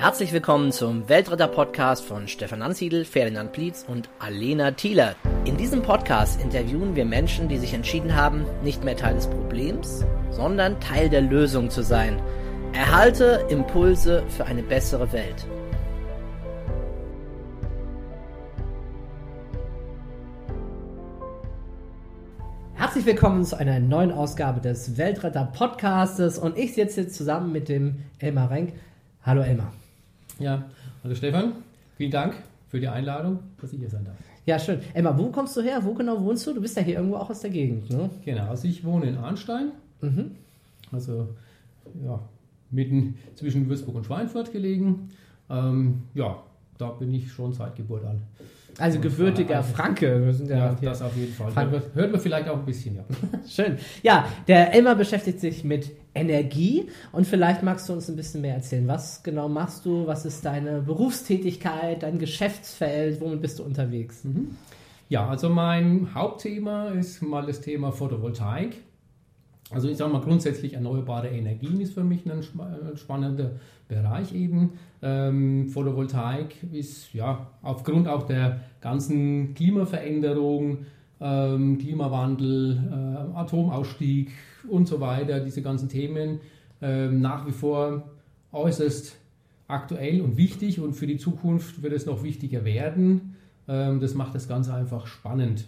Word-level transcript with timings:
Herzlich 0.00 0.32
willkommen 0.32 0.70
zum 0.70 1.08
Weltretter-Podcast 1.08 2.04
von 2.04 2.28
Stefan 2.28 2.62
Ansiedel, 2.62 3.04
Ferdinand 3.04 3.50
Plietz 3.50 3.84
und 3.88 4.08
Alena 4.20 4.70
Thieler. 4.70 5.16
In 5.44 5.56
diesem 5.56 5.82
Podcast 5.82 6.40
interviewen 6.40 6.94
wir 6.94 7.04
Menschen, 7.04 7.48
die 7.48 7.58
sich 7.58 7.74
entschieden 7.74 8.14
haben, 8.14 8.46
nicht 8.62 8.84
mehr 8.84 8.96
Teil 8.96 9.16
des 9.16 9.26
Problems, 9.26 10.04
sondern 10.30 10.78
Teil 10.78 11.08
der 11.08 11.22
Lösung 11.22 11.68
zu 11.68 11.82
sein. 11.82 12.22
Erhalte 12.72 13.44
Impulse 13.50 14.22
für 14.28 14.46
eine 14.46 14.62
bessere 14.62 15.10
Welt. 15.12 15.48
Herzlich 22.74 23.04
willkommen 23.04 23.44
zu 23.44 23.58
einer 23.58 23.80
neuen 23.80 24.12
Ausgabe 24.12 24.60
des 24.60 24.96
Weltretter 24.96 25.46
Podcastes 25.52 26.38
und 26.38 26.56
ich 26.56 26.74
sitze 26.74 27.00
jetzt 27.00 27.16
zusammen 27.16 27.50
mit 27.50 27.68
dem 27.68 28.04
Elmar 28.20 28.52
Renk. 28.52 28.74
Hallo 29.24 29.42
Elmar. 29.42 29.72
Ja, 30.38 30.64
also 31.02 31.16
Stefan, 31.16 31.52
vielen 31.96 32.10
Dank 32.10 32.34
für 32.68 32.80
die 32.80 32.88
Einladung, 32.88 33.40
dass 33.60 33.72
ich 33.72 33.80
hier 33.80 33.90
sein 33.90 34.04
darf. 34.04 34.16
Ja, 34.46 34.58
schön. 34.58 34.80
Elmar, 34.94 35.18
wo 35.18 35.30
kommst 35.30 35.56
du 35.56 35.62
her? 35.62 35.80
Wo 35.82 35.92
genau 35.92 36.22
wohnst 36.22 36.46
du? 36.46 36.54
Du 36.54 36.60
bist 36.60 36.76
ja 36.76 36.82
hier 36.82 36.96
irgendwo 36.96 37.16
auch 37.16 37.28
aus 37.28 37.40
der 37.40 37.50
Gegend, 37.50 37.90
ne? 37.90 38.08
Genau, 38.24 38.48
also 38.48 38.66
ich 38.66 38.84
wohne 38.84 39.06
in 39.06 39.16
Arnstein. 39.18 39.72
Mhm. 40.00 40.32
Also, 40.90 41.28
ja, 42.04 42.18
mitten 42.70 43.18
zwischen 43.34 43.68
Würzburg 43.68 43.96
und 43.96 44.06
Schweinfurt 44.06 44.52
gelegen. 44.52 45.10
Ähm, 45.50 46.02
ja, 46.14 46.42
da 46.78 46.90
bin 46.90 47.12
ich 47.12 47.30
schon 47.30 47.52
seit 47.52 47.76
Geburt 47.76 48.04
an. 48.04 48.22
Also 48.78 49.00
gebürtiger 49.00 49.62
Franke. 49.62 50.24
Wir 50.24 50.32
sind 50.32 50.50
ja, 50.50 50.56
ja 50.56 50.76
das 50.80 51.02
auf 51.02 51.16
jeden 51.16 51.32
Fall. 51.32 51.50
Frank 51.50 51.72
Hört 51.94 52.12
man 52.12 52.20
vielleicht 52.20 52.48
auch 52.48 52.58
ein 52.58 52.64
bisschen, 52.64 52.96
ja. 52.96 53.04
Schön. 53.48 53.78
Ja, 54.02 54.28
der 54.46 54.72
Elmar 54.72 54.94
beschäftigt 54.94 55.40
sich 55.40 55.64
mit 55.64 55.90
Energie 56.14 56.88
und 57.12 57.26
vielleicht 57.26 57.62
magst 57.62 57.88
du 57.88 57.92
uns 57.92 58.08
ein 58.08 58.16
bisschen 58.16 58.40
mehr 58.40 58.54
erzählen. 58.54 58.86
Was 58.86 59.22
genau 59.22 59.48
machst 59.48 59.84
du? 59.84 60.06
Was 60.06 60.24
ist 60.24 60.44
deine 60.44 60.80
Berufstätigkeit, 60.82 62.02
dein 62.02 62.18
Geschäftsfeld? 62.18 63.20
Womit 63.20 63.42
bist 63.42 63.58
du 63.58 63.64
unterwegs? 63.64 64.24
Mhm. 64.24 64.56
Ja, 65.08 65.26
also 65.28 65.48
mein 65.48 66.08
Hauptthema 66.14 66.90
ist 66.90 67.22
mal 67.22 67.46
das 67.46 67.60
Thema 67.60 67.92
Photovoltaik. 67.92 68.76
Also 69.70 69.88
ich 69.88 69.98
sage 69.98 70.12
mal 70.12 70.22
grundsätzlich 70.22 70.74
erneuerbare 70.74 71.28
Energien 71.28 71.80
ist 71.80 71.92
für 71.92 72.04
mich 72.04 72.24
ein 72.30 72.42
spannender 72.96 73.52
Bereich 73.86 74.34
eben. 74.34 74.72
Ähm, 75.02 75.68
Photovoltaik 75.68 76.56
ist 76.72 77.12
ja 77.12 77.48
aufgrund 77.62 78.08
auch 78.08 78.22
der 78.24 78.60
ganzen 78.80 79.54
Klimaveränderung, 79.54 80.86
ähm, 81.20 81.78
Klimawandel, 81.78 82.78
äh, 82.90 83.38
Atomausstieg 83.38 84.30
und 84.68 84.88
so 84.88 85.00
weiter, 85.00 85.40
diese 85.40 85.62
ganzen 85.62 85.88
Themen 85.88 86.40
ähm, 86.80 87.20
nach 87.20 87.46
wie 87.46 87.52
vor 87.52 88.10
äußerst 88.52 89.16
aktuell 89.66 90.22
und 90.22 90.36
wichtig 90.36 90.80
und 90.80 90.94
für 90.94 91.06
die 91.06 91.18
Zukunft 91.18 91.82
wird 91.82 91.92
es 91.92 92.06
noch 92.06 92.22
wichtiger 92.22 92.64
werden. 92.64 93.36
Ähm, 93.68 94.00
das 94.00 94.14
macht 94.14 94.34
das 94.34 94.48
Ganze 94.48 94.72
einfach 94.72 95.06
spannend. 95.06 95.66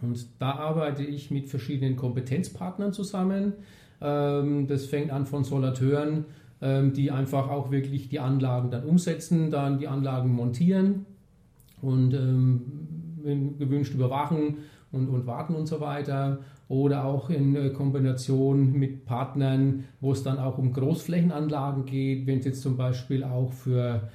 Und 0.00 0.26
da 0.38 0.52
arbeite 0.52 1.02
ich 1.02 1.30
mit 1.30 1.48
verschiedenen 1.48 1.96
Kompetenzpartnern 1.96 2.92
zusammen. 2.92 3.54
Ähm, 4.00 4.66
das 4.66 4.86
fängt 4.86 5.10
an 5.10 5.26
von 5.26 5.44
Solateuren, 5.44 6.24
ähm, 6.60 6.92
die 6.92 7.10
einfach 7.10 7.48
auch 7.48 7.70
wirklich 7.70 8.08
die 8.08 8.20
Anlagen 8.20 8.70
dann 8.70 8.84
umsetzen, 8.84 9.50
dann 9.50 9.78
die 9.78 9.88
Anlagen 9.88 10.30
montieren 10.30 11.06
und 11.82 12.14
ähm, 12.14 12.62
wenn 13.22 13.58
gewünscht 13.58 13.94
überwachen 13.94 14.58
und, 14.92 15.08
und 15.08 15.26
warten 15.26 15.54
und 15.54 15.66
so 15.66 15.80
weiter. 15.80 16.38
Oder 16.68 17.04
auch 17.04 17.30
in 17.30 17.56
äh, 17.56 17.70
Kombination 17.70 18.72
mit 18.72 19.06
Partnern, 19.06 19.84
wo 20.00 20.12
es 20.12 20.22
dann 20.22 20.38
auch 20.38 20.58
um 20.58 20.72
Großflächenanlagen 20.72 21.86
geht, 21.86 22.26
wenn 22.26 22.40
es 22.40 22.44
jetzt 22.44 22.62
zum 22.62 22.76
Beispiel 22.76 23.24
auch 23.24 23.52
für 23.52 24.08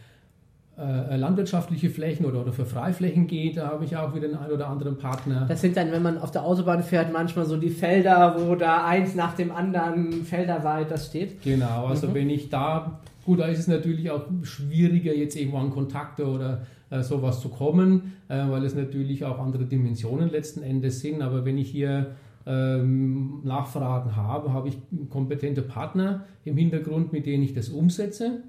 äh, 0.77 1.17
landwirtschaftliche 1.17 1.89
Flächen 1.89 2.25
oder, 2.25 2.41
oder 2.41 2.51
für 2.51 2.65
Freiflächen 2.65 3.27
geht, 3.27 3.57
da 3.57 3.67
habe 3.67 3.85
ich 3.85 3.95
auch 3.95 4.15
wieder 4.15 4.27
einen 4.27 4.37
ein 4.37 4.51
oder 4.51 4.67
anderen 4.69 4.97
Partner. 4.97 5.45
Das 5.47 5.61
sind 5.61 5.77
dann, 5.77 5.91
wenn 5.91 6.01
man 6.01 6.17
auf 6.17 6.31
der 6.31 6.43
Autobahn 6.43 6.81
fährt, 6.81 7.13
manchmal 7.13 7.45
so 7.45 7.57
die 7.57 7.69
Felder, 7.69 8.35
wo 8.39 8.55
da 8.55 8.85
eins 8.85 9.13
nach 9.13 9.35
dem 9.35 9.51
anderen 9.51 10.25
felderweit 10.25 10.89
das 10.89 11.07
steht. 11.07 11.43
Genau, 11.43 11.85
also 11.85 12.07
mhm. 12.07 12.13
wenn 12.15 12.29
ich 12.31 12.49
da, 12.49 12.99
gut, 13.23 13.39
da 13.39 13.45
ist 13.45 13.59
es 13.59 13.67
natürlich 13.67 14.09
auch 14.09 14.23
schwieriger, 14.41 15.13
jetzt 15.13 15.35
irgendwo 15.35 15.57
an 15.59 15.69
Kontakte 15.69 16.25
oder 16.25 16.63
äh, 16.89 17.03
sowas 17.03 17.39
zu 17.39 17.49
kommen, 17.49 18.13
äh, 18.27 18.37
weil 18.49 18.65
es 18.65 18.73
natürlich 18.73 19.25
auch 19.25 19.37
andere 19.37 19.65
Dimensionen 19.65 20.31
letzten 20.31 20.63
Endes 20.63 21.01
sind. 21.01 21.21
Aber 21.21 21.45
wenn 21.45 21.59
ich 21.59 21.69
hier 21.69 22.15
ähm, 22.47 23.41
Nachfragen 23.43 24.15
habe, 24.15 24.53
habe 24.53 24.69
ich 24.69 24.77
kompetente 25.09 25.61
Partner 25.61 26.25
im 26.45 26.57
Hintergrund, 26.57 27.13
mit 27.13 27.25
denen 27.25 27.43
ich 27.43 27.53
das 27.53 27.69
umsetze. 27.69 28.43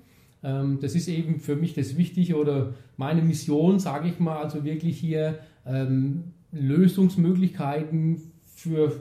Ähm, 0.44 0.78
das 0.81 0.94
ist 0.94 1.09
eben 1.09 1.41
für 1.41 1.56
mich 1.56 1.75
das 1.75 1.97
Wichtige 1.97 2.37
oder 2.37 2.75
meine 2.97 3.22
Mission, 3.22 3.81
sage 3.81 4.09
ich 4.09 4.21
mal, 4.21 4.43
also 4.43 4.62
wirklich 4.62 4.99
hier 4.99 5.38
ähm, 5.66 6.25
Lösungsmöglichkeiten 6.53 8.21
für 8.44 8.93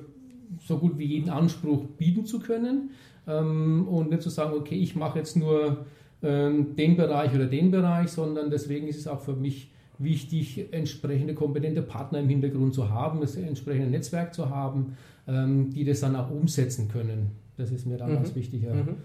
so 0.61 0.77
gut 0.77 0.97
wie 0.97 1.05
jeden 1.05 1.29
Anspruch 1.29 1.85
bieten 1.97 2.25
zu 2.25 2.39
können 2.39 2.91
ähm, 3.27 3.87
und 3.87 4.09
nicht 4.09 4.21
zu 4.21 4.29
sagen, 4.29 4.53
okay, 4.55 4.75
ich 4.75 4.95
mache 4.95 5.19
jetzt 5.19 5.35
nur 5.35 5.85
den 6.25 6.95
Bereich 6.95 7.35
oder 7.35 7.47
den 7.47 7.69
Bereich, 7.69 8.07
sondern 8.07 8.49
deswegen 8.49 8.87
ist 8.87 8.97
es 8.97 9.07
auch 9.09 9.19
für 9.19 9.35
mich 9.35 9.71
wichtig, 9.99 10.67
entsprechende 10.71 11.33
kompetente 11.33 11.81
Partner 11.81 12.21
im 12.21 12.29
Hintergrund 12.29 12.73
zu 12.73 12.89
haben, 12.89 13.19
das 13.19 13.35
entsprechende 13.35 13.89
Netzwerk 13.89 14.33
zu 14.33 14.49
haben, 14.49 14.95
die 15.27 15.83
das 15.83 15.99
dann 15.99 16.15
auch 16.15 16.31
umsetzen 16.31 16.87
können. 16.87 17.31
Das 17.57 17.71
ist 17.71 17.85
mir 17.85 17.97
dann 17.97 18.11
mhm. 18.11 18.15
ganz 18.15 18.35
wichtig. 18.35 18.63
Ja. 18.63 18.73
Mhm 18.73 18.95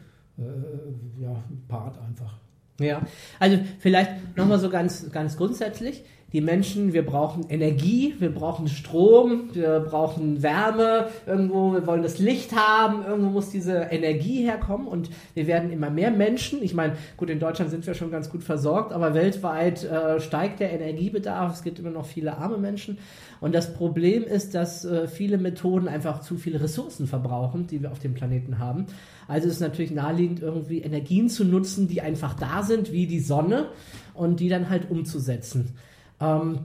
ja, 1.21 1.37
Part 1.69 1.99
einfach. 2.01 2.39
Ja, 2.81 3.03
also 3.41 3.59
vielleicht 3.81 4.37
nochmal 4.37 4.59
so 4.59 4.71
ganz, 4.71 5.11
ganz 5.11 5.37
grundsätzlich. 5.37 6.05
Die 6.35 6.43
Menschen, 6.43 6.93
wir 6.93 7.07
brauchen 7.07 7.49
Energie, 7.49 8.15
wir 8.19 8.31
brauchen 8.31 8.69
Strom, 8.69 9.49
wir 9.55 9.81
brauchen 9.81 10.43
Wärme, 10.43 11.09
irgendwo, 11.27 11.73
wir 11.73 11.87
wollen 11.87 12.03
das 12.03 12.19
Licht 12.19 12.55
haben, 12.55 13.03
irgendwo 13.07 13.31
muss 13.31 13.49
diese 13.49 13.75
Energie 13.91 14.43
herkommen 14.43 14.89
und 14.89 15.09
wir 15.33 15.47
werden 15.47 15.73
immer 15.73 15.89
mehr 15.89 16.11
Menschen. 16.11 16.63
Ich 16.63 16.75
meine, 16.75 16.97
gut, 17.17 17.31
in 17.31 17.41
Deutschland 17.41 17.71
sind 17.71 17.87
wir 17.87 17.95
schon 17.95 18.11
ganz 18.11 18.29
gut 18.29 18.43
versorgt, 18.43 18.93
aber 18.93 19.15
weltweit 19.15 19.85
äh, 19.85 20.21
steigt 20.21 20.61
der 20.61 20.71
Energiebedarf, 20.71 21.55
es 21.55 21.63
gibt 21.63 21.79
immer 21.79 21.91
noch 21.91 22.05
viele 22.05 22.37
arme 22.37 22.59
Menschen. 22.59 22.99
Und 23.41 23.55
das 23.55 23.73
Problem 23.73 24.25
ist, 24.25 24.55
dass 24.55 24.85
äh, 24.85 25.09
viele 25.09 25.39
Methoden 25.39 25.89
einfach 25.89 26.21
zu 26.21 26.37
viele 26.37 26.61
Ressourcen 26.61 27.07
verbrauchen, 27.07 27.67
die 27.69 27.81
wir 27.81 27.91
auf 27.91 28.01
dem 28.01 28.13
Planeten 28.13 28.59
haben. 28.59 28.85
Also 29.29 29.49
ist 29.49 29.55
es 29.55 29.61
natürlich 29.61 29.93
naheliegend, 29.93 30.41
irgendwie 30.41 30.81
Energien 30.83 31.31
zu 31.31 31.47
nutzen, 31.47 31.89
die 31.89 32.03
einfach 32.03 32.35
da 32.35 32.63
sind, 32.63 32.93
wie 32.93 33.07
die 33.07 33.21
Sonne, 33.21 33.69
und 34.19 34.41
die 34.41 34.49
dann 34.49 34.69
halt 34.69 34.91
umzusetzen. 34.91 35.75
Ähm, 36.21 36.61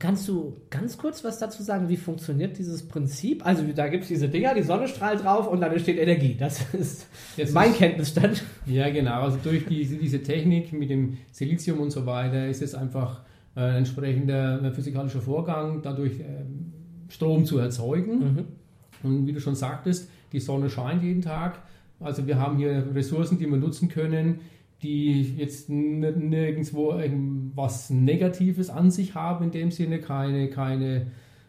Kannst 0.00 0.26
du 0.26 0.56
ganz 0.70 0.98
kurz 0.98 1.22
was 1.22 1.38
dazu 1.38 1.62
sagen, 1.62 1.88
wie 1.88 1.96
funktioniert 1.96 2.58
dieses 2.58 2.86
Prinzip? 2.86 3.46
Also 3.46 3.62
da 3.74 3.86
gibt 3.88 4.04
es 4.04 4.08
diese 4.08 4.28
Dinger, 4.28 4.54
die 4.54 4.62
Sonne 4.62 4.88
strahlt 4.88 5.22
drauf 5.22 5.46
und 5.48 5.60
dann 5.60 5.72
entsteht 5.72 5.98
Energie. 5.98 6.36
Das 6.38 6.72
ist 6.74 7.06
Jetzt 7.36 7.54
mein 7.54 7.70
ist, 7.70 7.78
Kenntnisstand. 7.78 8.44
Ja, 8.66 8.90
genau. 8.90 9.22
Also 9.22 9.38
durch 9.42 9.66
diese, 9.66 9.96
diese 9.96 10.22
Technik 10.22 10.72
mit 10.72 10.90
dem 10.90 11.18
Silizium 11.30 11.78
und 11.78 11.90
so 11.90 12.06
weiter 12.06 12.48
ist 12.48 12.60
es 12.60 12.74
einfach 12.74 13.22
äh, 13.56 13.60
ein 13.60 13.76
entsprechender 13.76 14.62
äh, 14.62 14.72
physikalischer 14.72 15.20
Vorgang, 15.20 15.80
dadurch 15.82 16.18
äh, 16.20 16.44
Strom 17.08 17.44
zu 17.44 17.58
erzeugen. 17.58 18.18
Mhm. 18.18 18.44
Und 19.04 19.26
wie 19.28 19.32
du 19.32 19.40
schon 19.40 19.54
sagtest, 19.54 20.10
die 20.32 20.40
Sonne 20.40 20.70
scheint 20.70 21.04
jeden 21.04 21.22
Tag. 21.22 21.60
Also 22.00 22.26
wir 22.26 22.40
haben 22.40 22.56
hier 22.56 22.84
Ressourcen, 22.94 23.38
die 23.38 23.46
wir 23.46 23.56
nutzen 23.56 23.88
können, 23.88 24.40
die 24.82 25.36
jetzt 25.36 25.68
nirgendwo 25.68 26.94
was 27.54 27.90
Negatives 27.90 28.70
an 28.70 28.90
sich 28.90 29.14
haben, 29.14 29.46
in 29.46 29.50
dem 29.50 29.70
Sinne 29.70 29.98
keine, 29.98 30.48
keine 30.50 31.08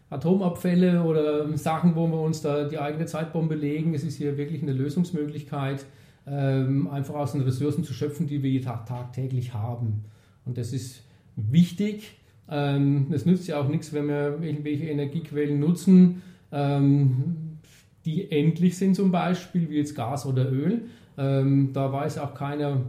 Atomabfälle 0.09 1.03
oder 1.03 1.55
Sachen, 1.55 1.95
wo 1.95 2.07
wir 2.07 2.19
uns 2.19 2.41
da 2.41 2.67
die 2.67 2.79
eigene 2.79 3.05
Zeitbombe 3.05 3.53
legen. 3.53 3.93
Es 3.93 4.03
ist 4.03 4.15
hier 4.15 4.37
wirklich 4.37 4.63
eine 4.63 4.73
Lösungsmöglichkeit, 4.73 5.85
ähm, 6.25 6.87
einfach 6.87 7.13
aus 7.13 7.33
den 7.33 7.41
Ressourcen 7.41 7.83
zu 7.83 7.93
schöpfen, 7.93 8.25
die 8.25 8.41
wir 8.41 8.61
tag 8.63 8.87
tagtäglich 8.87 9.53
haben. 9.53 10.05
Und 10.45 10.57
das 10.57 10.73
ist 10.73 11.03
wichtig. 11.35 12.17
Ähm, 12.49 13.07
es 13.11 13.27
nützt 13.27 13.47
ja 13.47 13.61
auch 13.61 13.67
nichts, 13.67 13.93
wenn 13.93 14.07
wir 14.07 14.39
irgendwelche 14.41 14.85
Energiequellen 14.85 15.59
nutzen, 15.59 16.23
ähm, 16.51 17.59
die 18.05 18.31
endlich 18.31 18.75
sind 18.75 18.95
zum 18.95 19.11
Beispiel, 19.11 19.69
wie 19.69 19.77
jetzt 19.77 19.93
Gas 19.93 20.25
oder 20.25 20.51
Öl. 20.51 20.85
Da 21.17 21.91
weiß 21.91 22.17
auch 22.19 22.33
keiner, 22.33 22.81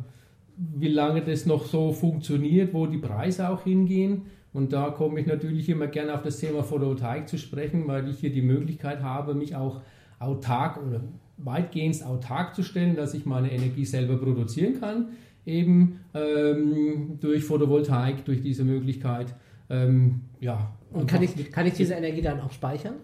wie 0.61 0.89
lange 0.89 1.23
das 1.23 1.47
noch 1.47 1.65
so 1.65 1.93
funktioniert, 1.93 2.75
wo 2.75 2.87
die 2.87 2.99
Preise 2.99 3.49
auch 3.49 3.65
hingehen. 3.65 4.23
Und 4.53 4.73
da 4.73 4.91
komme 4.91 5.21
ich 5.21 5.27
natürlich 5.27 5.69
immer 5.69 5.87
gerne 5.87 6.15
auf 6.15 6.23
das 6.23 6.39
Thema 6.39 6.63
Photovoltaik 6.63 7.29
zu 7.29 7.39
sprechen, 7.39 7.87
weil 7.87 8.09
ich 8.09 8.19
hier 8.19 8.31
die 8.31 8.43
Möglichkeit 8.43 9.03
habe, 9.03 9.35
mich 9.35 9.57
auch 9.57 9.81
autark 10.19 10.79
oder 10.87 11.01
weitgehend 11.39 12.05
autark 12.05 12.55
zu 12.55 12.63
stellen, 12.63 12.95
dass 12.95 13.15
ich 13.15 13.25
meine 13.25 13.51
Energie 13.51 13.87
selber 13.87 14.19
produzieren 14.19 14.79
kann, 14.79 15.09
eben 15.47 16.01
ähm, 16.13 17.19
durch 17.21 17.45
Photovoltaik, 17.45 18.25
durch 18.27 18.43
diese 18.43 18.65
Möglichkeit. 18.65 19.35
Ähm, 19.71 20.21
ja. 20.41 20.73
Und 20.93 21.09
kann 21.09 21.23
ich, 21.23 21.51
kann 21.51 21.67
ich 21.67 21.75
diese 21.75 21.95
Energie 21.95 22.21
dann 22.21 22.41
auch 22.41 22.53
speichern? 22.53 22.95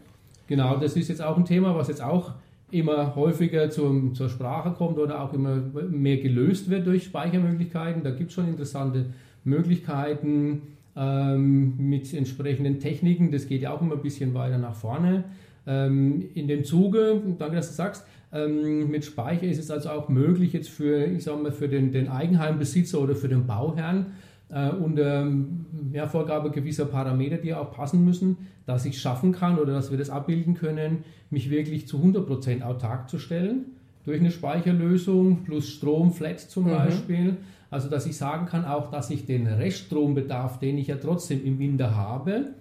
Genau, 0.48 0.76
das 0.76 0.96
ist 0.96 1.08
jetzt 1.08 1.22
auch 1.22 1.38
ein 1.38 1.44
Thema, 1.44 1.74
was 1.74 1.88
jetzt 1.88 2.02
auch 2.02 2.34
immer 2.78 3.14
häufiger 3.16 3.70
zum, 3.70 4.14
zur 4.14 4.28
Sprache 4.28 4.72
kommt 4.72 4.98
oder 4.98 5.22
auch 5.22 5.32
immer 5.32 5.56
mehr 5.90 6.18
gelöst 6.18 6.70
wird 6.70 6.86
durch 6.86 7.04
Speichermöglichkeiten. 7.04 8.02
Da 8.02 8.10
gibt 8.10 8.30
es 8.30 8.34
schon 8.34 8.48
interessante 8.48 9.06
Möglichkeiten 9.44 10.62
ähm, 10.96 11.74
mit 11.78 12.12
entsprechenden 12.14 12.80
Techniken. 12.80 13.30
Das 13.30 13.46
geht 13.48 13.62
ja 13.62 13.72
auch 13.72 13.82
immer 13.82 13.94
ein 13.94 14.02
bisschen 14.02 14.34
weiter 14.34 14.58
nach 14.58 14.74
vorne. 14.74 15.24
Ähm, 15.66 16.26
in 16.34 16.48
dem 16.48 16.64
Zuge, 16.64 17.20
danke, 17.38 17.56
dass 17.56 17.68
du 17.68 17.74
sagst, 17.74 18.06
ähm, 18.32 18.90
mit 18.90 19.04
Speicher 19.04 19.44
ist 19.44 19.58
es 19.58 19.70
also 19.70 19.90
auch 19.90 20.08
möglich, 20.08 20.52
jetzt 20.52 20.68
für, 20.68 21.04
ich 21.04 21.24
sag 21.24 21.42
mal, 21.42 21.52
für 21.52 21.68
den, 21.68 21.92
den 21.92 22.08
Eigenheimbesitzer 22.08 23.00
oder 23.00 23.14
für 23.14 23.28
den 23.28 23.46
Bauherrn 23.46 24.06
äh, 24.48 24.70
unter 24.70 25.22
ähm, 25.22 25.66
ja, 25.92 26.06
Vorgabe 26.06 26.50
gewisser 26.50 26.86
Parameter, 26.86 27.36
die 27.36 27.54
auch 27.54 27.72
passen 27.72 28.04
müssen, 28.04 28.38
dass 28.64 28.84
ich 28.84 28.94
es 28.96 29.00
schaffen 29.00 29.32
kann 29.32 29.58
oder 29.58 29.72
dass 29.72 29.90
wir 29.90 29.98
das 29.98 30.10
abbilden 30.10 30.54
können, 30.54 31.04
mich 31.30 31.50
wirklich 31.50 31.88
zu 31.88 31.98
100% 31.98 32.62
autark 32.62 33.08
zu 33.10 33.18
stellen 33.18 33.66
durch 34.04 34.20
eine 34.20 34.30
Speicherlösung 34.30 35.42
plus 35.44 35.68
Strom, 35.68 36.12
Flat 36.12 36.40
zum 36.40 36.64
mhm. 36.64 36.70
Beispiel. 36.70 37.36
Also 37.70 37.90
dass 37.90 38.06
ich 38.06 38.16
sagen 38.16 38.46
kann 38.46 38.64
auch, 38.64 38.90
dass 38.90 39.10
ich 39.10 39.26
den 39.26 39.46
Reststrombedarf, 39.46 40.60
den 40.60 40.78
ich 40.78 40.86
ja 40.86 40.96
trotzdem 40.96 41.44
im 41.44 41.58
Winter 41.58 41.96
habe, 41.96 42.52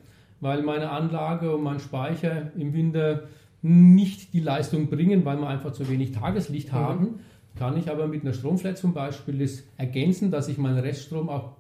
weil 0.42 0.64
meine 0.64 0.90
Anlage 0.90 1.56
und 1.56 1.64
mein 1.64 1.80
Speicher 1.80 2.52
im 2.58 2.74
Winter 2.74 3.24
nicht 3.62 4.34
die 4.34 4.40
Leistung 4.40 4.90
bringen, 4.90 5.24
weil 5.26 5.38
wir 5.38 5.48
einfach 5.48 5.72
zu 5.72 5.88
wenig 5.90 6.12
Tageslicht 6.12 6.72
mhm. 6.72 6.76
haben, 6.76 7.08
kann 7.56 7.78
ich 7.78 7.90
aber 7.90 8.08
mit 8.08 8.24
einer 8.24 8.34
Stromflat 8.34 8.78
zum 8.78 8.94
Beispiel 8.94 9.40
das 9.40 9.64
ergänzen, 9.78 10.32
dass 10.32 10.48
ich 10.48 10.58
meinen 10.58 10.80
Reststrom 10.80 11.30
auch 11.30 11.54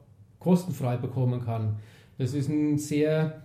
kostenfrei 0.45 0.95
bekommen 0.97 1.43
kann. 1.43 1.77
Das 2.19 2.35
ist 2.35 2.49
ein 2.49 2.77
sehr 2.77 3.41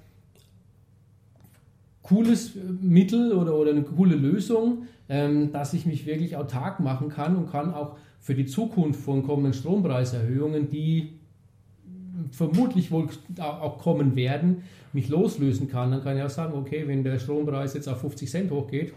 cooles 2.03 2.53
Mittel 2.83 3.33
oder, 3.33 3.55
oder 3.55 3.71
eine 3.71 3.83
coole 3.83 4.17
Lösung, 4.17 4.83
ähm, 5.09 5.51
dass 5.51 5.73
ich 5.73 5.87
mich 5.87 6.05
wirklich 6.05 6.37
autark 6.37 6.79
machen 6.79 7.09
kann 7.09 7.37
und 7.37 7.51
kann 7.51 7.73
auch 7.73 7.97
für 8.21 8.35
die 8.35 8.45
Zukunft 8.45 9.01
von 9.01 9.23
kommenden 9.23 9.55
Strompreiserhöhungen, 9.55 10.69
die 10.69 11.15
vermutlich 12.33 12.91
wohl 12.91 13.09
auch 13.39 13.79
kommen 13.79 14.15
werden, 14.15 14.63
mich 14.93 15.09
loslösen 15.09 15.69
kann. 15.69 15.91
Dann 15.91 16.05
kann 16.05 16.19
ich 16.19 16.23
auch 16.23 16.29
sagen, 16.29 16.53
okay, 16.53 16.87
wenn 16.87 17.03
der 17.03 17.19
Strompreis 17.19 17.73
jetzt 17.73 17.89
auf 17.89 18.03
50 18.03 18.29
Cent 18.31 18.51
hochgeht, 18.51 18.93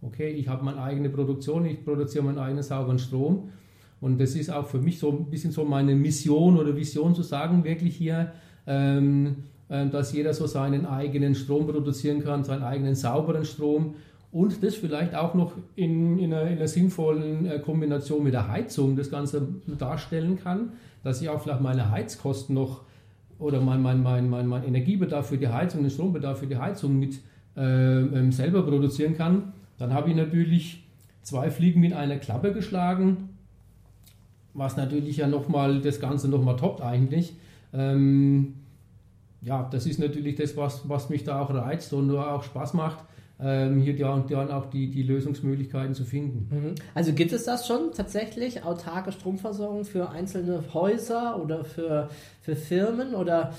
okay, 0.00 0.28
ich 0.28 0.46
habe 0.46 0.64
meine 0.64 0.80
eigene 0.80 1.10
Produktion, 1.10 1.66
ich 1.66 1.84
produziere 1.84 2.22
meinen 2.22 2.38
eigenen 2.38 2.62
sauberen 2.62 3.00
Strom. 3.00 3.50
Und 4.00 4.20
das 4.20 4.34
ist 4.34 4.50
auch 4.50 4.66
für 4.66 4.78
mich 4.78 4.98
so 4.98 5.10
ein 5.10 5.30
bisschen 5.30 5.50
so 5.50 5.64
meine 5.64 5.94
Mission 5.94 6.56
oder 6.56 6.76
Vision 6.76 7.14
zu 7.14 7.22
sagen, 7.22 7.64
wirklich 7.64 7.96
hier, 7.96 8.32
ähm, 8.66 9.36
äh, 9.68 9.86
dass 9.88 10.12
jeder 10.12 10.34
so 10.34 10.46
seinen 10.46 10.86
eigenen 10.86 11.34
Strom 11.34 11.66
produzieren 11.66 12.22
kann, 12.22 12.44
seinen 12.44 12.62
eigenen 12.62 12.94
sauberen 12.94 13.44
Strom 13.44 13.94
und 14.30 14.62
das 14.62 14.74
vielleicht 14.74 15.14
auch 15.14 15.34
noch 15.34 15.52
in, 15.74 16.18
in, 16.18 16.32
einer, 16.32 16.50
in 16.50 16.58
einer, 16.58 16.68
sinnvollen 16.68 17.46
äh, 17.46 17.58
Kombination 17.60 18.22
mit 18.22 18.34
der 18.34 18.48
Heizung 18.48 18.94
das 18.94 19.10
Ganze 19.10 19.48
darstellen 19.78 20.38
kann, 20.38 20.72
dass 21.02 21.22
ich 21.22 21.28
auch 21.28 21.40
vielleicht 21.40 21.62
meine 21.62 21.90
Heizkosten 21.90 22.54
noch 22.54 22.82
oder 23.38 23.60
mein, 23.60 23.80
mein, 23.80 24.02
mein, 24.02 24.28
mein, 24.28 24.46
mein 24.46 24.64
Energiebedarf 24.64 25.28
für 25.28 25.38
die 25.38 25.48
Heizung, 25.48 25.82
den 25.82 25.90
Strombedarf 25.90 26.40
für 26.40 26.46
die 26.46 26.56
Heizung 26.56 26.98
mit 26.98 27.20
äh, 27.56 28.00
ähm, 28.00 28.32
selber 28.32 28.62
produzieren 28.62 29.16
kann, 29.16 29.52
dann 29.78 29.94
habe 29.94 30.10
ich 30.10 30.16
natürlich 30.16 30.84
zwei 31.22 31.50
Fliegen 31.50 31.80
mit 31.80 31.92
einer 31.92 32.16
Klappe 32.16 32.52
geschlagen, 32.52 33.27
was 34.58 34.76
natürlich 34.76 35.18
ja 35.18 35.26
nochmal 35.26 35.80
das 35.80 36.00
Ganze 36.00 36.28
nochmal 36.28 36.56
toppt 36.56 36.82
eigentlich. 36.82 37.34
Ähm, 37.72 38.54
ja, 39.40 39.68
das 39.70 39.86
ist 39.86 39.98
natürlich 39.98 40.34
das, 40.34 40.56
was, 40.56 40.88
was 40.88 41.10
mich 41.10 41.24
da 41.24 41.40
auch 41.40 41.54
reizt 41.54 41.92
und 41.92 42.10
auch 42.14 42.42
Spaß 42.42 42.74
macht 42.74 42.98
ähm, 43.40 43.80
hier 43.80 43.96
dann, 43.96 44.26
dann 44.26 44.50
auch 44.50 44.66
die, 44.70 44.90
die 44.90 45.02
Lösungsmöglichkeiten 45.02 45.94
zu 45.94 46.04
finden. 46.04 46.48
Mhm. 46.50 46.74
Also 46.94 47.12
gibt 47.12 47.32
es 47.32 47.44
das 47.44 47.66
schon 47.66 47.92
tatsächlich, 47.94 48.64
autarke 48.64 49.12
Stromversorgung 49.12 49.84
für 49.84 50.10
einzelne 50.10 50.62
Häuser 50.74 51.40
oder 51.40 51.64
für, 51.64 52.10
für 52.42 52.56
Firmen 52.56 53.14
oder 53.14 53.54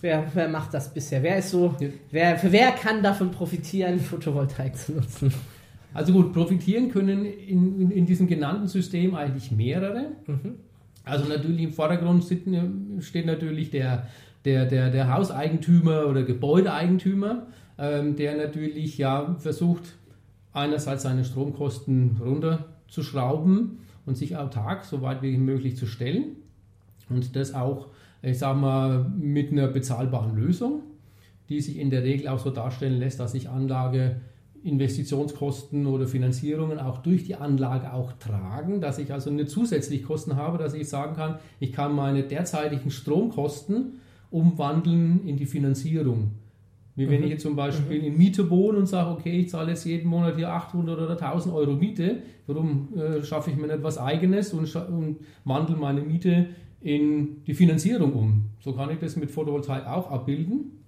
wer, 0.00 0.24
wer 0.34 0.48
macht 0.48 0.74
das 0.74 0.94
bisher? 0.94 1.22
Wer 1.22 1.38
ist 1.38 1.50
so, 1.50 1.74
wer, 2.10 2.38
für 2.38 2.52
wer 2.52 2.70
kann 2.72 3.02
davon 3.02 3.30
profitieren, 3.30 3.98
Photovoltaik 4.00 4.76
zu 4.76 4.92
nutzen? 4.92 5.34
Also 5.94 6.12
gut, 6.12 6.32
profitieren 6.32 6.90
können 6.90 7.24
in, 7.24 7.80
in, 7.80 7.90
in 7.90 8.06
diesem 8.06 8.26
genannten 8.26 8.68
System 8.68 9.14
eigentlich 9.14 9.50
mehrere. 9.50 10.12
Mhm. 10.26 10.54
Also 11.04 11.28
natürlich 11.28 11.62
im 11.62 11.72
Vordergrund 11.72 12.24
steht 12.24 13.26
natürlich 13.26 13.70
der, 13.70 14.06
der, 14.44 14.66
der, 14.66 14.90
der 14.90 15.12
Hauseigentümer 15.12 16.06
oder 16.06 16.22
Gebäudeeigentümer 16.22 17.46
ähm, 17.78 18.16
der 18.16 18.36
natürlich 18.36 18.98
ja 18.98 19.34
versucht, 19.38 19.94
einerseits 20.52 21.02
seine 21.02 21.24
Stromkosten 21.24 22.18
runterzuschrauben 22.20 23.78
und 24.04 24.16
sich 24.16 24.36
autark 24.36 24.84
so 24.84 25.02
weit 25.02 25.22
wie 25.22 25.36
möglich 25.36 25.76
zu 25.76 25.86
stellen 25.86 26.36
und 27.08 27.34
das 27.34 27.54
auch, 27.54 27.88
ich 28.22 28.38
sag 28.38 28.56
mal, 28.56 29.04
mit 29.18 29.50
einer 29.50 29.68
bezahlbaren 29.68 30.36
Lösung, 30.36 30.82
die 31.48 31.60
sich 31.60 31.78
in 31.78 31.90
der 31.90 32.02
Regel 32.04 32.28
auch 32.28 32.38
so 32.38 32.50
darstellen 32.50 32.98
lässt, 32.98 33.18
dass 33.20 33.34
ich 33.34 33.48
Anlage 33.48 34.20
Investitionskosten 34.64 35.86
oder 35.86 36.06
Finanzierungen 36.06 36.78
auch 36.78 36.98
durch 36.98 37.24
die 37.24 37.34
Anlage 37.34 37.92
auch 37.92 38.12
tragen, 38.12 38.80
dass 38.80 38.98
ich 38.98 39.12
also 39.12 39.30
eine 39.30 39.46
zusätzliche 39.46 40.04
Kosten 40.04 40.36
habe, 40.36 40.58
dass 40.58 40.74
ich 40.74 40.88
sagen 40.88 41.16
kann, 41.16 41.38
ich 41.58 41.72
kann 41.72 41.94
meine 41.94 42.22
derzeitigen 42.22 42.90
Stromkosten 42.90 44.00
umwandeln 44.30 45.26
in 45.26 45.36
die 45.36 45.46
Finanzierung. 45.46 46.32
Wie 46.94 47.08
wenn 47.08 47.20
mhm. 47.20 47.24
ich 47.24 47.30
jetzt 47.30 47.42
zum 47.42 47.56
Beispiel 47.56 48.00
mhm. 48.00 48.06
in 48.06 48.18
Miete 48.18 48.50
wohne 48.50 48.78
und 48.78 48.86
sage, 48.86 49.10
okay, 49.10 49.40
ich 49.40 49.48
zahle 49.48 49.70
jetzt 49.70 49.84
jeden 49.84 50.08
Monat 50.08 50.36
hier 50.36 50.50
800 50.50 50.98
oder 50.98 51.12
1000 51.12 51.54
Euro 51.54 51.72
Miete, 51.72 52.22
warum 52.46 52.88
äh, 52.96 53.22
schaffe 53.24 53.50
ich 53.50 53.56
mir 53.56 53.66
nicht 53.66 53.82
was 53.82 53.98
Eigenes 53.98 54.52
und, 54.52 54.74
und 54.76 55.16
wandle 55.44 55.76
meine 55.76 56.02
Miete 56.02 56.48
in 56.80 57.42
die 57.46 57.54
Finanzierung 57.54 58.12
um? 58.12 58.44
So 58.60 58.72
kann 58.74 58.90
ich 58.90 58.98
das 58.98 59.16
mit 59.16 59.30
Photovoltaik 59.30 59.86
auch 59.86 60.10
abbilden. 60.10 60.82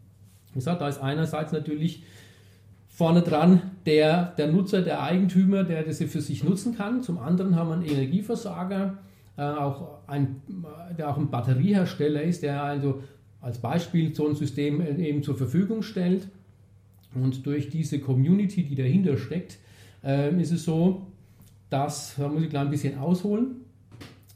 Wie 0.53 0.59
gesagt, 0.59 0.83
da 0.83 0.89
ist 0.89 0.99
einerseits 0.99 1.53
natürlich 1.53 2.05
vorne 2.95 3.23
dran 3.23 3.73
der, 3.87 4.35
der 4.39 4.53
Nutzer, 4.53 4.81
der 4.81 5.03
Eigentümer, 5.03 5.65
der 5.65 5.83
das 5.83 5.99
für 5.99 6.21
sich 6.21 6.45
nutzen 6.45 6.77
kann. 6.77 7.03
Zum 7.03 7.19
anderen 7.19 7.57
haben 7.57 7.69
wir 7.69 7.75
einen 7.75 7.85
Energieversorger, 7.85 8.99
äh, 9.37 9.43
auch 9.43 9.99
ein, 10.07 10.37
der 10.97 11.11
auch 11.11 11.19
ein 11.19 11.29
Batteriehersteller 11.29 12.23
ist, 12.23 12.45
der 12.45 12.63
also 12.63 13.03
als 13.41 13.59
Beispiel 13.59 14.15
so 14.15 14.29
ein 14.29 14.37
System 14.37 14.81
eben 14.81 15.25
zur 15.25 15.37
Verfügung 15.37 15.83
stellt. 15.83 16.29
Und 17.17 17.45
durch 17.47 17.69
diese 17.69 17.99
Community, 17.99 18.63
die 18.63 18.77
dahinter 18.77 19.17
steckt, 19.17 19.59
äh, 20.05 20.41
ist 20.41 20.53
es 20.53 20.65
so, 20.65 21.09
dass, 21.71 22.15
da 22.17 22.29
muss 22.29 22.45
ich 22.45 22.51
gleich 22.51 22.63
ein 22.63 22.71
bisschen 22.71 22.99
ausholen, 22.99 23.57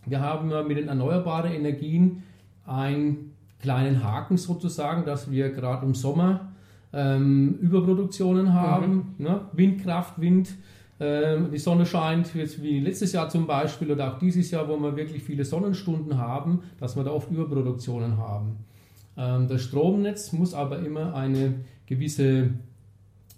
wir 0.05 0.21
haben 0.21 0.49
mit 0.67 0.79
den 0.79 0.89
erneuerbaren 0.89 1.53
Energien 1.53 2.23
einen 2.67 3.35
kleinen 3.61 4.03
Haken 4.03 4.37
sozusagen, 4.37 5.05
dass 5.05 5.31
wir 5.31 5.51
gerade 5.51 5.87
im 5.87 5.95
Sommer 5.95 6.48
ähm, 6.93 7.59
Überproduktionen 7.61 8.53
haben. 8.53 9.15
Mhm. 9.19 9.25
Ne? 9.25 9.41
Windkraft, 9.53 10.21
Wind, 10.21 10.51
äh, 10.99 11.37
die 11.53 11.59
Sonne 11.59 11.87
scheint, 11.87 12.35
jetzt 12.35 12.63
wie 12.63 12.81
letztes 12.81 13.13
Jahr 13.13 13.29
zum 13.29 13.47
Beispiel 13.47 13.91
oder 13.91 14.13
auch 14.13 14.19
dieses 14.19 14.51
Jahr, 14.51 14.69
wo 14.69 14.77
wir 14.79 14.97
wirklich 14.97 15.23
viele 15.23 15.45
Sonnenstunden 15.45 16.19
haben, 16.19 16.61
dass 16.81 16.97
wir 16.97 17.05
da 17.05 17.11
oft 17.11 17.31
Überproduktionen 17.31 18.17
haben. 18.17 18.57
Ähm, 19.17 19.49
das 19.49 19.63
Stromnetz 19.63 20.33
muss 20.33 20.55
aber 20.55 20.81
immer 20.81 21.15
eine 21.15 21.55
gewisse 21.87 22.51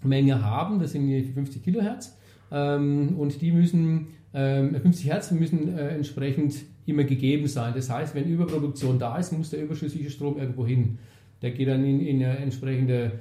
Menge 0.03 0.43
haben, 0.43 0.79
das 0.79 0.93
sind 0.93 1.07
die 1.07 1.23
50 1.23 1.63
Kilohertz. 1.63 2.17
Ähm, 2.51 3.15
und 3.17 3.41
die 3.41 3.51
müssen, 3.51 4.07
50 4.33 4.33
ähm, 4.33 5.11
Hertz 5.11 5.31
müssen 5.31 5.77
äh, 5.77 5.89
entsprechend 5.89 6.55
immer 6.85 7.03
gegeben 7.03 7.47
sein. 7.47 7.73
Das 7.75 7.89
heißt, 7.89 8.15
wenn 8.15 8.25
Überproduktion 8.25 8.97
da 8.97 9.17
ist, 9.17 9.31
muss 9.31 9.51
der 9.51 9.63
überschüssige 9.63 10.09
Strom 10.09 10.37
irgendwo 10.37 10.65
hin. 10.65 10.97
Der 11.41 11.51
geht 11.51 11.67
dann 11.67 11.83
in, 11.85 11.99
in 12.01 12.23
eine 12.23 12.37
entsprechende 12.37 13.13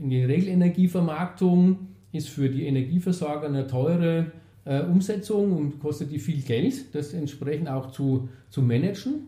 in 0.00 0.10
die 0.10 0.24
Regelenergievermarktung, 0.24 1.78
ist 2.12 2.28
für 2.28 2.48
die 2.48 2.66
Energieversorger 2.66 3.46
eine 3.46 3.66
teure 3.66 4.32
äh, 4.64 4.82
Umsetzung 4.82 5.56
und 5.56 5.80
kostet 5.80 6.10
die 6.10 6.18
viel 6.18 6.42
Geld, 6.42 6.94
das 6.94 7.12
entsprechend 7.12 7.68
auch 7.68 7.90
zu, 7.90 8.28
zu 8.50 8.62
managen. 8.62 9.26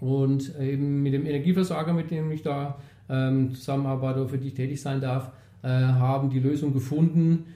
Und 0.00 0.52
eben 0.60 1.02
mit 1.02 1.14
dem 1.14 1.24
Energieversorger, 1.24 1.92
mit 1.92 2.10
dem 2.10 2.30
ich 2.30 2.42
da 2.42 2.78
ähm, 3.08 3.54
zusammenarbeite 3.54 4.20
oder 4.20 4.28
für 4.28 4.38
die 4.38 4.48
ich 4.48 4.54
tätig 4.54 4.80
sein 4.80 5.00
darf, 5.00 5.30
äh, 5.62 5.68
haben 5.68 6.30
die 6.30 6.40
Lösung 6.40 6.72
gefunden, 6.72 7.46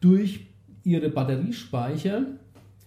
durch 0.00 0.46
ihre 0.84 1.10
Batteriespeicher, 1.10 2.26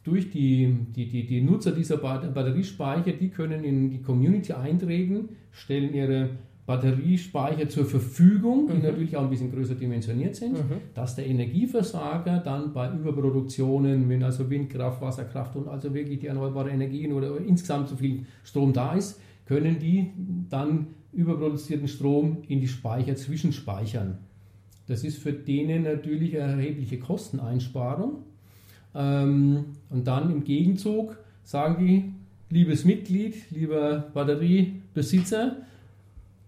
durch 0.03 0.31
die, 0.31 0.75
die, 0.95 1.07
die, 1.07 1.27
die 1.27 1.41
Nutzer 1.41 1.71
dieser 1.71 1.97
Batteriespeicher, 1.97 3.11
die 3.11 3.29
können 3.29 3.63
in 3.63 3.91
die 3.91 4.01
Community 4.01 4.53
eintreten, 4.53 5.29
stellen 5.51 5.93
ihre 5.93 6.29
Batteriespeicher 6.69 7.67
zur 7.67 7.85
Verfügung, 7.85 8.67
die 8.67 8.75
mhm. 8.75 8.83
natürlich 8.83 9.17
auch 9.17 9.23
ein 9.23 9.31
bisschen 9.31 9.51
größer 9.51 9.73
dimensioniert 9.73 10.35
sind, 10.35 10.53
mhm. 10.53 10.75
dass 10.93 11.15
der 11.15 11.25
Energieversorger 11.25 12.41
dann 12.45 12.73
bei 12.73 12.93
Überproduktionen, 12.93 14.07
wenn 14.07 14.21
also 14.21 14.47
Windkraft, 14.51 15.01
Wasserkraft 15.01 15.55
und 15.55 15.67
also 15.67 15.95
wirklich 15.95 16.19
die 16.19 16.27
erneuerbaren 16.27 16.69
Energien 16.69 17.13
oder 17.13 17.35
insgesamt 17.39 17.89
so 17.89 17.95
viel 17.95 18.27
Strom 18.43 18.71
da 18.71 18.93
ist, 18.93 19.19
können 19.47 19.79
die 19.79 20.11
dann 20.51 20.89
überproduzierten 21.11 21.87
Strom 21.87 22.43
in 22.47 22.61
die 22.61 22.67
Speicher 22.67 23.15
zwischenspeichern. 23.15 24.19
Das 24.85 25.03
ist 25.03 25.17
für 25.17 25.33
denen 25.33 25.81
natürlich 25.81 26.39
eine 26.39 26.51
erhebliche 26.51 26.99
Kosteneinsparung. 26.99 28.25
Ähm, 28.93 29.65
und 29.89 30.05
dann 30.05 30.29
im 30.29 30.43
Gegenzug 30.43 31.17
sagen 31.43 31.83
die, 31.83 32.13
liebes 32.55 32.85
Mitglied, 32.85 33.49
lieber 33.49 34.11
Batteriebesitzer, 34.13 35.63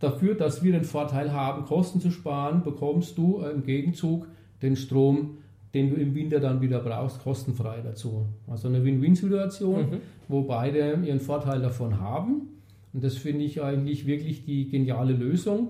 dafür, 0.01 0.35
dass 0.35 0.63
wir 0.63 0.71
den 0.73 0.83
Vorteil 0.83 1.31
haben, 1.31 1.65
Kosten 1.65 2.01
zu 2.01 2.11
sparen, 2.11 2.63
bekommst 2.63 3.17
du 3.17 3.41
im 3.41 3.63
Gegenzug 3.63 4.27
den 4.61 4.75
Strom, 4.75 5.37
den 5.73 5.89
du 5.89 5.95
im 5.95 6.13
Winter 6.15 6.39
dann 6.39 6.61
wieder 6.61 6.79
brauchst, 6.79 7.23
kostenfrei 7.23 7.81
dazu. 7.81 8.25
Also 8.47 8.67
eine 8.67 8.83
Win-Win-Situation, 8.83 9.81
mhm. 9.81 9.97
wo 10.27 10.41
beide 10.41 10.99
ihren 11.05 11.19
Vorteil 11.19 11.61
davon 11.61 11.99
haben. 11.99 12.47
Und 12.93 13.03
das 13.03 13.15
finde 13.15 13.45
ich 13.45 13.61
eigentlich 13.61 14.05
wirklich 14.05 14.43
die 14.43 14.67
geniale 14.67 15.13
Lösung. 15.13 15.69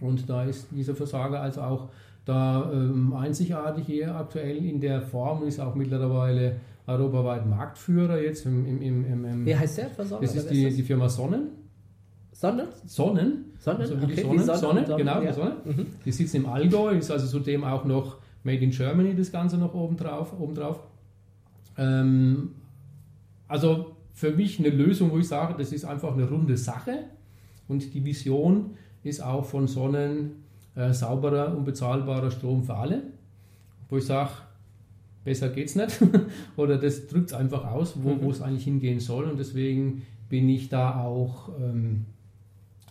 Und 0.00 0.28
da 0.28 0.44
ist 0.44 0.68
dieser 0.70 0.94
Versager 0.94 1.40
also 1.40 1.62
auch 1.62 1.88
da 2.24 2.70
ähm, 2.72 3.14
einzigartig 3.14 3.86
hier 3.86 4.14
aktuell 4.14 4.64
in 4.64 4.80
der 4.80 5.00
Form 5.00 5.42
und 5.42 5.48
ist 5.48 5.58
auch 5.58 5.74
mittlerweile 5.74 6.56
europaweit 6.86 7.46
Marktführer 7.46 8.20
jetzt 8.20 8.46
im, 8.46 8.66
im, 8.66 9.04
im, 9.04 9.24
im 9.24 9.46
Wie 9.46 9.56
heißt 9.56 9.78
der 9.78 9.90
Versorger? 9.90 10.24
Das 10.24 10.34
ist 10.36 10.50
die, 10.50 10.70
die 10.70 10.82
Firma 10.82 11.08
Sonnen. 11.08 11.48
Sonnen? 12.38 12.68
Sonnen. 12.86 13.46
Sonnen, 13.58 13.80
also 13.80 13.94
okay, 13.96 14.22
Sonnen, 14.22 14.38
Sonne, 14.38 14.58
Sonne, 14.58 14.86
Sonne, 14.86 14.96
genau, 14.96 15.22
ja. 15.22 15.32
Sonne. 15.32 15.56
Mhm. 15.64 15.86
Die 16.04 16.12
sitzen 16.12 16.36
im 16.36 16.46
Allgäu, 16.46 16.96
ist 16.96 17.10
also 17.10 17.26
zudem 17.26 17.64
auch 17.64 17.84
noch 17.84 18.18
Made 18.44 18.58
in 18.58 18.70
Germany, 18.70 19.16
das 19.16 19.32
Ganze 19.32 19.58
noch 19.58 19.74
obendrauf. 19.74 20.38
obendrauf. 20.38 20.78
Ähm, 21.76 22.50
also 23.48 23.96
für 24.12 24.30
mich 24.30 24.60
eine 24.60 24.68
Lösung, 24.68 25.10
wo 25.10 25.18
ich 25.18 25.26
sage, 25.26 25.56
das 25.58 25.72
ist 25.72 25.84
einfach 25.84 26.12
eine 26.12 26.28
runde 26.28 26.56
Sache 26.56 27.06
und 27.66 27.92
die 27.92 28.04
Vision 28.04 28.76
ist 29.02 29.20
auch 29.20 29.44
von 29.44 29.66
Sonnen 29.66 30.44
äh, 30.76 30.92
sauberer 30.92 31.56
und 31.56 31.64
bezahlbarer 31.64 32.30
Strom 32.30 32.62
für 32.62 32.76
alle, 32.76 33.02
wo 33.90 33.96
ich 33.96 34.06
sage, 34.06 34.30
besser 35.24 35.48
geht 35.48 35.66
es 35.66 35.74
nicht 35.74 35.98
oder 36.56 36.78
das 36.78 37.08
drückt 37.08 37.30
es 37.30 37.34
einfach 37.34 37.64
aus, 37.64 37.94
wo 38.00 38.10
mhm. 38.10 38.30
es 38.30 38.42
eigentlich 38.42 38.64
hingehen 38.64 39.00
soll 39.00 39.24
und 39.24 39.40
deswegen 39.40 40.02
bin 40.28 40.48
ich 40.48 40.68
da 40.68 41.02
auch 41.02 41.48
ähm, 41.58 42.04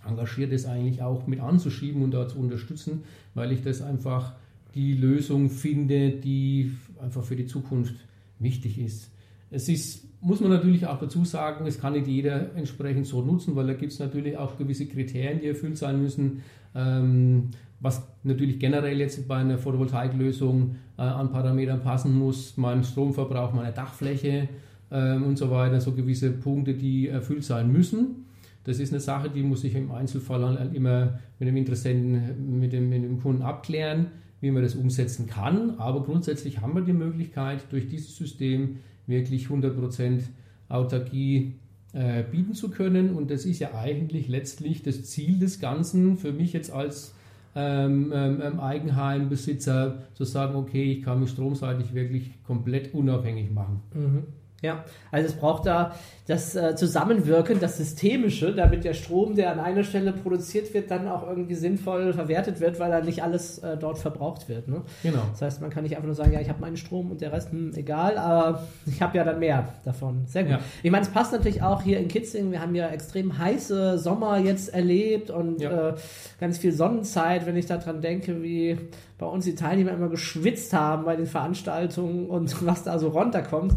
engagiert, 0.07 0.51
das 0.51 0.65
eigentlich 0.65 1.01
auch 1.01 1.27
mit 1.27 1.39
anzuschieben 1.39 2.03
und 2.03 2.11
da 2.11 2.27
zu 2.27 2.39
unterstützen, 2.39 3.03
weil 3.33 3.51
ich 3.51 3.61
das 3.61 3.81
einfach 3.81 4.33
die 4.75 4.93
Lösung 4.93 5.49
finde, 5.49 6.11
die 6.11 6.71
einfach 7.01 7.23
für 7.23 7.35
die 7.35 7.45
Zukunft 7.45 7.95
wichtig 8.39 8.77
ist. 8.77 9.11
Es 9.49 9.69
ist, 9.69 10.05
muss 10.21 10.41
man 10.41 10.49
natürlich 10.51 10.85
auch 10.85 10.99
dazu 10.99 11.23
sagen, 11.23 11.65
es 11.65 11.79
kann 11.79 11.93
nicht 11.93 12.07
jeder 12.07 12.55
entsprechend 12.55 13.07
so 13.07 13.21
nutzen, 13.21 13.55
weil 13.55 13.67
da 13.67 13.73
gibt 13.73 13.93
es 13.93 13.99
natürlich 13.99 14.37
auch 14.37 14.57
gewisse 14.57 14.85
Kriterien, 14.85 15.39
die 15.39 15.47
erfüllt 15.47 15.77
sein 15.77 16.01
müssen, 16.01 16.43
ähm, 16.75 17.49
was 17.79 18.05
natürlich 18.23 18.59
generell 18.59 18.99
jetzt 18.99 19.27
bei 19.27 19.37
einer 19.37 19.57
Photovoltaiklösung 19.57 20.75
äh, 20.97 21.01
an 21.01 21.31
Parametern 21.31 21.81
passen 21.81 22.17
muss, 22.17 22.57
mein 22.57 22.83
Stromverbrauch, 22.83 23.53
meine 23.53 23.71
Dachfläche 23.71 24.49
ähm, 24.91 25.23
und 25.23 25.37
so 25.37 25.49
weiter, 25.49 25.79
so 25.79 25.93
gewisse 25.93 26.31
Punkte, 26.31 26.73
die 26.73 27.07
erfüllt 27.07 27.43
sein 27.43 27.71
müssen. 27.71 28.26
Das 28.67 28.79
ist 28.79 28.93
eine 28.93 28.99
Sache, 28.99 29.29
die 29.31 29.41
muss 29.41 29.63
ich 29.63 29.73
im 29.73 29.91
Einzelfall 29.91 30.69
immer 30.73 31.19
mit 31.39 31.49
dem 31.49 31.57
Interessenten, 31.57 32.59
mit 32.59 32.71
dem, 32.73 32.89
mit 32.89 33.03
dem 33.03 33.19
Kunden 33.19 33.41
abklären 33.41 34.07
wie 34.41 34.51
man 34.51 34.63
das 34.63 34.75
umsetzen 34.75 35.27
kann. 35.27 35.79
Aber 35.79 36.03
grundsätzlich 36.03 36.61
haben 36.61 36.75
wir 36.75 36.81
die 36.81 36.93
Möglichkeit, 36.93 37.71
durch 37.71 37.87
dieses 37.87 38.15
System 38.15 38.77
wirklich 39.07 39.47
100% 39.47 40.21
Autarkie 40.69 41.55
äh, 41.93 42.23
bieten 42.23 42.53
zu 42.53 42.69
können. 42.69 43.15
Und 43.15 43.31
das 43.31 43.45
ist 43.45 43.59
ja 43.59 43.73
eigentlich 43.73 44.27
letztlich 44.27 44.83
das 44.83 45.03
Ziel 45.05 45.39
des 45.39 45.59
Ganzen 45.59 46.17
für 46.17 46.33
mich 46.33 46.53
jetzt 46.53 46.71
als 46.71 47.13
ähm, 47.55 48.11
ähm, 48.13 48.41
ähm 48.43 48.59
Eigenheimbesitzer 48.59 50.03
zu 50.13 50.23
sagen, 50.23 50.55
okay, 50.55 50.91
ich 50.91 51.03
kann 51.03 51.19
mich 51.19 51.31
stromseitig 51.31 51.93
wirklich 51.95 52.31
komplett 52.43 52.93
unabhängig 52.93 53.51
machen. 53.51 53.81
Mhm. 53.95 54.23
Ja, 54.63 54.85
also 55.11 55.27
es 55.27 55.35
braucht 55.35 55.67
da 55.67 55.95
das 56.25 56.55
äh, 56.55 56.75
Zusammenwirken, 56.75 57.59
das 57.59 57.77
Systemische, 57.77 58.53
damit 58.53 58.83
der 58.83 58.93
Strom, 58.93 59.35
der 59.35 59.51
an 59.51 59.59
einer 59.59 59.83
Stelle 59.83 60.11
produziert 60.11 60.73
wird, 60.73 60.89
dann 60.89 61.07
auch 61.07 61.25
irgendwie 61.27 61.53
sinnvoll 61.53 62.11
verwertet 62.11 62.59
wird, 62.59 62.79
weil 62.79 62.91
dann 62.91 63.05
nicht 63.05 63.23
alles 63.23 63.59
äh, 63.59 63.77
dort 63.77 63.99
verbraucht 63.99 64.49
wird. 64.49 64.67
Ne? 64.67 64.81
Genau. 65.03 65.21
Das 65.31 65.43
heißt, 65.43 65.61
man 65.61 65.69
kann 65.69 65.83
nicht 65.83 65.95
einfach 65.95 66.07
nur 66.07 66.15
sagen, 66.15 66.33
ja, 66.33 66.41
ich 66.41 66.49
habe 66.49 66.59
meinen 66.59 66.75
Strom 66.75 67.11
und 67.11 67.21
der 67.21 67.31
Rest, 67.31 67.51
hm, 67.51 67.71
egal, 67.75 68.17
aber 68.17 68.63
ich 68.87 69.01
habe 69.01 69.15
ja 69.15 69.23
dann 69.23 69.39
mehr 69.39 69.69
davon. 69.85 70.25
Sehr 70.25 70.43
gut. 70.43 70.53
Ja. 70.53 70.59
Ich 70.81 70.91
meine, 70.91 71.05
es 71.05 71.11
passt 71.11 71.31
natürlich 71.31 71.61
auch 71.61 71.83
hier 71.83 71.99
in 71.99 72.07
Kitzingen, 72.07 72.51
wir 72.51 72.59
haben 72.59 72.73
ja 72.73 72.89
extrem 72.89 73.37
heiße 73.37 73.99
Sommer 73.99 74.39
jetzt 74.39 74.73
erlebt 74.73 75.29
und 75.29 75.61
ja. 75.61 75.89
äh, 75.89 75.95
ganz 76.39 76.57
viel 76.57 76.73
Sonnenzeit, 76.73 77.45
wenn 77.45 77.55
ich 77.55 77.67
daran 77.67 78.01
denke, 78.01 78.41
wie 78.41 78.77
bei 79.17 79.25
uns 79.27 79.45
die 79.45 79.55
Teilnehmer 79.55 79.91
immer 79.91 80.09
geschwitzt 80.09 80.73
haben 80.73 81.05
bei 81.05 81.15
den 81.15 81.25
Veranstaltungen 81.27 82.25
und 82.25 82.53
was 82.65 82.83
da 82.83 82.99
so 82.99 83.09
runterkommt. 83.09 83.75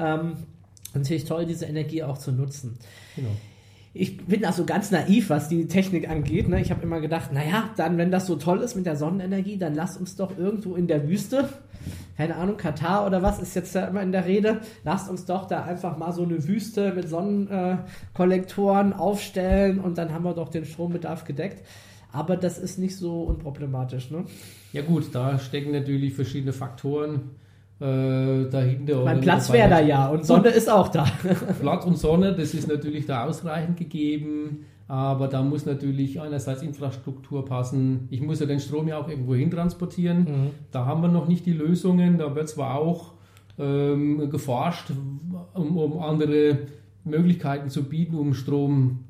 Ähm, 0.00 0.32
natürlich 0.94 1.24
toll, 1.24 1.46
diese 1.46 1.66
Energie 1.66 2.02
auch 2.02 2.18
zu 2.18 2.32
nutzen. 2.32 2.78
Genau. 3.16 3.30
Ich 3.92 4.24
bin 4.24 4.44
also 4.44 4.64
ganz 4.64 4.92
naiv, 4.92 5.30
was 5.30 5.48
die 5.48 5.66
Technik 5.66 6.08
angeht. 6.08 6.48
Ne? 6.48 6.60
Ich 6.60 6.70
habe 6.70 6.82
immer 6.82 7.00
gedacht, 7.00 7.32
naja, 7.32 7.70
dann, 7.76 7.98
wenn 7.98 8.12
das 8.12 8.26
so 8.26 8.36
toll 8.36 8.60
ist 8.60 8.76
mit 8.76 8.86
der 8.86 8.94
Sonnenenergie, 8.94 9.58
dann 9.58 9.74
lass 9.74 9.96
uns 9.96 10.14
doch 10.14 10.38
irgendwo 10.38 10.76
in 10.76 10.86
der 10.86 11.08
Wüste, 11.08 11.48
keine 12.16 12.36
Ahnung, 12.36 12.56
Katar 12.56 13.04
oder 13.06 13.20
was 13.22 13.40
ist 13.40 13.56
jetzt 13.56 13.74
da 13.74 13.86
immer 13.86 14.02
in 14.02 14.12
der 14.12 14.26
Rede, 14.26 14.60
lasst 14.84 15.10
uns 15.10 15.24
doch 15.24 15.48
da 15.48 15.64
einfach 15.64 15.96
mal 15.96 16.12
so 16.12 16.22
eine 16.22 16.46
Wüste 16.46 16.92
mit 16.92 17.08
Sonnenkollektoren 17.08 18.92
aufstellen 18.92 19.80
und 19.80 19.98
dann 19.98 20.12
haben 20.12 20.24
wir 20.24 20.34
doch 20.34 20.50
den 20.50 20.66
Strombedarf 20.66 21.24
gedeckt. 21.24 21.66
Aber 22.12 22.36
das 22.36 22.58
ist 22.58 22.78
nicht 22.78 22.96
so 22.96 23.22
unproblematisch. 23.22 24.10
Ne? 24.10 24.24
Ja 24.72 24.82
gut, 24.82 25.14
da 25.14 25.38
stecken 25.38 25.72
natürlich 25.72 26.14
verschiedene 26.14 26.52
Faktoren 26.52 27.30
äh, 27.80 28.48
dahinter. 28.50 29.04
Mein 29.04 29.20
Platz 29.20 29.50
wäre 29.52 29.70
da 29.70 29.80
ja 29.80 30.08
und 30.08 30.24
Sonne 30.24 30.48
ist 30.48 30.70
auch 30.70 30.88
da. 30.88 31.06
Platz 31.60 31.84
und 31.86 31.96
Sonne, 31.98 32.34
das 32.34 32.54
ist 32.54 32.68
natürlich 32.68 33.06
da 33.06 33.24
ausreichend 33.26 33.78
gegeben, 33.78 34.66
aber 34.86 35.28
da 35.28 35.42
muss 35.42 35.66
natürlich 35.66 36.20
einerseits 36.20 36.62
Infrastruktur 36.62 37.44
passen. 37.44 38.08
Ich 38.10 38.20
muss 38.20 38.40
ja 38.40 38.46
den 38.46 38.60
Strom 38.60 38.88
ja 38.88 38.98
auch 38.98 39.08
irgendwo 39.08 39.34
hin 39.34 39.50
transportieren. 39.50 40.18
Mhm. 40.18 40.50
Da 40.72 40.84
haben 40.84 41.00
wir 41.00 41.08
noch 41.08 41.26
nicht 41.26 41.46
die 41.46 41.52
Lösungen. 41.52 42.18
Da 42.18 42.34
wird 42.34 42.48
zwar 42.48 42.74
auch 42.74 43.12
ähm, 43.58 44.28
geforscht, 44.30 44.90
um, 45.54 45.76
um 45.76 46.00
andere 46.00 46.58
Möglichkeiten 47.04 47.70
zu 47.70 47.84
bieten, 47.84 48.16
um 48.16 48.34
Strom 48.34 49.04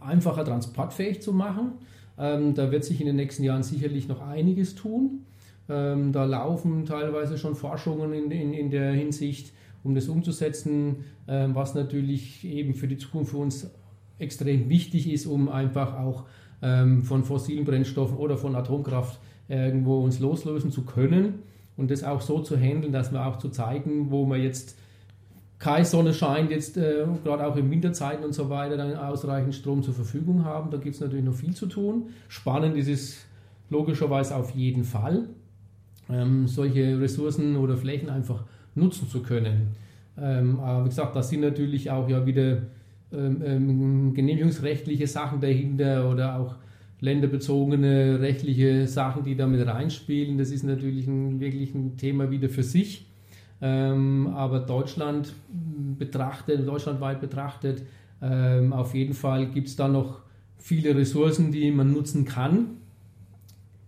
einfacher 0.00 0.44
transportfähig 0.44 1.22
zu 1.22 1.32
machen. 1.32 1.72
Ähm, 2.18 2.54
da 2.54 2.72
wird 2.72 2.84
sich 2.84 3.00
in 3.00 3.06
den 3.06 3.16
nächsten 3.16 3.44
Jahren 3.44 3.62
sicherlich 3.62 4.08
noch 4.08 4.26
einiges 4.26 4.74
tun. 4.74 5.24
Ähm, 5.68 6.12
da 6.12 6.24
laufen 6.24 6.86
teilweise 6.86 7.38
schon 7.38 7.54
Forschungen 7.54 8.12
in, 8.12 8.30
in, 8.30 8.52
in 8.52 8.70
der 8.70 8.92
Hinsicht, 8.92 9.52
um 9.84 9.94
das 9.94 10.08
umzusetzen, 10.08 11.04
ähm, 11.26 11.54
was 11.54 11.74
natürlich 11.74 12.44
eben 12.44 12.74
für 12.74 12.88
die 12.88 12.96
Zukunft 12.96 13.32
für 13.32 13.38
uns 13.38 13.70
extrem 14.18 14.68
wichtig 14.68 15.10
ist, 15.10 15.26
um 15.26 15.48
einfach 15.48 15.96
auch 15.98 16.24
ähm, 16.62 17.02
von 17.04 17.24
fossilen 17.24 17.64
Brennstoffen 17.64 18.16
oder 18.16 18.36
von 18.36 18.56
Atomkraft 18.56 19.20
irgendwo 19.48 20.02
uns 20.02 20.20
loslösen 20.20 20.70
zu 20.70 20.84
können 20.84 21.40
und 21.76 21.90
das 21.90 22.04
auch 22.04 22.20
so 22.20 22.40
zu 22.40 22.56
handeln, 22.56 22.92
dass 22.92 23.12
wir 23.12 23.24
auch 23.24 23.38
zu 23.38 23.48
Zeiten, 23.48 24.10
wo 24.10 24.26
man 24.26 24.42
jetzt 24.42 24.76
keine 25.58 25.84
Sonne 25.84 26.14
scheint, 26.14 26.50
jetzt 26.50 26.76
äh, 26.76 27.04
gerade 27.24 27.46
auch 27.46 27.56
in 27.56 27.70
Winterzeiten 27.70 28.24
und 28.24 28.32
so 28.32 28.48
weiter, 28.48 28.76
dann 28.76 28.96
ausreichend 28.96 29.54
Strom 29.54 29.82
zur 29.82 29.94
Verfügung 29.94 30.44
haben. 30.44 30.70
Da 30.70 30.76
gibt 30.76 30.94
es 30.94 31.00
natürlich 31.00 31.24
noch 31.24 31.34
viel 31.34 31.54
zu 31.54 31.66
tun. 31.66 32.10
Spannend 32.28 32.76
ist 32.76 32.88
es 32.88 33.26
logischerweise 33.70 34.36
auf 34.36 34.52
jeden 34.52 34.84
Fall 34.84 35.28
ähm, 36.10 36.46
solche 36.46 37.00
Ressourcen 37.00 37.56
oder 37.56 37.76
Flächen 37.76 38.08
einfach 38.08 38.44
nutzen 38.74 39.08
zu 39.08 39.22
können. 39.22 39.68
Ähm, 40.20 40.58
aber 40.60 40.84
wie 40.84 40.88
gesagt, 40.88 41.14
da 41.14 41.22
sind 41.22 41.40
natürlich 41.40 41.90
auch 41.90 42.08
ja 42.08 42.24
wieder 42.26 42.62
ähm, 43.12 43.42
ähm, 43.44 44.14
genehmigungsrechtliche 44.14 45.06
Sachen 45.06 45.40
dahinter 45.40 46.10
oder 46.10 46.38
auch 46.38 46.56
länderbezogene 47.00 48.20
rechtliche 48.20 48.86
Sachen, 48.86 49.22
die 49.22 49.36
damit 49.36 49.64
reinspielen. 49.66 50.36
Das 50.36 50.50
ist 50.50 50.64
natürlich 50.64 51.06
ein, 51.06 51.38
wirklich 51.38 51.74
ein 51.74 51.96
Thema 51.96 52.30
wieder 52.30 52.48
für 52.48 52.64
sich. 52.64 53.06
Ähm, 53.60 54.28
aber 54.34 54.60
Deutschland 54.60 55.32
betrachtet, 55.98 56.66
deutschlandweit 56.66 57.20
betrachtet, 57.20 57.82
ähm, 58.20 58.72
auf 58.72 58.94
jeden 58.94 59.14
Fall 59.14 59.46
gibt 59.50 59.68
es 59.68 59.76
da 59.76 59.88
noch 59.88 60.20
viele 60.58 60.96
Ressourcen, 60.96 61.52
die 61.52 61.70
man 61.70 61.92
nutzen 61.92 62.24
kann 62.24 62.77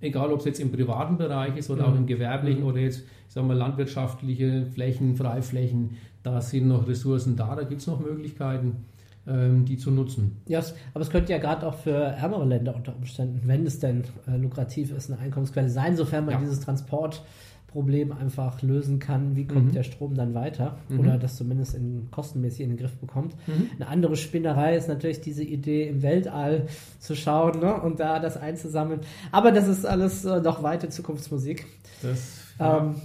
egal 0.01 0.33
ob 0.33 0.41
es 0.41 0.47
jetzt 0.47 0.61
im 0.61 0.73
privaten 0.73 1.17
Bereich 1.17 1.57
ist 1.57 1.71
oder 1.71 1.87
mhm. 1.87 1.93
auch 1.93 1.97
im 1.97 2.07
gewerblichen 2.07 2.63
oder 2.63 2.79
jetzt, 2.79 3.01
ich 3.01 3.35
sag 3.35 3.45
mal, 3.45 3.57
landwirtschaftliche 3.57 4.67
Flächen, 4.67 5.17
Freiflächen, 5.17 5.97
da 6.23 6.41
sind 6.41 6.69
noch 6.69 6.87
Ressourcen 6.89 7.37
da, 7.37 7.55
da 7.55 7.63
gibt 7.63 7.81
es 7.81 7.87
noch 7.87 8.01
Möglichkeiten, 8.01 8.85
ähm, 9.27 9.65
die 9.65 9.77
zu 9.77 9.91
nutzen. 9.91 10.41
Ja, 10.49 10.63
aber 10.95 11.03
es 11.03 11.11
könnte 11.11 11.33
ja 11.33 11.39
gerade 11.39 11.67
auch 11.67 11.75
für 11.75 11.93
ärmere 11.93 12.45
Länder 12.45 12.75
unter 12.75 12.95
Umständen, 12.97 13.41
wenn 13.45 13.67
es 13.67 13.79
denn 13.79 14.05
äh, 14.27 14.37
lukrativ 14.37 14.93
ist, 14.93 15.11
eine 15.11 15.21
Einkommensquelle 15.21 15.69
sein, 15.69 15.97
sofern 15.97 16.25
man 16.25 16.35
ja. 16.35 16.41
dieses 16.41 16.61
Transport 16.61 17.23
Problem 17.71 18.13
einfach 18.13 18.63
lösen 18.63 18.99
kann, 18.99 19.37
wie 19.37 19.47
kommt 19.47 19.67
Mhm. 19.69 19.73
der 19.73 19.83
Strom 19.85 20.15
dann 20.15 20.35
weiter 20.35 20.77
Mhm. 20.89 21.01
oder 21.01 21.19
das 21.19 21.37
zumindest 21.37 21.75
in, 21.75 22.09
kostenmäßig 22.11 22.61
in 22.63 22.71
den 22.71 22.79
Griff 22.79 22.97
bekommt. 22.97 23.35
Mhm. 23.47 23.71
Eine 23.77 23.89
andere 23.89 24.17
Spinnerei 24.17 24.77
ist 24.77 24.89
natürlich 24.89 25.21
diese 25.21 25.45
Idee 25.45 25.89
im 25.89 26.03
Weltall 26.03 26.67
zu 26.99 27.15
schauen 27.15 27.61
ne, 27.61 27.81
und 27.81 28.01
da 28.01 28.19
das 28.19 28.37
einzusammeln. 28.37 29.01
Aber 29.33 29.53
das 29.53 29.69
ist 29.69 29.85
alles 29.87 30.25
äh, 30.25 30.41
noch 30.41 30.63
weite 30.63 30.89
Zukunftsmusik. 30.89 31.67
Das, 32.03 32.41
Ähm, 32.59 32.97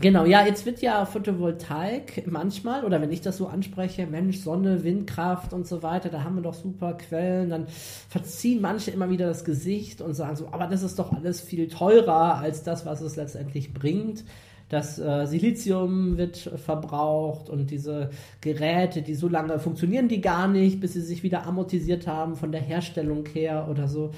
genau, 0.00 0.24
ja, 0.24 0.44
jetzt 0.44 0.66
wird 0.66 0.82
ja 0.82 1.04
Photovoltaik 1.04 2.24
manchmal, 2.26 2.84
oder 2.84 3.00
wenn 3.00 3.12
ich 3.12 3.20
das 3.20 3.36
so 3.36 3.46
anspreche, 3.46 4.06
Mensch, 4.06 4.38
Sonne, 4.38 4.84
Windkraft 4.84 5.52
und 5.52 5.66
so 5.66 5.82
weiter, 5.82 6.08
da 6.08 6.24
haben 6.24 6.36
wir 6.36 6.42
doch 6.42 6.54
super 6.54 6.94
Quellen, 6.94 7.50
dann 7.50 7.66
verziehen 8.08 8.60
manche 8.60 8.90
immer 8.90 9.10
wieder 9.10 9.26
das 9.26 9.44
Gesicht 9.44 10.00
und 10.00 10.14
sagen 10.14 10.36
so, 10.36 10.48
aber 10.50 10.66
das 10.66 10.82
ist 10.82 10.98
doch 10.98 11.12
alles 11.12 11.40
viel 11.40 11.68
teurer 11.68 12.36
als 12.36 12.62
das, 12.62 12.86
was 12.86 13.00
es 13.00 13.16
letztendlich 13.16 13.72
bringt. 13.72 14.24
Das 14.68 15.00
äh, 15.00 15.26
Silizium 15.26 16.16
wird 16.16 16.36
verbraucht 16.36 17.50
und 17.50 17.72
diese 17.72 18.10
Geräte, 18.40 19.02
die 19.02 19.16
so 19.16 19.26
lange 19.26 19.58
funktionieren 19.58 20.06
die 20.06 20.20
gar 20.20 20.46
nicht, 20.46 20.80
bis 20.80 20.92
sie 20.92 21.00
sich 21.00 21.24
wieder 21.24 21.44
amortisiert 21.44 22.06
haben 22.06 22.36
von 22.36 22.52
der 22.52 22.60
Herstellung 22.60 23.26
her 23.26 23.66
oder 23.68 23.88
so. 23.88 24.12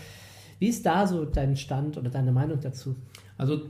Wie 0.58 0.68
ist 0.68 0.84
da 0.84 1.06
so 1.06 1.24
dein 1.24 1.56
Stand 1.56 1.96
oder 1.96 2.10
deine 2.10 2.32
Meinung 2.32 2.60
dazu? 2.60 2.94
Also 3.38 3.62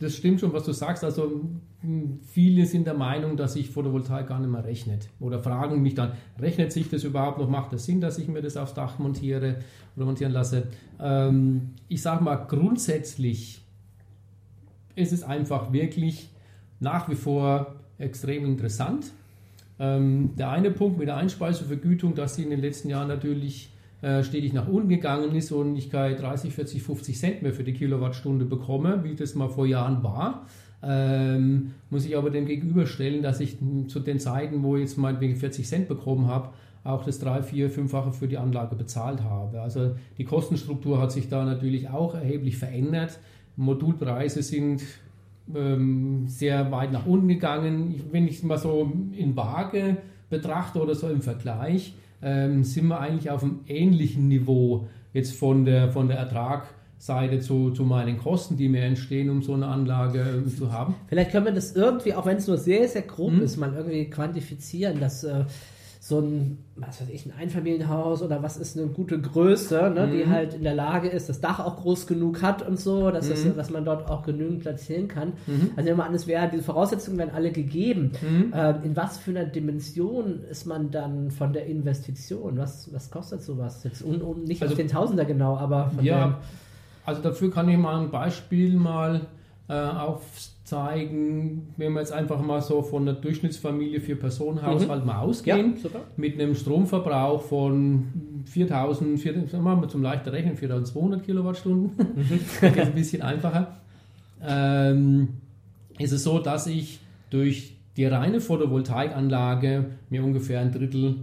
das 0.00 0.14
stimmt 0.14 0.40
schon, 0.40 0.52
was 0.52 0.64
du 0.64 0.72
sagst. 0.72 1.02
Also 1.04 1.42
mh, 1.82 2.18
viele 2.22 2.66
sind 2.66 2.86
der 2.86 2.94
Meinung, 2.94 3.36
dass 3.36 3.54
sich 3.54 3.70
Photovoltaik 3.70 4.28
gar 4.28 4.38
nicht 4.38 4.50
mehr 4.50 4.64
rechnet. 4.64 5.08
Oder 5.20 5.40
fragen 5.40 5.82
mich 5.82 5.94
dann, 5.94 6.12
rechnet 6.38 6.72
sich 6.72 6.88
das 6.88 7.04
überhaupt 7.04 7.38
noch? 7.38 7.48
Macht 7.48 7.72
das 7.72 7.84
Sinn, 7.84 8.00
dass 8.00 8.18
ich 8.18 8.28
mir 8.28 8.42
das 8.42 8.56
aufs 8.56 8.74
Dach 8.74 8.98
montiere 8.98 9.56
oder 9.96 10.06
montieren 10.06 10.32
lasse? 10.32 10.68
Ähm, 11.00 11.70
ich 11.88 12.02
sage 12.02 12.22
mal, 12.22 12.36
grundsätzlich 12.36 13.62
ist 14.94 15.12
es 15.12 15.22
einfach 15.22 15.72
wirklich 15.72 16.30
nach 16.80 17.08
wie 17.08 17.14
vor 17.14 17.76
extrem 17.98 18.44
interessant. 18.44 19.12
Ähm, 19.80 20.30
der 20.36 20.50
eine 20.50 20.70
Punkt 20.70 20.98
mit 20.98 21.08
der 21.08 21.16
Einspeisevergütung, 21.16 22.14
dass 22.14 22.36
sie 22.36 22.42
in 22.42 22.50
den 22.50 22.60
letzten 22.60 22.88
Jahren 22.88 23.08
natürlich 23.08 23.70
äh, 24.00 24.22
stetig 24.22 24.52
nach 24.52 24.68
unten 24.68 24.88
gegangen 24.88 25.34
ist 25.34 25.50
und 25.50 25.76
ich 25.76 25.90
keine 25.90 26.14
30, 26.14 26.52
40, 26.52 26.82
50 26.82 27.18
Cent 27.18 27.42
mehr 27.42 27.52
für 27.52 27.64
die 27.64 27.72
Kilowattstunde 27.72 28.44
bekomme, 28.44 29.02
wie 29.02 29.14
das 29.14 29.34
mal 29.34 29.48
vor 29.48 29.66
Jahren 29.66 30.02
war. 30.02 30.46
Ähm, 30.82 31.72
muss 31.90 32.06
ich 32.06 32.16
aber 32.16 32.30
dem 32.30 32.46
gegenüberstellen, 32.46 33.22
dass 33.22 33.40
ich 33.40 33.58
zu 33.88 33.98
den 33.98 34.20
Zeiten, 34.20 34.62
wo 34.62 34.76
ich 34.76 34.82
jetzt 34.82 34.98
meinetwegen 34.98 35.34
40 35.34 35.66
Cent 35.66 35.88
bekommen 35.88 36.28
habe, 36.28 36.50
auch 36.84 37.04
das 37.04 37.18
3, 37.18 37.42
4, 37.42 37.70
5-fache 37.70 38.12
für 38.12 38.28
die 38.28 38.38
Anlage 38.38 38.76
bezahlt 38.76 39.22
habe. 39.22 39.60
Also 39.60 39.96
die 40.16 40.24
Kostenstruktur 40.24 41.00
hat 41.00 41.10
sich 41.10 41.28
da 41.28 41.44
natürlich 41.44 41.90
auch 41.90 42.14
erheblich 42.14 42.56
verändert. 42.56 43.18
Modulpreise 43.56 44.42
sind 44.44 44.82
ähm, 45.54 46.28
sehr 46.28 46.70
weit 46.70 46.92
nach 46.92 47.06
unten 47.06 47.28
gegangen. 47.28 48.00
Wenn 48.12 48.28
ich 48.28 48.36
es 48.36 48.42
mal 48.44 48.58
so 48.58 48.92
in 49.12 49.36
Waage 49.36 49.96
betrachte 50.30 50.80
oder 50.80 50.94
so 50.94 51.08
im 51.08 51.22
Vergleich, 51.22 51.94
ähm, 52.22 52.64
sind 52.64 52.86
wir 52.88 53.00
eigentlich 53.00 53.30
auf 53.30 53.42
einem 53.42 53.60
ähnlichen 53.66 54.28
Niveau 54.28 54.86
jetzt 55.12 55.34
von 55.34 55.64
der, 55.64 55.90
von 55.90 56.08
der 56.08 56.18
Ertragseite 56.18 57.40
zu, 57.40 57.70
zu 57.70 57.84
meinen 57.84 58.18
Kosten, 58.18 58.56
die 58.56 58.68
mir 58.68 58.82
entstehen, 58.82 59.30
um 59.30 59.42
so 59.42 59.54
eine 59.54 59.66
Anlage 59.66 60.20
ähm, 60.20 60.48
zu 60.48 60.72
haben. 60.72 60.94
Vielleicht 61.08 61.30
können 61.30 61.46
wir 61.46 61.52
das 61.52 61.72
irgendwie, 61.76 62.14
auch 62.14 62.26
wenn 62.26 62.36
es 62.36 62.46
nur 62.46 62.58
sehr, 62.58 62.86
sehr 62.88 63.02
grob 63.02 63.32
Mhm. 63.32 63.40
ist, 63.42 63.56
mal 63.56 63.72
irgendwie 63.74 64.10
quantifizieren, 64.10 65.00
dass 65.00 65.24
äh, 65.24 65.44
so 66.08 66.20
ein, 66.20 66.58
was 66.76 67.02
weiß 67.02 67.08
ich, 67.10 67.26
ein 67.26 67.32
Einfamilienhaus 67.38 68.22
oder 68.22 68.42
was 68.42 68.56
ist 68.56 68.78
eine 68.78 68.86
gute 68.86 69.20
Größe, 69.20 69.90
ne, 69.94 70.08
die 70.10 70.24
Mhm. 70.24 70.30
halt 70.30 70.54
in 70.54 70.62
der 70.62 70.74
Lage 70.74 71.08
ist, 71.08 71.28
das 71.28 71.40
Dach 71.42 71.60
auch 71.60 71.76
groß 71.76 72.06
genug 72.06 72.40
hat 72.40 72.66
und 72.66 72.80
so, 72.80 73.10
dass, 73.10 73.28
das, 73.28 73.44
Mhm. 73.44 73.56
dass 73.56 73.68
man 73.68 73.84
dort 73.84 74.08
auch 74.08 74.22
genügend 74.22 74.60
platzieren 74.60 75.06
kann. 75.06 75.34
Mhm. 75.46 75.72
Also 75.76 75.86
nehmen 75.86 75.98
wir 75.98 76.04
an, 76.06 76.14
es 76.14 76.26
wäre, 76.26 76.48
diese 76.50 76.62
Voraussetzungen 76.62 77.18
wären 77.18 77.30
alle 77.30 77.52
gegeben. 77.52 78.12
Mhm. 78.22 78.52
Ähm, 78.56 78.76
in 78.84 78.96
was 78.96 79.18
für 79.18 79.32
einer 79.32 79.44
Dimension 79.44 80.44
ist 80.50 80.64
man 80.64 80.90
dann 80.90 81.30
von 81.30 81.52
der 81.52 81.66
Investition? 81.66 82.56
Was, 82.56 82.90
was 82.94 83.10
kostet 83.10 83.42
sowas? 83.42 83.84
Jetzt 83.84 84.02
un, 84.02 84.22
un, 84.22 84.44
nicht 84.44 84.62
Also- 84.62 84.72
auf 84.72 84.78
den 84.78 84.88
Tausender 84.88 85.26
genau, 85.26 85.58
aber 85.58 85.90
von 85.94 86.02
Ja, 86.04 86.38
also 87.04 87.20
dafür 87.20 87.50
kann 87.50 87.68
ich 87.68 87.76
mal 87.76 88.00
ein 88.00 88.10
Beispiel 88.10 88.74
mal 88.76 89.26
äh, 89.68 89.74
aufzeigen, 90.68 91.68
wenn 91.76 91.92
wir 91.94 92.00
jetzt 92.00 92.12
einfach 92.12 92.40
mal 92.42 92.60
so 92.60 92.82
von 92.82 93.06
der 93.06 93.14
Durchschnittsfamilie 93.14 94.00
für 94.00 94.16
Personenhaushalt 94.16 95.04
mal 95.04 95.14
der, 95.14 95.22
ausgehen. 95.22 95.76
ja, 95.82 95.90
mit 96.16 96.34
einem 96.34 96.54
Stromverbrauch 96.54 97.42
von 97.42 98.42
4000, 98.44 99.18
4000 99.18 99.50
sagen 99.50 99.64
wir 99.64 99.76
mal 99.76 99.88
zum 99.88 100.02
leichten 100.02 100.28
Rechnen 100.28 100.56
4200 100.56 101.24
Kilowattstunden, 101.24 101.92
das 102.16 102.30
ist 102.30 102.78
ein 102.78 102.94
bisschen 102.94 103.22
einfacher, 103.22 103.78
ähm, 104.46 105.28
ist 105.98 106.12
es 106.12 106.22
so, 106.22 106.38
dass 106.38 106.66
ich 106.66 107.00
durch 107.30 107.74
die 107.96 108.04
reine 108.04 108.40
Photovoltaikanlage 108.40 109.86
mir 110.10 110.22
ungefähr 110.22 110.60
ein 110.60 110.70
Drittel 110.70 111.16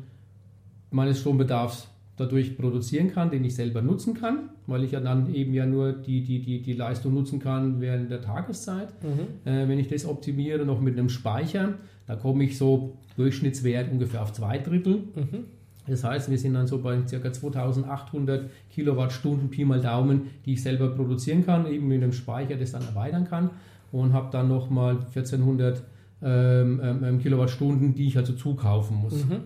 meines 0.91 1.19
Strombedarfs 1.19 1.87
dadurch 2.17 2.57
produzieren 2.57 3.11
kann, 3.11 3.29
den 3.29 3.43
ich 3.43 3.55
selber 3.55 3.81
nutzen 3.81 4.13
kann, 4.13 4.49
weil 4.67 4.83
ich 4.83 4.91
ja 4.91 5.01
dann 5.01 5.33
eben 5.33 5.53
ja 5.53 5.65
nur 5.65 5.91
die, 5.91 6.23
die, 6.23 6.39
die, 6.39 6.61
die 6.61 6.73
Leistung 6.73 7.13
nutzen 7.13 7.39
kann 7.39 7.81
während 7.81 8.09
der 8.09 8.21
Tageszeit. 8.21 8.89
Mhm. 9.03 9.49
Äh, 9.51 9.67
wenn 9.67 9.79
ich 9.79 9.87
das 9.87 10.05
optimiere, 10.05 10.65
noch 10.65 10.79
mit 10.79 10.97
einem 10.97 11.09
Speicher, 11.09 11.73
da 12.07 12.15
komme 12.15 12.45
ich 12.45 12.57
so 12.57 12.97
Durchschnittswert 13.17 13.91
ungefähr 13.91 14.21
auf 14.21 14.31
zwei 14.31 14.57
Drittel. 14.59 15.03
Mhm. 15.15 15.45
Das 15.87 16.03
heißt, 16.03 16.31
wir 16.31 16.37
sind 16.37 16.53
dann 16.53 16.67
so 16.67 16.79
bei 16.79 16.97
ca. 16.97 17.33
2800 17.33 18.49
Kilowattstunden 18.71 19.49
Pi 19.49 19.65
mal 19.65 19.81
Daumen, 19.81 20.23
die 20.45 20.53
ich 20.53 20.63
selber 20.63 20.87
produzieren 20.87 21.45
kann, 21.45 21.67
eben 21.67 21.87
mit 21.87 22.01
einem 22.01 22.13
Speicher 22.13 22.55
das 22.55 22.71
dann 22.71 22.81
erweitern 22.81 23.25
kann 23.25 23.51
und 23.91 24.13
habe 24.13 24.29
dann 24.31 24.47
nochmal 24.47 24.97
1400 24.97 25.83
ähm, 26.23 26.81
ähm, 26.81 27.19
Kilowattstunden, 27.19 27.93
die 27.93 28.07
ich 28.07 28.17
also 28.17 28.33
zukaufen 28.33 28.97
muss. 28.97 29.25
Mhm. 29.25 29.41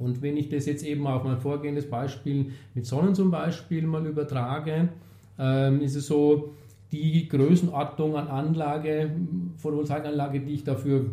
Und 0.00 0.22
wenn 0.22 0.36
ich 0.36 0.48
das 0.48 0.66
jetzt 0.66 0.84
eben 0.84 1.06
auf 1.06 1.24
mein 1.24 1.38
vorgehendes 1.38 1.88
Beispiel 1.88 2.52
mit 2.74 2.86
Sonnen 2.86 3.14
zum 3.14 3.30
Beispiel 3.30 3.86
mal 3.86 4.04
übertrage, 4.06 4.88
ähm, 5.38 5.80
ist 5.80 5.94
es 5.94 6.06
so, 6.06 6.54
die 6.90 7.28
Größenordnung 7.28 8.16
an 8.16 8.28
Anlage, 8.28 9.10
Photovoltaikanlage, 9.58 10.40
die 10.40 10.54
ich 10.54 10.64
dafür 10.64 11.06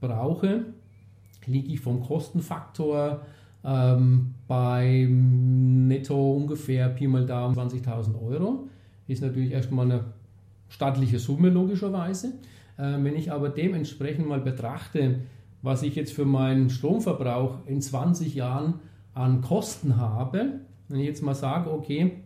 brauche, 0.00 0.66
liege 1.46 1.72
ich 1.72 1.80
vom 1.80 2.00
Kostenfaktor 2.00 3.22
ähm, 3.64 4.34
bei 4.46 5.08
netto 5.10 6.36
ungefähr 6.36 6.88
Pi 6.90 7.08
mal 7.08 7.26
Daumen 7.26 7.56
20.000 7.56 8.22
Euro. 8.22 8.68
Ist 9.08 9.22
natürlich 9.22 9.52
erstmal 9.52 9.86
eine 9.86 10.04
stattliche 10.68 11.18
Summe 11.18 11.48
logischerweise. 11.48 12.34
Äh, 12.76 12.98
wenn 13.02 13.16
ich 13.16 13.32
aber 13.32 13.48
dementsprechend 13.48 14.28
mal 14.28 14.40
betrachte, 14.40 15.20
was 15.64 15.82
ich 15.82 15.94
jetzt 15.94 16.12
für 16.12 16.26
meinen 16.26 16.68
Stromverbrauch 16.68 17.66
in 17.66 17.80
20 17.80 18.34
Jahren 18.34 18.74
an 19.14 19.40
Kosten 19.40 19.96
habe, 19.96 20.60
wenn 20.88 21.00
ich 21.00 21.06
jetzt 21.06 21.22
mal 21.22 21.34
sage, 21.34 21.72
okay, 21.72 22.18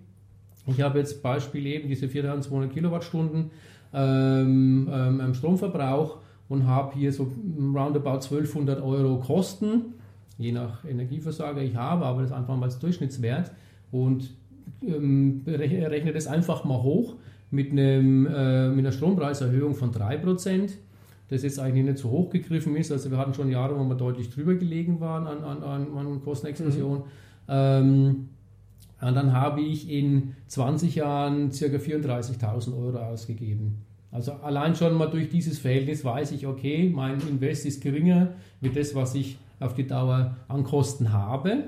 ich 0.67 0.81
habe 0.81 0.99
jetzt 0.99 1.23
Beispiel 1.23 1.65
eben 1.67 1.89
diese 1.89 2.09
4200 2.09 2.73
Kilowattstunden 2.73 3.53
ähm, 3.95 4.91
ähm, 4.93 5.35
Stromverbrauch 5.35 6.19
und 6.49 6.67
habe 6.67 6.97
hier 6.97 7.13
so 7.13 7.31
roundabout 7.57 8.23
1200 8.25 8.83
Euro 8.83 9.21
Kosten, 9.21 9.95
je 10.37 10.51
nach 10.51 10.85
Energieversorger 10.85 11.63
ich 11.63 11.77
habe, 11.77 12.07
aber 12.07 12.23
das 12.23 12.33
einfach 12.33 12.57
mal 12.57 12.67
als 12.67 12.81
Durchschnittswert. 12.81 13.53
Und 13.93 14.31
ähm, 14.85 15.43
rechne 15.47 15.89
rechne 15.89 16.13
das 16.13 16.27
einfach 16.27 16.65
mal 16.65 16.83
hoch 16.83 17.15
mit, 17.53 17.71
einem, 17.71 18.27
äh, 18.27 18.69
mit 18.71 18.81
einer 18.81 18.93
Strompreiserhöhung 18.93 19.77
von 19.77 19.93
3%, 19.93 20.73
das 21.29 21.43
jetzt 21.43 21.59
eigentlich 21.59 21.85
nicht 21.85 21.99
so 21.99 22.11
hoch 22.11 22.31
gegriffen 22.31 22.75
ist. 22.77 22.91
Also 22.91 23.11
wir 23.11 23.19
hatten 23.19 23.35
schon 23.35 23.51
Jahre, 23.51 23.79
wo 23.79 23.85
wir 23.85 23.95
deutlich 23.95 24.31
drüber 24.31 24.55
gelegen 24.55 25.01
waren 25.01 25.27
an, 25.27 25.45
an, 25.45 25.63
an, 25.63 25.97
an 25.97 26.23
Kostenexplosion. 26.23 27.05
Ähm, 27.49 28.29
und 29.01 29.15
dann 29.15 29.33
habe 29.33 29.61
ich 29.61 29.91
in 29.91 30.35
20 30.49 30.97
Jahren 30.97 31.51
ca. 31.51 31.67
34.000 31.67 32.77
Euro 32.77 32.99
ausgegeben. 32.99 33.85
Also 34.11 34.33
allein 34.33 34.75
schon 34.75 34.95
mal 34.95 35.07
durch 35.07 35.29
dieses 35.29 35.59
Verhältnis 35.59 36.05
weiß 36.05 36.33
ich, 36.33 36.47
okay, 36.47 36.91
mein 36.93 37.21
Invest 37.21 37.67
ist 37.67 37.83
geringer 37.83 38.35
wie 38.61 38.71
das, 38.71 38.95
was 38.95 39.15
ich 39.15 39.39
auf 39.61 39.75
die 39.75 39.87
Dauer 39.87 40.37
an 40.49 40.65
Kosten 40.65 41.13
habe. 41.13 41.65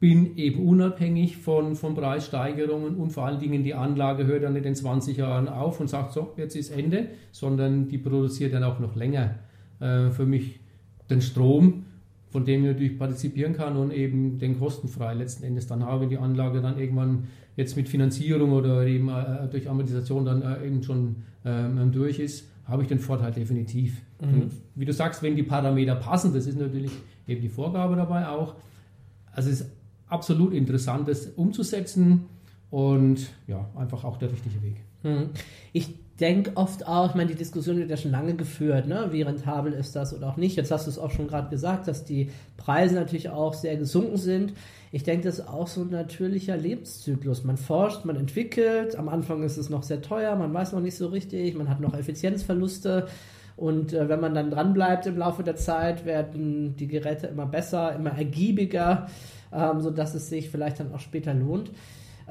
Bin 0.00 0.36
eben 0.36 0.66
unabhängig 0.66 1.38
von, 1.38 1.74
von 1.74 1.94
Preissteigerungen 1.94 2.96
und 2.96 3.10
vor 3.10 3.26
allen 3.26 3.40
Dingen 3.40 3.64
die 3.64 3.74
Anlage 3.74 4.26
hört 4.26 4.44
dann 4.44 4.52
nicht 4.52 4.66
in 4.66 4.74
20 4.74 5.16
Jahren 5.16 5.48
auf 5.48 5.80
und 5.80 5.88
sagt, 5.88 6.12
so, 6.12 6.32
jetzt 6.36 6.54
ist 6.54 6.70
Ende, 6.70 7.08
sondern 7.32 7.88
die 7.88 7.98
produziert 7.98 8.54
dann 8.54 8.62
auch 8.62 8.78
noch 8.78 8.94
länger 8.94 9.34
äh, 9.80 10.10
für 10.10 10.24
mich 10.24 10.60
den 11.10 11.20
Strom, 11.20 11.84
von 12.28 12.44
dem 12.44 12.64
ich 12.64 12.72
natürlich 12.72 12.98
partizipieren 12.98 13.54
kann 13.54 13.76
und 13.76 13.92
eben 13.92 14.38
den 14.38 14.58
kostenfrei 14.58 15.14
letzten 15.14 15.44
Endes 15.44 15.66
dann 15.66 15.84
habe, 15.84 16.02
wenn 16.02 16.10
die 16.10 16.18
Anlage 16.18 16.60
dann 16.60 16.78
irgendwann 16.78 17.24
jetzt 17.56 17.76
mit 17.76 17.88
Finanzierung 17.88 18.52
oder 18.52 18.86
eben 18.86 19.08
äh, 19.08 19.48
durch 19.50 19.68
Amortisation 19.68 20.24
dann 20.24 20.42
äh, 20.42 20.66
eben 20.66 20.82
schon 20.82 21.16
ähm, 21.44 21.90
durch 21.90 22.20
ist, 22.20 22.48
habe 22.66 22.82
ich 22.82 22.88
den 22.88 22.98
Vorteil 23.00 23.32
definitiv. 23.32 24.02
Mhm. 24.20 24.42
Und 24.42 24.52
wie 24.74 24.84
du 24.84 24.92
sagst, 24.92 25.22
wenn 25.22 25.34
die 25.34 25.42
Parameter 25.42 25.96
passen, 25.96 26.32
das 26.34 26.46
ist 26.46 26.58
natürlich 26.58 26.92
eben 27.26 27.40
die 27.40 27.48
Vorgabe 27.48 27.96
dabei 27.96 28.28
auch. 28.28 28.54
Also 29.32 29.50
es 29.50 29.62
ist 29.62 29.70
absolut 30.08 30.52
interessant, 30.52 31.08
das 31.08 31.26
umzusetzen 31.26 32.26
und 32.70 33.28
ja, 33.46 33.68
einfach 33.76 34.04
auch 34.04 34.16
der 34.16 34.30
richtige 34.30 34.62
Weg. 34.62 34.76
Mhm. 35.02 35.30
Ich 35.72 35.94
denke 36.20 36.52
oft 36.56 36.86
auch, 36.86 37.10
ich 37.10 37.14
meine, 37.14 37.30
die 37.30 37.36
Diskussion 37.36 37.76
wird 37.76 37.90
ja 37.90 37.96
schon 37.96 38.10
lange 38.10 38.34
geführt, 38.34 38.88
ne? 38.88 39.08
wie 39.12 39.22
rentabel 39.22 39.72
ist 39.72 39.94
das 39.94 40.14
oder 40.14 40.28
auch 40.28 40.36
nicht. 40.36 40.56
Jetzt 40.56 40.70
hast 40.70 40.86
du 40.86 40.90
es 40.90 40.98
auch 40.98 41.10
schon 41.10 41.28
gerade 41.28 41.48
gesagt, 41.48 41.86
dass 41.86 42.04
die 42.04 42.30
Preise 42.56 42.96
natürlich 42.96 43.30
auch 43.30 43.54
sehr 43.54 43.76
gesunken 43.76 44.16
sind. 44.16 44.52
Ich 44.90 45.04
denke, 45.04 45.28
das 45.28 45.38
ist 45.38 45.48
auch 45.48 45.68
so 45.68 45.82
ein 45.82 45.90
natürlicher 45.90 46.56
Lebenszyklus. 46.56 47.44
Man 47.44 47.56
forscht, 47.56 48.04
man 48.04 48.16
entwickelt, 48.16 48.96
am 48.96 49.08
Anfang 49.08 49.42
ist 49.44 49.58
es 49.58 49.70
noch 49.70 49.84
sehr 49.84 50.02
teuer, 50.02 50.34
man 50.34 50.52
weiß 50.52 50.72
noch 50.72 50.80
nicht 50.80 50.96
so 50.96 51.06
richtig, 51.06 51.54
man 51.56 51.68
hat 51.68 51.80
noch 51.80 51.94
Effizienzverluste. 51.94 53.06
Und 53.56 53.92
äh, 53.92 54.08
wenn 54.08 54.20
man 54.20 54.34
dann 54.34 54.50
dranbleibt 54.50 55.06
im 55.06 55.18
Laufe 55.18 55.42
der 55.42 55.56
Zeit, 55.56 56.04
werden 56.04 56.76
die 56.76 56.86
Geräte 56.86 57.26
immer 57.26 57.46
besser, 57.46 57.94
immer 57.94 58.10
ergiebiger, 58.10 59.08
ähm, 59.52 59.80
sodass 59.80 60.14
es 60.14 60.28
sich 60.28 60.50
vielleicht 60.50 60.80
dann 60.80 60.92
auch 60.92 61.00
später 61.00 61.34
lohnt. 61.34 61.70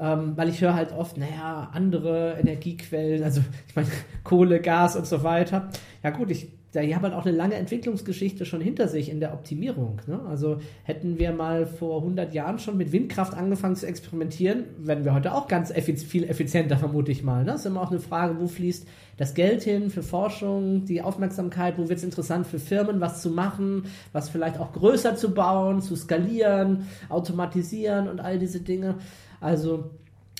Ähm, 0.00 0.36
weil 0.36 0.48
ich 0.48 0.60
höre 0.60 0.74
halt 0.74 0.92
oft, 0.92 1.16
naja, 1.16 1.70
andere 1.72 2.38
Energiequellen, 2.38 3.24
also 3.24 3.42
ich 3.66 3.74
meine 3.74 3.88
Kohle, 4.24 4.60
Gas 4.60 4.94
und 4.94 5.06
so 5.06 5.24
weiter. 5.24 5.70
Ja 6.04 6.10
gut, 6.10 6.30
ich 6.30 6.57
die 6.74 6.94
haben 6.94 7.02
halt 7.02 7.14
auch 7.14 7.24
eine 7.24 7.34
lange 7.34 7.54
Entwicklungsgeschichte 7.54 8.44
schon 8.44 8.60
hinter 8.60 8.88
sich 8.88 9.08
in 9.08 9.20
der 9.20 9.32
Optimierung. 9.32 10.00
Ne? 10.06 10.20
Also 10.28 10.58
hätten 10.82 11.18
wir 11.18 11.32
mal 11.32 11.66
vor 11.66 12.00
100 12.00 12.34
Jahren 12.34 12.58
schon 12.58 12.76
mit 12.76 12.92
Windkraft 12.92 13.34
angefangen 13.34 13.74
zu 13.74 13.86
experimentieren, 13.86 14.64
wären 14.78 15.04
wir 15.04 15.14
heute 15.14 15.32
auch 15.32 15.48
ganz 15.48 15.70
effiz 15.70 16.02
viel 16.02 16.24
effizienter, 16.24 16.76
vermute 16.76 17.10
ich 17.10 17.22
mal. 17.22 17.44
Ne? 17.44 17.52
Das 17.52 17.60
ist 17.60 17.66
immer 17.66 17.80
auch 17.80 17.90
eine 17.90 18.00
Frage, 18.00 18.38
wo 18.38 18.48
fließt 18.48 18.86
das 19.16 19.34
Geld 19.34 19.62
hin 19.62 19.90
für 19.90 20.02
Forschung, 20.02 20.84
die 20.84 21.00
Aufmerksamkeit, 21.00 21.78
wo 21.78 21.88
wird 21.88 21.98
es 21.98 22.04
interessant 22.04 22.46
für 22.46 22.58
Firmen, 22.58 23.00
was 23.00 23.22
zu 23.22 23.30
machen, 23.30 23.84
was 24.12 24.28
vielleicht 24.28 24.60
auch 24.60 24.72
größer 24.72 25.16
zu 25.16 25.32
bauen, 25.32 25.80
zu 25.80 25.96
skalieren, 25.96 26.86
automatisieren 27.08 28.08
und 28.08 28.20
all 28.20 28.38
diese 28.38 28.60
Dinge. 28.60 28.96
Also 29.40 29.90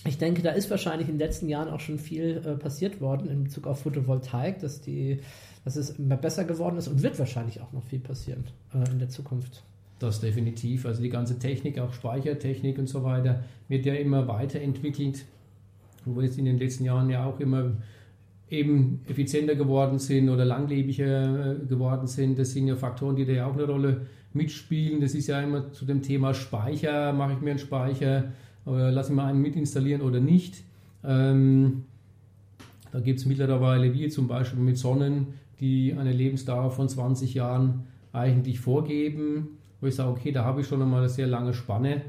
ich 0.05 0.19
denke, 0.19 0.43
da 0.43 0.51
ist 0.51 0.71
wahrscheinlich 0.71 1.09
in 1.09 1.19
den 1.19 1.27
letzten 1.27 1.49
Jahren 1.49 1.69
auch 1.69 1.81
schon 1.81 1.99
viel 1.99 2.43
äh, 2.45 2.55
passiert 2.57 3.01
worden 3.01 3.29
in 3.29 3.45
Bezug 3.45 3.67
auf 3.67 3.83
Photovoltaik, 3.83 4.61
dass 4.61 4.81
die 4.81 5.21
dass 5.69 5.77
es 5.77 5.91
immer 5.91 6.17
besser 6.17 6.45
geworden 6.45 6.79
ist 6.79 6.89
und 6.89 7.03
wird 7.03 7.19
wahrscheinlich 7.19 7.61
auch 7.61 7.75
noch 7.75 7.83
viel 7.83 7.99
passieren 7.99 8.43
äh, 8.73 8.91
in 8.91 9.01
der 9.01 9.11
Zukunft. 9.11 9.63
Das 9.99 10.19
definitiv. 10.19 10.87
Also 10.87 11.03
die 11.03 11.11
ganze 11.11 11.39
Technik, 11.39 11.79
auch 11.79 11.93
Speichertechnik 11.93 12.79
und 12.79 12.89
so 12.89 13.05
weiter, 13.05 13.45
wird 13.69 13.85
ja 13.85 13.93
immer 13.93 14.27
weiterentwickelt, 14.29 15.27
wo 16.07 16.23
jetzt 16.23 16.39
in 16.39 16.47
den 16.47 16.57
letzten 16.57 16.87
Jahren 16.87 17.11
ja 17.11 17.27
auch 17.27 17.39
immer 17.39 17.73
eben 18.49 19.03
effizienter 19.09 19.57
geworden 19.57 19.99
sind 19.99 20.31
oder 20.31 20.47
langlebiger 20.47 21.57
äh, 21.57 21.67
geworden 21.67 22.07
sind. 22.07 22.39
Das 22.39 22.53
sind 22.53 22.67
ja 22.67 22.75
Faktoren, 22.75 23.17
die 23.17 23.27
da 23.27 23.33
ja 23.33 23.47
auch 23.47 23.53
eine 23.53 23.65
Rolle 23.65 24.07
mitspielen. 24.33 25.03
Das 25.03 25.13
ist 25.13 25.27
ja 25.27 25.39
immer 25.39 25.71
zu 25.73 25.85
dem 25.85 26.01
Thema 26.01 26.33
Speicher, 26.33 27.13
mache 27.13 27.35
ich 27.35 27.41
mir 27.43 27.51
einen 27.51 27.59
Speicher 27.59 28.33
oder 28.65 28.91
lasse 28.91 29.11
ich 29.11 29.17
mir 29.17 29.25
einen 29.25 29.43
mitinstallieren 29.43 30.01
oder 30.01 30.21
nicht. 30.21 30.65
Ähm, 31.05 31.85
da 32.91 33.01
gibt 33.01 33.19
es 33.21 33.27
mittlerweile, 33.27 33.93
wie 33.93 34.09
zum 34.09 34.29
Beispiel 34.29 34.61
mit 34.61 34.79
Sonnen, 34.79 35.27
die 35.61 35.95
eine 35.95 36.13
Lebensdauer 36.13 36.71
von 36.71 36.89
20 36.89 37.35
Jahren 37.35 37.85
eigentlich 38.13 38.61
vorgeben, 38.61 39.59
wo 39.81 39.87
ich 39.87 39.95
sage, 39.95 40.11
okay, 40.11 40.33
da 40.33 40.45
habe 40.45 40.61
ich 40.61 40.67
schon 40.67 40.83
einmal 40.83 41.01
eine 41.01 41.09
sehr 41.09 41.27
lange 41.27 41.55
Spanne, 41.55 42.03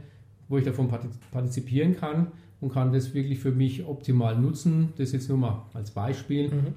wo 0.47 0.57
ich 0.57 0.65
davon 0.65 0.89
partizipieren 1.31 1.95
kann 1.95 2.27
und 2.61 2.73
kann 2.73 2.91
das 2.91 3.13
wirklich 3.13 3.39
für 3.39 3.51
mich 3.51 3.85
optimal 3.85 4.37
nutzen. 4.37 4.93
Das 4.97 5.11
jetzt 5.11 5.29
nur 5.29 5.37
mal 5.37 5.63
als 5.73 5.91
Beispiel. 5.91 6.49
Mhm. 6.49 6.73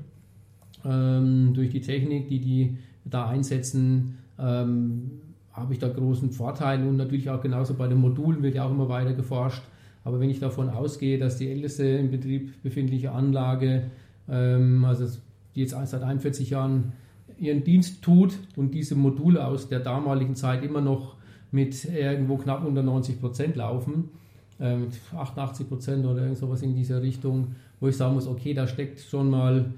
Ähm, 0.84 1.54
durch 1.54 1.70
die 1.70 1.80
Technik, 1.80 2.28
die 2.28 2.40
die 2.40 2.78
da 3.04 3.28
einsetzen, 3.28 4.18
ähm, 4.38 5.10
habe 5.52 5.72
ich 5.72 5.78
da 5.78 5.88
großen 5.88 6.30
Vorteil 6.30 6.86
und 6.86 6.96
natürlich 6.96 7.30
auch 7.30 7.40
genauso 7.40 7.74
bei 7.74 7.86
den 7.86 7.98
Modulen 7.98 8.42
wird 8.42 8.54
ja 8.54 8.64
auch 8.64 8.70
immer 8.70 8.88
weiter 8.88 9.12
geforscht. 9.12 9.62
Aber 10.04 10.18
wenn 10.18 10.30
ich 10.30 10.40
davon 10.40 10.68
ausgehe, 10.68 11.18
dass 11.18 11.36
die 11.36 11.48
älteste 11.48 11.84
im 11.84 12.10
Betrieb 12.10 12.62
befindliche 12.62 13.12
Anlage, 13.12 13.90
ähm, 14.28 14.84
also 14.84 15.06
die 15.54 15.60
jetzt 15.60 15.74
seit 15.84 16.02
41 16.02 16.50
Jahren 16.50 16.92
ihren 17.38 17.64
Dienst 17.64 18.02
tut 18.02 18.38
und 18.56 18.72
diese 18.72 18.94
Module 18.94 19.46
aus 19.46 19.68
der 19.68 19.80
damaligen 19.80 20.36
Zeit 20.36 20.62
immer 20.62 20.80
noch 20.80 21.16
mit 21.50 21.84
irgendwo 21.84 22.36
knapp 22.36 22.64
unter 22.64 22.82
90 22.82 23.20
Prozent 23.20 23.56
laufen, 23.56 24.10
äh, 24.58 24.76
88 25.16 25.68
Prozent 25.68 26.06
oder 26.06 26.22
irgend 26.22 26.38
sowas 26.38 26.62
in 26.62 26.74
dieser 26.74 27.02
Richtung, 27.02 27.48
wo 27.80 27.88
ich 27.88 27.96
sagen 27.96 28.14
muss, 28.14 28.26
okay, 28.26 28.54
da 28.54 28.66
steckt 28.66 29.00
schon 29.00 29.30
mal 29.30 29.72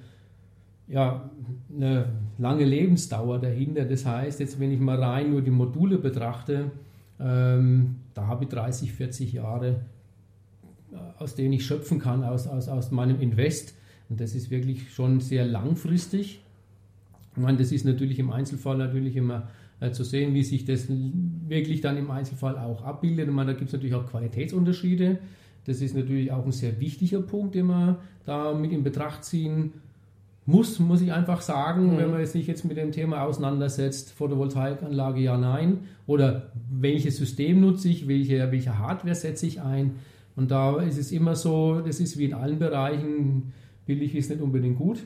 ja, 0.89 1.31
eine 1.75 2.07
lange 2.39 2.65
Lebensdauer 2.65 3.39
dahinter. 3.39 3.85
Das 3.85 4.05
heißt, 4.05 4.41
jetzt 4.41 4.61
wenn 4.61 4.71
ich 4.71 4.81
mal 4.81 5.03
rein 5.03 5.31
nur 5.31 5.43
die 5.43 5.51
Module 5.51 5.99
betrachte, 5.99 6.71
ähm, 7.19 7.97
da 8.13 8.27
habe 8.27 8.45
ich 8.45 8.51
30, 8.51 8.93
40 8.93 9.33
Jahre, 9.33 9.81
äh, 10.93 10.97
aus 11.19 11.35
denen 11.35 11.55
ich 11.55 11.65
schöpfen 11.65 11.99
kann, 11.99 12.25
aus, 12.25 12.47
aus, 12.47 12.69
aus 12.69 12.91
meinem 12.91 13.21
Invest. 13.21 13.75
Und 14.15 14.21
das 14.21 14.37
ist 14.37 14.49
wirklich 14.49 14.93
schon 14.93 15.19
sehr 15.19 15.45
langfristig. 15.45 16.41
Ich 17.35 17.43
meine, 17.43 17.59
das 17.59 17.73
ist 17.73 17.85
natürlich 17.85 18.21
im 18.21 18.31
Einzelfall 18.31 18.79
natürlich 18.79 19.17
immer 19.17 19.49
äh, 19.81 19.91
zu 19.91 20.05
sehen, 20.05 20.35
wie 20.35 20.45
sich 20.45 20.65
das 20.65 20.87
wirklich 20.89 21.81
dann 21.81 21.97
im 21.97 22.13
Einzelfall 22.13 22.57
auch 22.57 22.85
abbildet. 22.85 23.27
Ich 23.27 23.35
meine, 23.35 23.55
da 23.55 23.59
gibt 23.59 23.71
es 23.71 23.73
natürlich 23.73 23.97
auch 23.97 24.07
Qualitätsunterschiede. 24.09 25.19
Das 25.65 25.81
ist 25.81 25.97
natürlich 25.97 26.31
auch 26.31 26.45
ein 26.45 26.53
sehr 26.53 26.79
wichtiger 26.79 27.23
Punkt, 27.23 27.57
den 27.57 27.67
man 27.67 27.97
da 28.25 28.55
mit 28.55 28.71
in 28.71 28.85
Betracht 28.85 29.25
ziehen 29.25 29.73
muss, 30.47 30.79
muss 30.79 31.01
ich 31.01 31.13
einfach 31.13 31.41
sagen, 31.41 31.95
mhm. 31.95 31.99
wenn 31.99 32.11
man 32.13 32.25
sich 32.25 32.47
jetzt 32.47 32.65
mit 32.65 32.77
dem 32.77 32.93
Thema 32.93 33.23
auseinandersetzt, 33.23 34.13
Photovoltaikanlage 34.13 35.23
ja, 35.23 35.37
nein, 35.37 35.89
oder 36.07 36.53
welches 36.71 37.17
System 37.17 37.61
nutze 37.61 37.89
ich, 37.89 38.07
welche, 38.07 38.53
welche 38.53 38.79
Hardware 38.79 39.17
setze 39.17 39.47
ich 39.47 39.61
ein. 39.61 39.97
Und 40.37 40.53
da 40.53 40.81
ist 40.81 40.99
es 40.99 41.11
immer 41.11 41.35
so, 41.35 41.81
das 41.81 41.99
ist 41.99 42.17
wie 42.17 42.27
in 42.27 42.35
allen 42.35 42.61
Bereichen, 42.61 43.53
billig 43.87 44.15
ist 44.15 44.31
nicht 44.31 44.43
unbedingt 44.43 44.79
gut. 44.79 45.03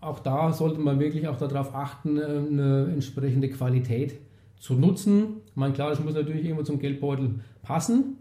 Auch 0.00 0.18
da 0.18 0.52
sollte 0.52 0.80
man 0.80 0.98
wirklich 0.98 1.28
auch 1.28 1.36
darauf 1.36 1.74
achten, 1.74 2.18
äh, 2.18 2.24
eine 2.24 2.88
entsprechende 2.92 3.48
Qualität 3.50 4.18
zu 4.58 4.74
nutzen. 4.74 5.38
Ich 5.46 5.56
meine, 5.56 5.72
klar, 5.72 5.90
das 5.90 6.00
muss 6.00 6.14
natürlich 6.14 6.44
irgendwo 6.44 6.62
zum 6.62 6.78
Geldbeutel 6.78 7.40
passen, 7.62 8.16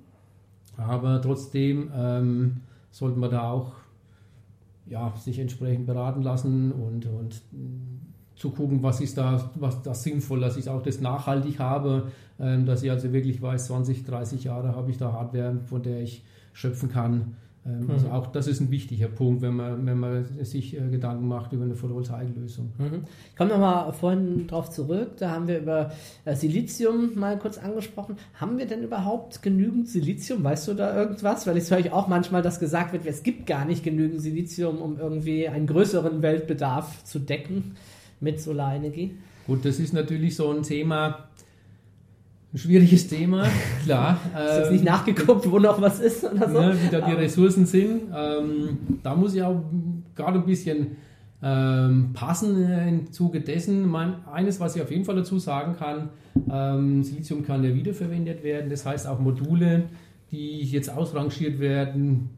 aber 0.77 1.21
trotzdem 1.21 1.91
ähm, 1.95 2.57
sollte 2.91 3.19
man 3.19 3.29
da 3.29 3.51
auch 3.51 3.73
ja, 4.87 5.13
sich 5.15 5.39
entsprechend 5.39 5.85
beraten 5.85 6.23
lassen 6.23 6.71
und, 6.71 7.05
und 7.05 7.41
zu 8.35 8.51
gucken, 8.51 8.81
was 8.81 9.01
ist 9.01 9.17
da, 9.17 9.51
was 9.55 9.81
das 9.83 10.03
sinnvoll, 10.03 10.39
dass 10.39 10.57
ich 10.57 10.69
auch 10.69 10.81
das 10.81 11.01
nachhaltig 11.01 11.59
habe, 11.59 12.11
ähm, 12.39 12.65
dass 12.65 12.83
ich 12.83 12.89
also 12.89 13.11
wirklich 13.13 13.41
weiß, 13.41 13.67
20, 13.67 14.05
30 14.05 14.45
Jahre 14.45 14.75
habe 14.75 14.89
ich 14.89 14.97
da 14.97 15.11
Hardware, 15.11 15.59
von 15.65 15.83
der 15.83 16.01
ich 16.01 16.23
schöpfen 16.53 16.89
kann. 16.89 17.35
Ähm, 17.69 17.85
mhm. 17.85 17.91
Also 17.91 18.09
auch 18.09 18.27
das 18.27 18.47
ist 18.47 18.59
ein 18.59 18.71
wichtiger 18.71 19.07
Punkt, 19.07 19.41
wenn 19.41 19.55
man, 19.55 19.85
wenn 19.85 19.99
man 19.99 20.25
sich 20.43 20.75
äh, 20.75 20.89
Gedanken 20.89 21.27
macht 21.27 21.53
über 21.53 21.63
eine 21.63 21.75
Photovoltaiklösung. 21.75 22.71
Mhm. 22.77 23.03
Ich 23.29 23.35
komme 23.35 23.51
nochmal 23.51 23.91
vorhin 23.93 24.47
drauf 24.47 24.69
zurück, 24.69 25.17
da 25.17 25.31
haben 25.31 25.47
wir 25.47 25.59
über 25.59 25.91
äh, 26.25 26.35
Silizium 26.35 27.11
mal 27.15 27.37
kurz 27.37 27.57
angesprochen. 27.57 28.17
Haben 28.35 28.57
wir 28.57 28.65
denn 28.65 28.83
überhaupt 28.83 29.41
genügend 29.41 29.87
Silizium? 29.87 30.43
Weißt 30.43 30.67
du 30.67 30.73
da 30.73 30.95
irgendwas? 30.95 31.45
Weil 31.45 31.57
ich 31.57 31.69
höre 31.69 31.79
ich 31.79 31.91
auch 31.91 32.07
manchmal, 32.07 32.41
dass 32.41 32.59
gesagt 32.59 32.93
wird, 32.93 33.05
es 33.05 33.23
gibt 33.23 33.45
gar 33.45 33.65
nicht 33.65 33.83
genügend 33.83 34.21
Silizium, 34.21 34.79
um 34.79 34.97
irgendwie 34.97 35.47
einen 35.47 35.67
größeren 35.67 36.21
Weltbedarf 36.21 37.03
zu 37.03 37.19
decken 37.19 37.75
mit 38.19 38.41
Solarenergie. 38.41 39.15
Gut, 39.47 39.65
das 39.65 39.79
ist 39.79 39.93
natürlich 39.93 40.35
so 40.35 40.51
ein 40.51 40.63
Thema, 40.63 41.28
ein 42.51 42.57
schwieriges 42.57 43.07
Thema, 43.07 43.47
klar. 43.83 44.19
ist 44.33 44.57
jetzt 44.57 44.71
nicht 44.71 44.79
ähm, 44.79 44.85
nachgeguckt, 44.85 45.49
wo 45.51 45.59
noch 45.59 45.79
was 45.81 45.99
ist 45.99 46.23
oder 46.23 46.49
so? 46.49 46.59
Ne, 46.59 46.77
wie 46.81 46.89
da 46.89 47.01
die 47.01 47.13
Ressourcen 47.13 47.65
sind. 47.65 48.03
Ähm, 48.15 48.79
da 49.03 49.15
muss 49.15 49.35
ich 49.35 49.43
auch 49.43 49.61
gerade 50.15 50.39
ein 50.39 50.45
bisschen 50.45 50.97
ähm, 51.43 52.09
passen 52.13 52.69
im 52.87 53.11
Zuge 53.11 53.41
dessen. 53.41 53.87
Mein, 53.87 54.25
eines, 54.25 54.59
was 54.59 54.75
ich 54.75 54.81
auf 54.81 54.89
jeden 54.89 55.05
Fall 55.05 55.15
dazu 55.15 55.37
sagen 55.37 55.75
kann, 55.77 56.09
ähm, 56.51 57.03
Silizium 57.03 57.43
kann 57.43 57.63
ja 57.63 57.73
wiederverwendet 57.73 58.43
werden. 58.43 58.69
Das 58.69 58.85
heißt 58.85 59.05
auch 59.07 59.19
Module, 59.19 59.83
die 60.31 60.61
jetzt 60.63 60.89
ausrangiert 60.89 61.59
werden 61.59 62.31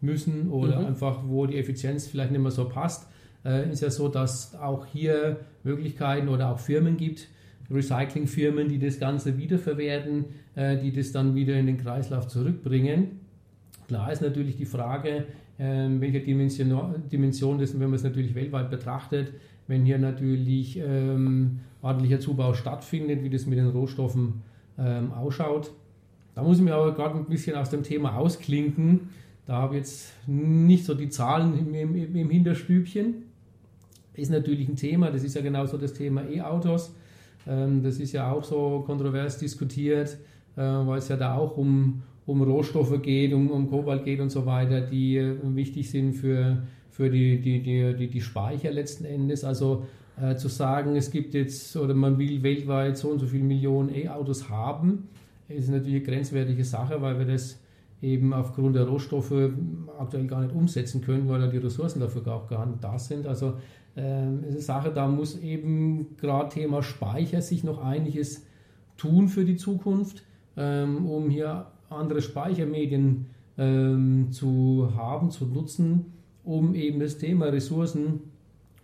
müssen 0.00 0.50
oder 0.50 0.80
mhm. 0.80 0.86
einfach, 0.88 1.20
wo 1.26 1.46
die 1.46 1.56
Effizienz 1.56 2.06
vielleicht 2.06 2.32
nicht 2.32 2.40
mehr 2.40 2.50
so 2.50 2.68
passt, 2.68 3.08
äh, 3.44 3.70
ist 3.70 3.82
ja 3.82 3.90
so, 3.90 4.08
dass 4.08 4.54
auch 4.54 4.86
hier 4.86 5.40
Möglichkeiten 5.64 6.28
oder 6.28 6.50
auch 6.50 6.58
Firmen 6.58 6.96
gibt, 6.96 7.28
Recyclingfirmen, 7.70 8.68
die 8.68 8.78
das 8.78 8.98
Ganze 8.98 9.36
wiederverwerten, 9.38 10.26
äh, 10.54 10.76
die 10.76 10.92
das 10.92 11.12
dann 11.12 11.34
wieder 11.34 11.58
in 11.58 11.66
den 11.66 11.78
Kreislauf 11.78 12.28
zurückbringen. 12.28 13.20
Klar 13.88 14.12
ist 14.12 14.22
natürlich 14.22 14.56
die 14.56 14.66
Frage, 14.66 15.24
äh, 15.58 15.88
welche 15.88 16.20
Dimension, 16.20 17.08
Dimension 17.10 17.58
das, 17.58 17.72
wenn 17.74 17.88
man 17.88 17.94
es 17.94 18.04
natürlich 18.04 18.34
weltweit 18.34 18.70
betrachtet, 18.70 19.32
wenn 19.68 19.84
hier 19.84 19.98
natürlich 19.98 20.78
ähm, 20.78 21.60
ordentlicher 21.82 22.20
Zubau 22.20 22.54
stattfindet, 22.54 23.22
wie 23.22 23.30
das 23.30 23.46
mit 23.46 23.58
den 23.58 23.68
Rohstoffen 23.68 24.42
ähm, 24.78 25.12
ausschaut. 25.12 25.72
Da 26.34 26.42
muss 26.42 26.58
ich 26.58 26.64
mir 26.64 26.74
aber 26.74 26.94
gerade 26.94 27.16
ein 27.16 27.24
bisschen 27.24 27.56
aus 27.56 27.70
dem 27.70 27.82
Thema 27.82 28.16
ausklinken. 28.16 29.08
Da 29.46 29.54
habe 29.54 29.74
ich 29.74 29.80
jetzt 29.80 30.12
nicht 30.26 30.84
so 30.84 30.94
die 30.94 31.08
Zahlen 31.08 31.56
im, 31.58 31.74
im, 31.74 32.16
im 32.16 32.30
Hinterstübchen. 32.30 33.22
Ist 34.14 34.30
natürlich 34.30 34.68
ein 34.68 34.76
Thema, 34.76 35.10
das 35.10 35.22
ist 35.22 35.34
ja 35.34 35.42
genauso 35.42 35.78
das 35.78 35.92
Thema 35.92 36.28
E-Autos. 36.28 36.94
Ähm, 37.46 37.82
das 37.82 37.98
ist 37.98 38.12
ja 38.12 38.30
auch 38.30 38.44
so 38.44 38.82
kontrovers 38.86 39.38
diskutiert, 39.38 40.18
äh, 40.56 40.60
weil 40.60 40.98
es 40.98 41.08
ja 41.08 41.16
da 41.16 41.34
auch 41.34 41.56
um, 41.56 42.02
um 42.26 42.42
Rohstoffe 42.42 43.00
geht, 43.02 43.32
um, 43.32 43.50
um 43.50 43.68
Kobalt 43.70 44.04
geht 44.04 44.20
und 44.20 44.30
so 44.30 44.46
weiter, 44.46 44.80
die 44.80 45.16
äh, 45.16 45.36
wichtig 45.54 45.90
sind 45.90 46.14
für, 46.14 46.62
für 46.90 47.10
die, 47.10 47.40
die, 47.40 47.62
die, 47.62 48.08
die, 48.08 48.20
Speicher 48.20 48.70
letzten 48.70 49.04
Endes. 49.04 49.44
Also 49.44 49.86
äh, 50.20 50.34
zu 50.36 50.48
sagen, 50.48 50.96
es 50.96 51.10
gibt 51.10 51.34
jetzt 51.34 51.76
oder 51.76 51.94
man 51.94 52.18
will 52.18 52.42
weltweit 52.42 52.96
so 52.96 53.08
und 53.08 53.18
so 53.18 53.26
viele 53.26 53.44
Millionen 53.44 53.94
E-Autos 53.94 54.48
haben, 54.48 55.08
ist 55.48 55.68
natürlich 55.68 55.96
eine 55.96 56.16
grenzwertige 56.16 56.64
Sache, 56.64 57.00
weil 57.00 57.18
wir 57.18 57.26
das 57.26 57.60
eben 58.02 58.32
aufgrund 58.32 58.76
der 58.76 58.84
Rohstoffe 58.84 59.50
aktuell 59.98 60.26
gar 60.26 60.42
nicht 60.42 60.54
umsetzen 60.54 61.00
können, 61.00 61.28
weil 61.28 61.40
ja 61.40 61.46
die 61.46 61.58
Ressourcen 61.58 62.00
dafür 62.00 62.26
auch 62.34 62.48
gar 62.48 62.66
nicht 62.66 62.82
da 62.84 62.98
sind. 62.98 63.26
Also 63.26 63.54
ähm, 63.96 64.44
ist 64.44 64.50
eine 64.50 64.60
Sache, 64.60 64.90
da 64.90 65.08
muss 65.08 65.38
eben 65.38 66.16
gerade 66.18 66.50
Thema 66.50 66.82
Speicher 66.82 67.40
sich 67.40 67.64
noch 67.64 67.82
einiges 67.82 68.44
tun 68.96 69.28
für 69.28 69.44
die 69.44 69.56
Zukunft, 69.56 70.22
ähm, 70.56 71.06
um 71.06 71.30
hier 71.30 71.66
andere 71.88 72.20
Speichermedien 72.20 73.26
ähm, 73.58 74.28
zu 74.30 74.92
haben, 74.94 75.30
zu 75.30 75.46
nutzen, 75.46 76.12
um 76.44 76.74
eben 76.74 77.00
das 77.00 77.18
Thema 77.18 77.46
Ressourcen 77.46 78.20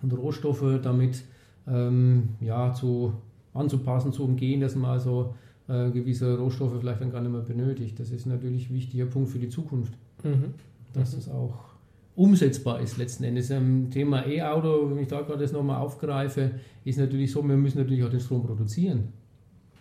und 0.00 0.12
Rohstoffe 0.12 0.80
damit 0.82 1.24
ähm, 1.66 2.30
ja, 2.40 2.72
zu, 2.72 3.12
anzupassen, 3.54 4.12
zu 4.12 4.24
umgehen, 4.24 4.60
dass 4.60 4.74
man 4.74 4.90
also 4.90 5.34
äh, 5.68 5.90
gewisse 5.90 6.36
Rohstoffe 6.38 6.78
vielleicht 6.78 7.00
dann 7.00 7.12
gar 7.12 7.20
nicht 7.20 7.32
mehr 7.32 7.40
benötigt. 7.40 7.98
Das 7.98 8.10
ist 8.10 8.26
natürlich 8.26 8.70
ein 8.70 8.74
wichtiger 8.74 9.06
Punkt 9.06 9.30
für 9.30 9.38
die 9.38 9.48
Zukunft, 9.48 9.92
mhm. 10.22 10.54
dass 10.92 11.12
mhm. 11.12 11.18
es 11.18 11.28
auch 11.28 11.72
umsetzbar 12.14 12.80
ist 12.80 12.98
letzten 12.98 13.24
Endes. 13.24 13.50
Im 13.50 13.90
Thema 13.90 14.26
E-Auto, 14.26 14.90
wenn 14.90 14.98
ich 14.98 15.08
da 15.08 15.22
gerade 15.22 15.40
das 15.40 15.52
nochmal 15.52 15.80
aufgreife, 15.80 16.52
ist 16.84 16.98
natürlich 16.98 17.32
so, 17.32 17.42
wir 17.46 17.56
müssen 17.56 17.78
natürlich 17.78 18.04
auch 18.04 18.10
den 18.10 18.20
Strom 18.20 18.44
produzieren. 18.44 19.08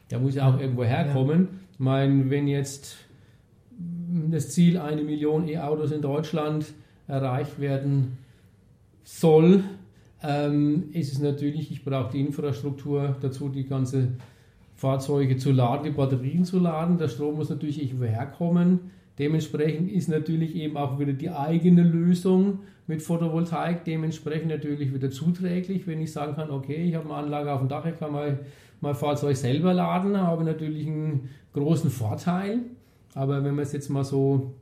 Der 0.10 0.20
muss 0.20 0.36
ja 0.36 0.50
auch 0.50 0.60
irgendwo 0.60 0.84
herkommen. 0.84 1.39
Ja. 1.39 1.60
Ich 1.74 1.80
meine, 1.80 2.30
wenn 2.30 2.48
jetzt 2.48 2.98
das 4.30 4.50
Ziel, 4.50 4.78
eine 4.78 5.04
Million 5.04 5.48
E-Autos 5.48 5.91
in 5.91 6.02
Deutschland 6.02 6.65
erreicht 7.08 7.60
werden 7.60 8.17
soll, 9.04 9.63
ähm, 10.24 10.89
ist 10.91 11.13
es 11.13 11.20
natürlich, 11.20 11.72
ich 11.72 11.84
brauche 11.84 12.12
die 12.12 12.22
Infrastruktur 12.22 13.15
dazu, 13.22 13.50
die 13.50 13.65
ganze 13.65 14.10
Fahrzeuge 14.82 15.38
zu 15.38 15.52
laden, 15.52 15.84
die 15.84 15.91
Batterien 15.91 16.44
zu 16.44 16.58
laden. 16.58 16.98
Der 16.98 17.08
Strom 17.08 17.36
muss 17.36 17.52
natürlich 17.52 17.84
irgendwo 17.84 18.06
herkommen. 18.06 18.80
Dementsprechend 19.20 19.91
ist 19.91 20.10
natürlich 20.10 20.56
eben 20.56 20.76
auch 20.76 20.98
wieder 20.98 21.13
die 21.13 21.30
eigene 21.30 21.84
Lösung 21.84 22.62
mit 22.88 23.04
Photovoltaik 23.04 23.86
dementsprechend 23.86 24.48
natürlich 24.48 24.91
wieder 24.91 25.12
zuträglich, 25.12 25.86
wenn 25.86 26.02
ich 26.02 26.12
sagen 26.12 26.34
kann, 26.34 26.50
okay, 26.50 26.84
ich 26.84 26.96
habe 26.96 27.06
eine 27.06 27.13
Anlage 27.13 27.54
auf 27.54 27.60
dem 27.60 27.70
Dach, 27.70 27.86
ich 27.86 28.00
kann 28.00 28.12
mein, 28.12 28.39
mein 28.82 28.96
Fahrzeug 28.96 29.38
selber 29.38 29.72
laden, 29.72 30.17
habe 30.17 30.44
natürlich 30.44 30.88
einen 30.88 31.30
großen 31.54 31.91
Vorteil. 31.91 32.62
Aber 33.13 33.44
wenn 33.44 33.54
man 33.54 33.63
es 33.63 33.74
jetzt 33.74 33.89
mal 33.89 34.04
so 34.04 34.56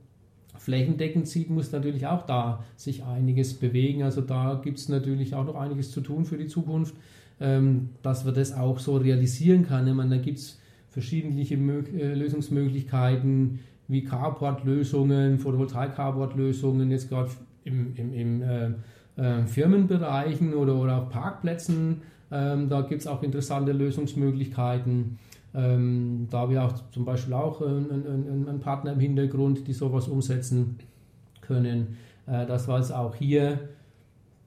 flächendeckend 0.58 1.28
sieht, 1.28 1.48
muss 1.48 1.72
natürlich 1.72 2.06
auch 2.06 2.26
da 2.26 2.62
sich 2.76 3.04
einiges 3.04 3.54
bewegen. 3.54 4.02
Also 4.02 4.20
da 4.20 4.60
gibt 4.62 4.80
es 4.80 4.90
natürlich 4.90 5.34
auch 5.34 5.46
noch 5.46 5.54
einiges 5.54 5.90
zu 5.90 6.02
tun 6.02 6.26
für 6.26 6.36
die 6.36 6.46
Zukunft, 6.46 6.94
ähm, 7.40 7.90
dass 8.02 8.24
wir 8.24 8.32
das 8.32 8.52
auch 8.52 8.78
so 8.78 8.96
realisieren 8.96 9.66
kann. 9.66 9.86
Ich 9.86 9.94
meine, 9.94 10.16
da 10.16 10.22
gibt 10.22 10.38
es 10.38 10.60
verschiedene 10.90 11.40
äh, 11.42 12.14
Lösungsmöglichkeiten 12.14 13.60
wie 13.88 14.04
Carport-Lösungen, 14.04 15.38
Photovoltaik-Carport-Lösungen, 15.38 16.90
jetzt 16.90 17.08
gerade 17.08 17.30
im, 17.64 17.94
im, 17.96 18.14
im 18.14 18.42
äh, 18.42 18.70
äh, 19.16 19.46
Firmenbereichen 19.46 20.54
oder, 20.54 20.76
oder 20.76 20.98
auf 20.98 21.08
Parkplätzen. 21.08 22.02
Ähm, 22.30 22.68
da 22.68 22.82
gibt 22.82 23.00
es 23.00 23.06
auch 23.06 23.22
interessante 23.22 23.72
Lösungsmöglichkeiten. 23.72 25.18
Ähm, 25.52 26.28
da 26.30 26.48
wir 26.48 26.62
auch 26.62 26.74
zum 26.92 27.04
Beispiel 27.04 27.34
auch 27.34 27.60
äh, 27.60 27.64
einen, 27.64 28.46
einen, 28.46 28.60
Partner 28.60 28.92
im 28.92 29.00
Hintergrund, 29.00 29.66
die 29.66 29.72
sowas 29.72 30.06
umsetzen 30.06 30.78
können, 31.40 31.96
äh, 32.26 32.46
dass 32.46 32.68
man 32.68 32.80
es 32.80 32.92
auch 32.92 33.16
hier 33.16 33.58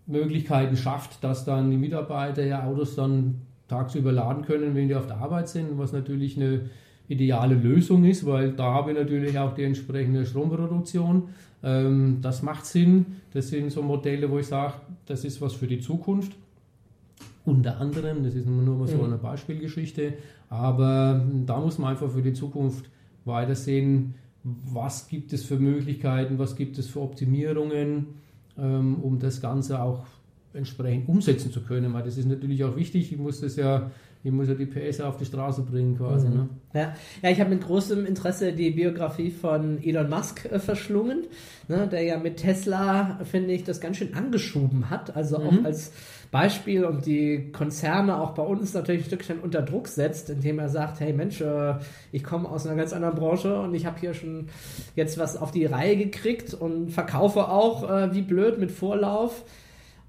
Möglichkeiten 0.05 0.75
schafft, 0.75 1.23
dass 1.23 1.45
dann 1.45 1.71
die 1.71 1.77
Mitarbeiter 1.77 2.43
ja 2.43 2.65
Autos 2.65 2.95
dann 2.95 3.41
tagsüber 3.67 4.11
laden 4.11 4.43
können, 4.43 4.75
wenn 4.75 4.87
die 4.87 4.95
auf 4.95 5.07
der 5.07 5.17
Arbeit 5.17 5.49
sind, 5.49 5.77
was 5.77 5.93
natürlich 5.93 6.37
eine 6.37 6.69
ideale 7.07 7.55
Lösung 7.55 8.05
ist, 8.05 8.25
weil 8.25 8.51
da 8.53 8.73
habe 8.73 8.91
ich 8.91 8.97
natürlich 8.97 9.37
auch 9.37 9.53
die 9.53 9.63
entsprechende 9.63 10.25
Stromproduktion. 10.25 11.29
Ähm, 11.63 12.19
das 12.21 12.43
macht 12.43 12.65
Sinn. 12.65 13.05
Das 13.33 13.49
sind 13.49 13.71
so 13.71 13.81
Modelle, 13.81 14.29
wo 14.29 14.39
ich 14.39 14.47
sage, 14.47 14.73
das 15.05 15.25
ist 15.25 15.41
was 15.41 15.53
für 15.53 15.67
die 15.67 15.79
Zukunft. 15.79 16.33
Unter 17.45 17.77
anderem, 17.79 18.23
das 18.23 18.35
ist 18.35 18.47
nur 18.47 18.75
mal 18.75 18.87
so 18.87 18.97
mhm. 18.97 19.05
eine 19.05 19.17
Beispielgeschichte, 19.17 20.13
aber 20.49 21.25
da 21.45 21.59
muss 21.59 21.77
man 21.77 21.91
einfach 21.91 22.09
für 22.09 22.21
die 22.21 22.31
Zukunft 22.31 22.89
weitersehen, 23.25 24.15
was 24.43 25.07
gibt 25.07 25.33
es 25.33 25.43
für 25.43 25.57
Möglichkeiten, 25.57 26.37
was 26.39 26.55
gibt 26.55 26.77
es 26.77 26.87
für 26.87 27.01
Optimierungen, 27.01 28.07
ähm, 28.57 28.95
um 28.95 29.19
das 29.19 29.41
Ganze 29.41 29.81
auch 29.81 30.05
entsprechend 30.53 31.09
umsetzen 31.09 31.51
zu 31.51 31.61
können. 31.61 31.93
Weil 31.93 32.03
das 32.03 32.17
ist 32.17 32.27
natürlich 32.27 32.63
auch 32.63 32.75
wichtig. 32.75 33.11
Ich 33.11 33.17
muss 33.17 33.41
das 33.41 33.55
ja 33.55 33.91
ich 34.23 34.31
muss 34.31 34.47
ja 34.47 34.53
die 34.53 34.65
PS 34.65 35.01
auf 35.01 35.17
die 35.17 35.25
Straße 35.25 35.63
bringen 35.63 35.97
quasi. 35.97 36.27
Mhm. 36.27 36.35
Ne? 36.35 36.49
Ja. 36.73 36.95
ja, 37.21 37.29
ich 37.29 37.39
habe 37.41 37.49
mit 37.49 37.61
großem 37.61 38.05
Interesse 38.05 38.53
die 38.53 38.71
Biografie 38.71 39.29
von 39.29 39.83
Elon 39.83 40.09
Musk 40.09 40.45
äh, 40.45 40.59
verschlungen, 40.59 41.25
ne, 41.67 41.87
der 41.87 42.03
ja 42.03 42.17
mit 42.17 42.37
Tesla, 42.37 43.19
finde 43.25 43.53
ich, 43.53 43.65
das 43.65 43.81
ganz 43.81 43.97
schön 43.97 44.13
angeschoben 44.13 44.89
hat. 44.89 45.15
Also 45.15 45.39
mhm. 45.39 45.47
auch 45.47 45.65
als 45.65 45.91
Beispiel 46.33 46.83
und 46.83 47.05
die 47.05 47.51
Konzerne 47.51 48.19
auch 48.19 48.31
bei 48.31 48.41
uns 48.41 48.73
natürlich 48.73 49.03
ein 49.03 49.05
Stückchen 49.05 49.39
unter 49.39 49.61
Druck 49.61 49.87
setzt, 49.87 50.31
indem 50.31 50.57
er 50.57 50.67
sagt, 50.67 50.99
hey 50.99 51.13
Mensch, 51.13 51.39
äh, 51.41 51.75
ich 52.11 52.23
komme 52.23 52.49
aus 52.49 52.65
einer 52.65 52.75
ganz 52.75 52.91
anderen 52.91 53.13
Branche 53.15 53.61
und 53.61 53.75
ich 53.75 53.85
habe 53.85 53.99
hier 53.99 54.15
schon 54.15 54.47
jetzt 54.95 55.19
was 55.19 55.37
auf 55.37 55.51
die 55.51 55.67
Reihe 55.67 55.95
gekriegt 55.95 56.55
und 56.55 56.89
verkaufe 56.89 57.49
auch 57.49 57.87
äh, 57.87 58.15
wie 58.15 58.23
blöd 58.23 58.57
mit 58.57 58.71
Vorlauf 58.71 59.43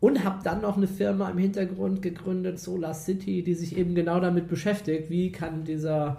und 0.01 0.25
habe 0.25 0.39
dann 0.43 0.63
noch 0.63 0.79
eine 0.79 0.89
Firma 0.89 1.29
im 1.29 1.37
Hintergrund 1.37 2.01
gegründet, 2.01 2.59
Solar 2.59 2.95
City, 2.95 3.43
die 3.43 3.55
sich 3.55 3.77
eben 3.77 3.95
genau 3.95 4.19
damit 4.19 4.49
beschäftigt, 4.49 5.11
wie 5.11 5.31
kann 5.31 5.65
dieser 5.65 6.17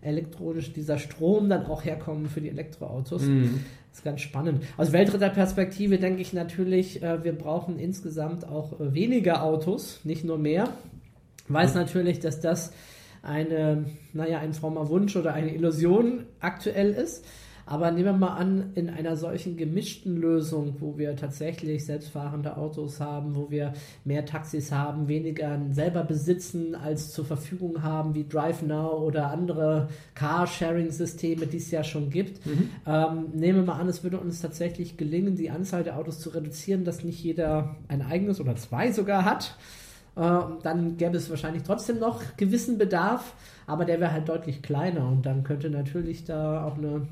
elektronisch, 0.00 0.72
dieser 0.72 0.98
Strom 0.98 1.50
dann 1.50 1.66
auch 1.66 1.84
herkommen 1.84 2.26
für 2.26 2.40
die 2.40 2.48
Elektroautos. 2.48 3.22
Mhm. 3.22 3.60
Das 3.92 3.98
ist 3.98 4.04
ganz 4.04 4.22
spannend. 4.22 4.64
Aus 4.78 4.92
Weltritterperspektive 4.92 5.98
denke 5.98 6.22
ich 6.22 6.32
natürlich, 6.32 7.02
äh, 7.02 7.22
wir 7.24 7.36
brauchen 7.36 7.78
insgesamt 7.78 8.48
auch 8.48 8.80
äh, 8.80 8.94
weniger 8.94 9.42
Autos, 9.42 10.00
nicht 10.04 10.24
nur 10.24 10.38
mehr. 10.38 10.68
Weiß 11.48 11.74
natürlich, 11.74 12.18
dass 12.18 12.40
das 12.40 12.72
eine, 13.20 13.84
naja, 14.14 14.38
ein 14.38 14.54
frommer 14.54 14.88
Wunsch 14.88 15.14
oder 15.14 15.34
eine 15.34 15.54
Illusion 15.54 16.24
aktuell 16.40 16.90
ist. 16.92 17.22
Aber 17.66 17.90
nehmen 17.90 18.04
wir 18.04 18.12
mal 18.12 18.36
an, 18.36 18.70
in 18.74 18.90
einer 18.90 19.16
solchen 19.16 19.56
gemischten 19.56 20.16
Lösung, 20.16 20.76
wo 20.80 20.98
wir 20.98 21.16
tatsächlich 21.16 21.84
selbstfahrende 21.84 22.56
Autos 22.56 23.00
haben, 23.00 23.34
wo 23.36 23.50
wir 23.50 23.72
mehr 24.04 24.26
Taxis 24.26 24.72
haben, 24.72 25.08
weniger 25.08 25.60
selber 25.70 26.02
besitzen 26.02 26.74
als 26.74 27.12
zur 27.12 27.24
Verfügung 27.24 27.82
haben, 27.82 28.14
wie 28.14 28.24
DriveNow 28.24 29.02
oder 29.02 29.30
andere 29.30 29.88
Car-Sharing-Systeme, 30.14 31.46
die 31.46 31.58
es 31.58 31.70
ja 31.70 31.84
schon 31.84 32.10
gibt. 32.10 32.44
Mhm. 32.44 32.70
Ähm, 32.86 33.26
nehmen 33.34 33.60
wir 33.60 33.74
mal 33.74 33.80
an, 33.80 33.88
es 33.88 34.02
würde 34.02 34.18
uns 34.18 34.40
tatsächlich 34.40 34.96
gelingen, 34.96 35.36
die 35.36 35.50
Anzahl 35.50 35.84
der 35.84 35.98
Autos 35.98 36.20
zu 36.20 36.30
reduzieren, 36.30 36.84
dass 36.84 37.04
nicht 37.04 37.22
jeder 37.22 37.76
ein 37.88 38.02
eigenes 38.02 38.40
oder 38.40 38.56
zwei 38.56 38.92
sogar 38.92 39.24
hat. 39.24 39.56
Äh, 40.16 40.40
dann 40.62 40.96
gäbe 40.96 41.16
es 41.16 41.30
wahrscheinlich 41.30 41.62
trotzdem 41.62 41.98
noch 41.98 42.36
gewissen 42.36 42.76
Bedarf, 42.76 43.34
aber 43.66 43.84
der 43.84 44.00
wäre 44.00 44.12
halt 44.12 44.28
deutlich 44.28 44.62
kleiner 44.62 45.08
und 45.08 45.24
dann 45.24 45.42
könnte 45.44 45.70
natürlich 45.70 46.24
da 46.24 46.64
auch 46.64 46.76
eine 46.76 47.08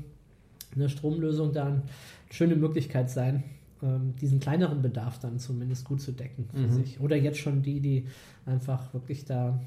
eine 0.75 0.89
Stromlösung 0.89 1.53
da 1.53 1.67
eine 1.67 1.81
schöne 2.29 2.55
Möglichkeit 2.55 3.09
sein, 3.09 3.43
ähm, 3.83 4.15
diesen 4.19 4.39
kleineren 4.39 4.81
Bedarf 4.81 5.19
dann 5.19 5.39
zumindest 5.39 5.85
gut 5.85 6.01
zu 6.01 6.11
decken 6.11 6.45
für 6.51 6.59
mhm. 6.59 6.73
sich. 6.73 6.99
Oder 6.99 7.15
jetzt 7.15 7.39
schon 7.39 7.61
die, 7.61 7.79
die 7.79 8.07
einfach 8.45 8.93
wirklich 8.93 9.25
da 9.25 9.59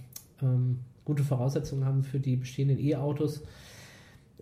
ähm, 0.43 0.81
gute 1.05 1.23
Voraussetzungen 1.23 1.85
haben 1.85 2.03
für 2.03 2.21
die 2.21 2.37
bestehenden 2.37 2.79
E-Autos. 2.79 3.43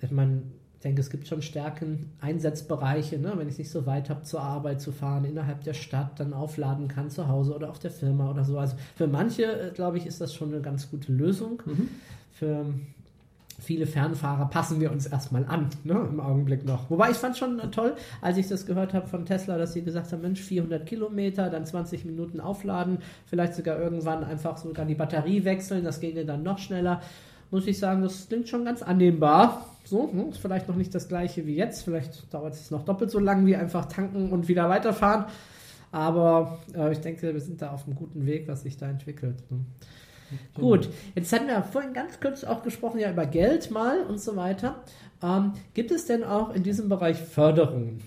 Ich 0.00 0.10
meine, 0.10 0.42
ich 0.74 0.80
denke, 0.82 1.00
es 1.00 1.10
gibt 1.10 1.28
schon 1.28 1.42
Stärken, 1.42 2.10
Einsatzbereiche, 2.20 3.18
ne? 3.18 3.34
wenn 3.36 3.48
ich 3.48 3.58
nicht 3.58 3.70
so 3.70 3.86
weit 3.86 4.10
habe, 4.10 4.22
zur 4.24 4.40
Arbeit 4.40 4.80
zu 4.80 4.90
fahren, 4.90 5.24
innerhalb 5.24 5.62
der 5.62 5.74
Stadt 5.74 6.18
dann 6.18 6.32
aufladen 6.32 6.88
kann, 6.88 7.08
zu 7.08 7.28
Hause 7.28 7.54
oder 7.54 7.70
auf 7.70 7.78
der 7.78 7.92
Firma 7.92 8.30
oder 8.30 8.44
so. 8.44 8.58
Also 8.58 8.76
für 8.96 9.06
manche, 9.06 9.44
äh, 9.44 9.70
glaube 9.72 9.98
ich, 9.98 10.06
ist 10.06 10.20
das 10.20 10.34
schon 10.34 10.52
eine 10.52 10.60
ganz 10.60 10.90
gute 10.90 11.12
Lösung. 11.12 11.62
Mhm. 11.64 11.88
Für 12.32 12.66
viele 13.62 13.86
Fernfahrer 13.86 14.46
passen 14.46 14.80
wir 14.80 14.90
uns 14.90 15.06
erstmal 15.06 15.44
an, 15.46 15.70
ne, 15.84 15.94
im 16.10 16.20
Augenblick 16.20 16.64
noch. 16.64 16.90
Wobei 16.90 17.10
ich 17.10 17.16
fand 17.16 17.36
schon 17.36 17.58
toll, 17.70 17.94
als 18.20 18.36
ich 18.36 18.48
das 18.48 18.66
gehört 18.66 18.92
habe 18.92 19.06
von 19.06 19.24
Tesla, 19.24 19.56
dass 19.56 19.72
sie 19.72 19.82
gesagt 19.82 20.12
haben, 20.12 20.22
Mensch, 20.22 20.40
400 20.40 20.84
Kilometer, 20.84 21.48
dann 21.48 21.64
20 21.64 22.04
Minuten 22.04 22.40
aufladen, 22.40 22.98
vielleicht 23.26 23.54
sogar 23.54 23.78
irgendwann 23.78 24.24
einfach 24.24 24.58
sogar 24.58 24.84
die 24.84 24.94
Batterie 24.94 25.44
wechseln, 25.44 25.84
das 25.84 26.00
ginge 26.00 26.24
dann 26.24 26.42
noch 26.42 26.58
schneller. 26.58 27.00
Muss 27.50 27.66
ich 27.66 27.78
sagen, 27.78 28.02
das 28.02 28.28
klingt 28.28 28.48
schon 28.48 28.64
ganz 28.64 28.82
annehmbar. 28.82 29.66
So, 29.84 30.10
ne, 30.12 30.26
ist 30.30 30.38
vielleicht 30.38 30.68
noch 30.68 30.76
nicht 30.76 30.94
das 30.94 31.08
gleiche 31.08 31.46
wie 31.46 31.56
jetzt, 31.56 31.82
vielleicht 31.84 32.32
dauert 32.32 32.54
es 32.54 32.70
noch 32.70 32.84
doppelt 32.84 33.10
so 33.10 33.18
lang 33.18 33.46
wie 33.46 33.56
einfach 33.56 33.86
tanken 33.86 34.30
und 34.30 34.48
wieder 34.48 34.68
weiterfahren. 34.68 35.26
Aber 35.92 36.58
äh, 36.74 36.92
ich 36.92 36.98
denke, 36.98 37.32
wir 37.32 37.40
sind 37.40 37.60
da 37.60 37.70
auf 37.70 37.86
einem 37.86 37.94
guten 37.94 38.24
Weg, 38.26 38.48
was 38.48 38.62
sich 38.62 38.76
da 38.76 38.88
entwickelt. 38.88 39.42
Ne. 39.50 39.58
Gut, 40.54 40.88
jetzt 41.14 41.32
hatten 41.32 41.46
wir 41.46 41.62
vorhin 41.62 41.92
ganz 41.92 42.20
kurz 42.20 42.44
auch 42.44 42.62
gesprochen 42.62 42.98
ja 42.98 43.10
über 43.10 43.26
Geld 43.26 43.70
mal 43.70 44.02
und 44.04 44.20
so 44.20 44.36
weiter. 44.36 44.82
Ähm, 45.22 45.52
gibt 45.74 45.90
es 45.90 46.06
denn 46.06 46.24
auch 46.24 46.54
in 46.54 46.62
diesem 46.62 46.88
Bereich 46.88 47.16
Förderungen? 47.16 48.00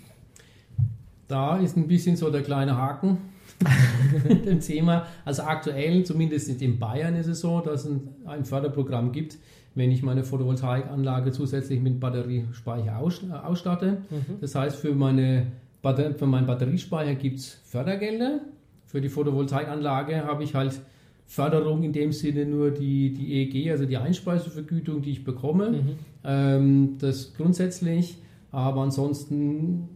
Da 1.27 1.57
ist 1.57 1.75
ein 1.75 1.87
bisschen 1.87 2.15
so 2.15 2.29
der 2.29 2.43
kleine 2.43 2.77
Haken 2.77 3.17
dem 4.45 4.59
Thema. 4.59 5.07
Also 5.23 5.43
aktuell, 5.43 6.03
zumindest 6.03 6.61
in 6.61 6.77
Bayern 6.77 7.15
ist 7.15 7.27
es 7.27 7.39
so, 7.39 7.61
dass 7.61 7.85
es 7.85 7.91
ein, 7.91 8.07
ein 8.25 8.45
Förderprogramm 8.45 9.11
gibt, 9.11 9.37
wenn 9.75 9.91
ich 9.91 10.03
meine 10.03 10.23
Photovoltaikanlage 10.23 11.31
zusätzlich 11.31 11.81
mit 11.81 11.99
Batteriespeicher 11.99 12.99
ausstatte. 12.99 13.97
Mhm. 14.09 14.39
Das 14.41 14.55
heißt, 14.55 14.77
für, 14.77 14.93
meine, 14.93 15.47
für 15.81 16.25
meinen 16.25 16.47
Batteriespeicher 16.47 17.15
gibt 17.15 17.39
es 17.39 17.57
Fördergelder. 17.65 18.41
Für 18.85 19.01
die 19.01 19.09
Photovoltaikanlage 19.09 20.23
habe 20.25 20.43
ich 20.43 20.53
halt 20.55 20.79
Förderung 21.25 21.83
in 21.83 21.91
dem 21.91 22.11
Sinne 22.11 22.45
nur 22.45 22.71
die, 22.71 23.13
die 23.13 23.33
EEG, 23.33 23.71
also 23.71 23.85
die 23.85 23.97
Einspeisevergütung, 23.97 25.01
die 25.01 25.11
ich 25.11 25.23
bekomme. 25.23 25.71
Mhm. 25.71 25.95
Ähm, 26.23 26.97
das 26.99 27.33
grundsätzlich, 27.33 28.17
aber 28.51 28.81
ansonsten 28.81 29.89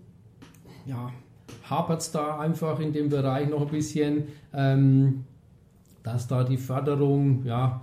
ja, 0.85 1.11
hapert 1.69 2.01
es 2.01 2.11
da 2.11 2.39
einfach 2.39 2.79
in 2.79 2.93
dem 2.93 3.09
Bereich 3.09 3.47
noch 3.47 3.61
ein 3.61 3.69
bisschen, 3.69 4.23
ähm, 4.53 5.25
dass 6.03 6.27
da 6.27 6.43
die 6.43 6.57
Förderung 6.57 7.45
ja, 7.45 7.81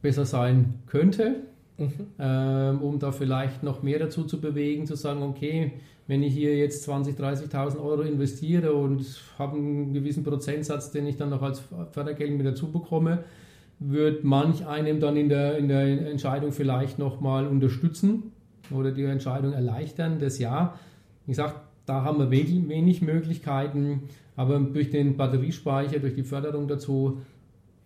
besser 0.00 0.24
sein 0.24 0.74
könnte, 0.86 1.42
mhm. 1.76 1.92
ähm, 2.18 2.80
um 2.80 2.98
da 2.98 3.12
vielleicht 3.12 3.62
noch 3.62 3.82
mehr 3.82 3.98
dazu 3.98 4.24
zu 4.24 4.40
bewegen, 4.40 4.86
zu 4.86 4.96
sagen, 4.96 5.22
okay, 5.22 5.72
wenn 6.10 6.24
ich 6.24 6.34
hier 6.34 6.56
jetzt 6.58 6.88
20.000, 6.88 7.16
30.000 7.20 7.80
Euro 7.80 8.02
investiere 8.02 8.72
und 8.72 9.06
habe 9.38 9.56
einen 9.56 9.92
gewissen 9.92 10.24
Prozentsatz, 10.24 10.90
den 10.90 11.06
ich 11.06 11.16
dann 11.16 11.30
noch 11.30 11.40
als 11.40 11.62
Fördergeld 11.92 12.36
mit 12.36 12.44
dazu 12.44 12.72
bekomme, 12.72 13.22
wird 13.78 14.24
manch 14.24 14.66
einem 14.66 14.98
dann 14.98 15.16
in 15.16 15.28
der, 15.28 15.56
in 15.56 15.68
der 15.68 16.10
Entscheidung 16.10 16.50
vielleicht 16.50 16.98
nochmal 16.98 17.46
unterstützen 17.46 18.32
oder 18.72 18.90
die 18.90 19.04
Entscheidung 19.04 19.52
erleichtern, 19.52 20.18
das 20.18 20.40
ja. 20.40 20.74
Ich 21.28 21.36
sage, 21.36 21.54
da 21.86 22.02
haben 22.02 22.18
wir 22.18 22.32
wenig, 22.32 22.68
wenig 22.68 23.02
Möglichkeiten, 23.02 24.08
aber 24.34 24.58
durch 24.58 24.90
den 24.90 25.16
Batteriespeicher, 25.16 26.00
durch 26.00 26.16
die 26.16 26.24
Förderung 26.24 26.66
dazu, 26.66 27.20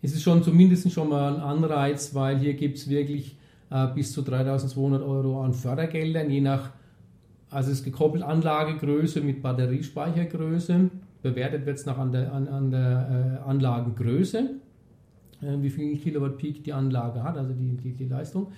ist 0.01 0.17
es 0.17 0.23
schon 0.23 0.43
zumindest 0.43 0.91
schon 0.93 1.11
mal 1.11 1.35
ein 1.35 1.43
Anreiz, 1.43 2.15
weil 2.15 2.39
hier 2.39 2.55
gibt 2.55 2.79
es 2.79 2.89
wirklich 2.89 3.37
äh, 3.71 3.87
bis 3.95 4.15
zu 4.15 4.23
3200 4.23 5.03
Euro 5.03 5.43
an 5.43 5.53
Fördergeldern, 5.53 6.31
je 6.31 6.41
nach 6.41 6.71
also 7.55 7.71
es 7.71 7.79
ist 7.79 7.85
gekoppelt 7.85 8.25
Anlagegröße 8.25 9.21
mit 9.21 9.41
Batteriespeichergröße. 9.43 10.91
Bewertet 11.23 11.65
wird 11.67 11.79
es 11.79 11.87
nach 11.87 11.99
an 11.99 12.13
der, 12.13 12.33
an, 12.33 12.49
an 12.49 12.71
der 12.71 13.41
äh, 13.47 13.49
Anlagengröße, 13.49 14.39
äh, 15.41 15.47
wie 15.61 15.71
viel 15.71 15.97
Kilowatt 15.99 16.37
Peak 16.37 16.65
die 16.65 16.73
Anlage 16.73 17.23
hat, 17.23 17.39
also 17.39 17.53
die, 17.55 17.77
die, 17.77 17.93
die 17.93 18.07
Leistung. 18.07 18.49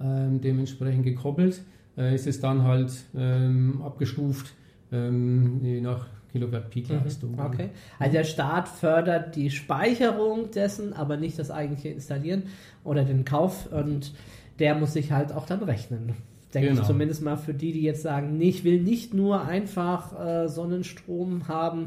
Ähm, 0.00 0.40
dementsprechend 0.40 1.04
gekoppelt 1.04 1.62
äh, 1.98 2.14
ist 2.14 2.26
es 2.26 2.40
dann 2.40 2.62
halt 2.62 2.92
ähm, 3.16 3.82
abgestuft, 3.82 4.54
ähm, 4.92 5.60
je 5.62 5.80
nach 5.80 6.06
Kilowatt 6.30 6.70
Peak 6.70 6.90
mhm. 6.90 7.00
Leistung. 7.02 7.38
Okay. 7.38 7.70
Also 7.98 8.12
der 8.12 8.24
Staat 8.24 8.68
fördert 8.68 9.34
die 9.36 9.50
Speicherung 9.50 10.50
dessen, 10.52 10.92
aber 10.92 11.16
nicht 11.16 11.38
das 11.38 11.50
eigentliche 11.50 11.88
Installieren 11.88 12.44
oder 12.84 13.04
den 13.04 13.24
Kauf 13.24 13.70
und 13.72 14.14
der 14.60 14.76
muss 14.76 14.92
sich 14.92 15.10
halt 15.10 15.32
auch 15.32 15.46
dann 15.46 15.62
rechnen 15.62 16.14
denke 16.54 16.70
genau. 16.70 16.82
ich 16.82 16.86
zumindest 16.86 17.22
mal 17.22 17.36
für 17.36 17.54
die, 17.54 17.72
die 17.72 17.82
jetzt 17.82 18.02
sagen, 18.02 18.38
nee, 18.38 18.48
ich 18.48 18.64
will 18.64 18.80
nicht 18.80 19.14
nur 19.14 19.42
einfach 19.42 20.18
äh, 20.18 20.48
Sonnenstrom 20.48 21.48
haben, 21.48 21.86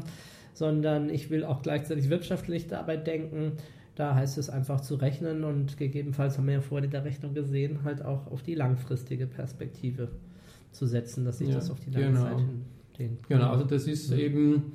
sondern 0.54 1.10
ich 1.10 1.30
will 1.30 1.44
auch 1.44 1.62
gleichzeitig 1.62 2.10
wirtschaftlich 2.10 2.66
dabei 2.66 2.96
denken. 2.96 3.52
Da 3.94 4.14
heißt 4.14 4.38
es 4.38 4.50
einfach 4.50 4.80
zu 4.80 4.94
rechnen 4.94 5.44
und 5.44 5.76
gegebenenfalls 5.76 6.38
haben 6.38 6.46
wir 6.46 6.54
ja 6.54 6.60
vorhin 6.60 6.84
in 6.84 6.90
der 6.90 7.04
Rechnung 7.04 7.34
gesehen, 7.34 7.80
halt 7.84 8.04
auch 8.04 8.30
auf 8.30 8.42
die 8.42 8.54
langfristige 8.54 9.26
Perspektive 9.26 10.08
zu 10.70 10.86
setzen, 10.86 11.24
dass 11.24 11.38
sich 11.38 11.48
ja, 11.48 11.54
das 11.54 11.70
auf 11.70 11.80
die 11.80 11.90
lange 11.90 12.06
genau. 12.06 12.22
Zeit 12.22 12.38
hin, 12.96 13.18
Genau, 13.28 13.50
also 13.50 13.64
das 13.64 13.86
ist 13.86 14.10
ja. 14.10 14.16
eben 14.16 14.72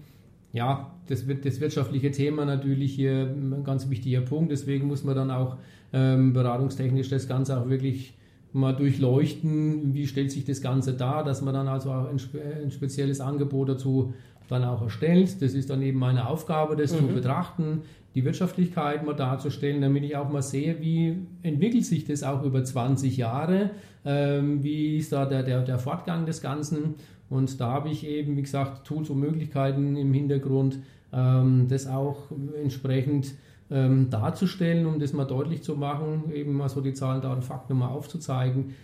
ja, 0.53 0.93
das, 1.07 1.27
wird, 1.27 1.45
das 1.45 1.59
wirtschaftliche 1.59 2.11
Thema 2.11 2.45
natürlich 2.45 2.93
hier 2.93 3.27
ein 3.27 3.63
ganz 3.63 3.89
wichtiger 3.89 4.21
Punkt. 4.21 4.51
Deswegen 4.51 4.87
muss 4.87 5.03
man 5.03 5.15
dann 5.15 5.31
auch 5.31 5.57
ähm, 5.91 6.31
beratungstechnisch 6.31 7.09
das 7.09 7.27
Ganze 7.27 7.59
auch 7.59 7.69
wirklich 7.69 8.13
mal 8.53 8.73
durchleuchten, 8.73 9.93
wie 9.93 10.07
stellt 10.07 10.31
sich 10.31 10.45
das 10.45 10.61
Ganze 10.61 10.93
dar, 10.93 11.23
dass 11.23 11.41
man 11.41 11.53
dann 11.53 11.67
also 11.67 11.91
auch 11.91 12.07
ein, 12.07 12.19
ein 12.63 12.71
spezielles 12.71 13.19
Angebot 13.19 13.69
dazu 13.69 14.13
dann 14.47 14.63
auch 14.63 14.81
erstellt. 14.81 15.41
Das 15.41 15.53
ist 15.53 15.69
dann 15.69 15.81
eben 15.81 15.99
meine 15.99 16.27
Aufgabe, 16.27 16.75
das 16.75 16.93
mhm. 16.93 16.97
zu 16.97 17.07
betrachten, 17.07 17.81
die 18.15 18.23
Wirtschaftlichkeit 18.23 19.05
mal 19.05 19.15
darzustellen, 19.15 19.81
damit 19.81 20.03
ich 20.03 20.15
auch 20.15 20.29
mal 20.29 20.43
sehe, 20.43 20.79
wie 20.79 21.17
entwickelt 21.41 21.85
sich 21.85 22.05
das 22.05 22.21
auch 22.23 22.43
über 22.43 22.63
20 22.63 23.17
Jahre, 23.17 23.71
ähm, 24.05 24.63
wie 24.63 24.97
ist 24.97 25.11
da 25.11 25.25
der, 25.25 25.41
der, 25.41 25.61
der 25.61 25.79
Fortgang 25.79 26.25
des 26.25 26.41
Ganzen. 26.41 26.95
Und 27.29 27.59
da 27.59 27.71
habe 27.71 27.89
ich 27.89 28.05
eben, 28.05 28.37
wie 28.37 28.43
gesagt, 28.43 28.85
Tools 28.85 29.09
und 29.09 29.19
Möglichkeiten 29.19 29.95
im 29.95 30.13
Hintergrund, 30.13 30.77
ähm, 31.11 31.65
das 31.69 31.87
auch 31.87 32.29
entsprechend 32.61 33.33
ähm, 33.73 34.11
darzustellen, 34.11 34.85
um 34.85 34.99
das 34.99 35.13
mal 35.13 35.25
deutlich 35.25 35.63
zu 35.63 35.75
machen, 35.75 36.31
eben 36.31 36.53
mal 36.53 36.69
so 36.69 36.79
die 36.79 36.93
Zahlen, 36.93 37.21
Daten, 37.21 37.41
Fakten 37.41 37.75
mal 37.75 37.87
aufzuzeigen, 37.87 38.75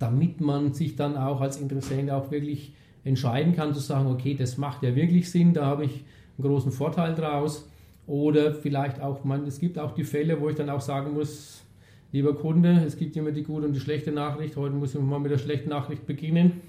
damit 0.00 0.40
man 0.40 0.74
sich 0.74 0.96
dann 0.96 1.16
auch 1.16 1.40
als 1.40 1.60
Interessent 1.60 2.10
auch 2.10 2.32
wirklich 2.32 2.74
entscheiden 3.04 3.54
kann, 3.54 3.72
zu 3.72 3.78
sagen, 3.80 4.10
okay, 4.10 4.34
das 4.34 4.58
macht 4.58 4.82
ja 4.82 4.96
wirklich 4.96 5.30
Sinn, 5.30 5.54
da 5.54 5.66
habe 5.66 5.84
ich 5.84 6.04
einen 6.38 6.48
großen 6.48 6.72
Vorteil 6.72 7.14
draus. 7.14 7.68
Oder 8.08 8.52
vielleicht 8.52 9.00
auch, 9.00 9.22
man, 9.22 9.46
es 9.46 9.60
gibt 9.60 9.78
auch 9.78 9.92
die 9.94 10.02
Fälle, 10.02 10.40
wo 10.40 10.48
ich 10.48 10.56
dann 10.56 10.70
auch 10.70 10.80
sagen 10.80 11.14
muss, 11.14 11.62
lieber 12.10 12.34
Kunde, 12.34 12.82
es 12.84 12.96
gibt 12.96 13.16
immer 13.16 13.30
die 13.30 13.44
gute 13.44 13.66
und 13.66 13.74
die 13.74 13.80
schlechte 13.80 14.10
Nachricht. 14.10 14.56
Heute 14.56 14.74
muss 14.74 14.92
ich 14.94 15.00
mal 15.00 15.20
mit 15.20 15.30
der 15.30 15.38
schlechten 15.38 15.70
Nachricht 15.70 16.04
beginnen. 16.04 16.60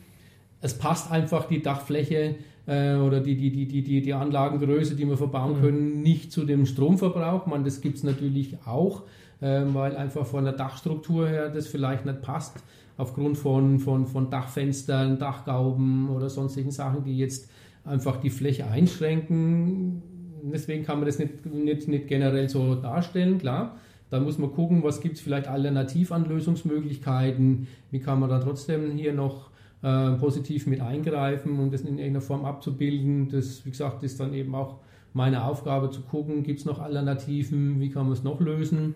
Es 0.62 0.78
passt 0.78 1.12
einfach 1.12 1.48
die 1.48 1.64
Dachfläche 1.64 2.36
äh, 2.66 2.96
oder 2.96 3.20
die, 3.20 3.36
die, 3.36 3.68
die, 3.68 3.84
die, 3.84 4.02
die 4.02 4.14
Anlagengröße, 4.14 4.96
die 4.96 5.08
wir 5.08 5.18
verbauen 5.18 5.58
mhm. 5.58 5.62
können, 5.62 6.02
nicht 6.02 6.32
zu 6.32 6.46
dem 6.46 6.66
Stromverbrauch. 6.66 7.46
Man, 7.46 7.64
das 7.64 7.82
gibt 7.82 7.98
es 7.98 8.04
natürlich 8.04 8.58
auch, 8.66 9.04
äh, 9.42 9.64
weil 9.68 9.96
einfach 9.96 10.26
von 10.26 10.44
der 10.46 10.54
Dachstruktur 10.54 11.28
her 11.28 11.50
das 11.50 11.68
vielleicht 11.68 12.06
nicht 12.06 12.22
passt, 12.22 12.56
aufgrund 12.98 13.38
von, 13.38 13.80
von, 13.80 14.06
von 14.06 14.30
Dachfenstern, 14.30 15.20
Dachgauben 15.20 16.10
oder 16.10 16.30
sonstigen 16.30 16.72
Sachen, 16.72 17.04
die 17.04 17.18
jetzt 17.18 17.50
einfach 17.84 18.18
die 18.18 18.30
Fläche 18.30 18.68
einschränken. 18.68 20.02
Deswegen 20.44 20.84
kann 20.84 21.00
man 21.00 21.06
das 21.06 21.20
nicht, 21.20 21.46
nicht, 21.46 21.88
nicht 21.88 22.08
generell 22.08 22.50
so 22.50 22.76
darstellen, 22.76 23.38
klar. 23.38 23.78
Da 24.10 24.20
muss 24.20 24.38
man 24.38 24.52
gucken, 24.52 24.84
was 24.84 25.02
gibt 25.02 25.16
es 25.16 25.22
vielleicht 25.22 25.48
alternativ 25.48 26.12
an 26.12 26.26
Lösungsmöglichkeiten, 26.26 27.68
wie 27.90 28.00
kann 28.00 28.20
man 28.20 28.30
da 28.30 28.40
trotzdem 28.40 28.92
hier 28.92 29.14
noch 29.14 29.50
äh, 29.84 30.12
positiv 30.14 30.66
mit 30.66 30.80
eingreifen 30.80 31.60
und 31.60 31.74
das 31.74 31.82
in 31.82 31.98
irgendeiner 31.98 32.22
Form 32.22 32.46
abzubilden. 32.46 33.30
Das, 33.30 33.66
wie 33.66 33.72
gesagt, 33.72 34.02
ist 34.04 34.20
dann 34.20 34.34
eben 34.34 34.56
auch 34.56 34.78
meine 35.14 35.44
Aufgabe 35.44 35.92
zu 35.92 36.02
gucken, 36.02 36.44
gibt 36.44 36.60
es 36.60 36.66
noch 36.66 36.80
Alternativen, 36.80 37.80
wie 37.80 37.90
kann 37.90 38.06
man 38.06 38.14
es 38.14 38.24
noch 38.24 38.40
lösen. 38.40 38.96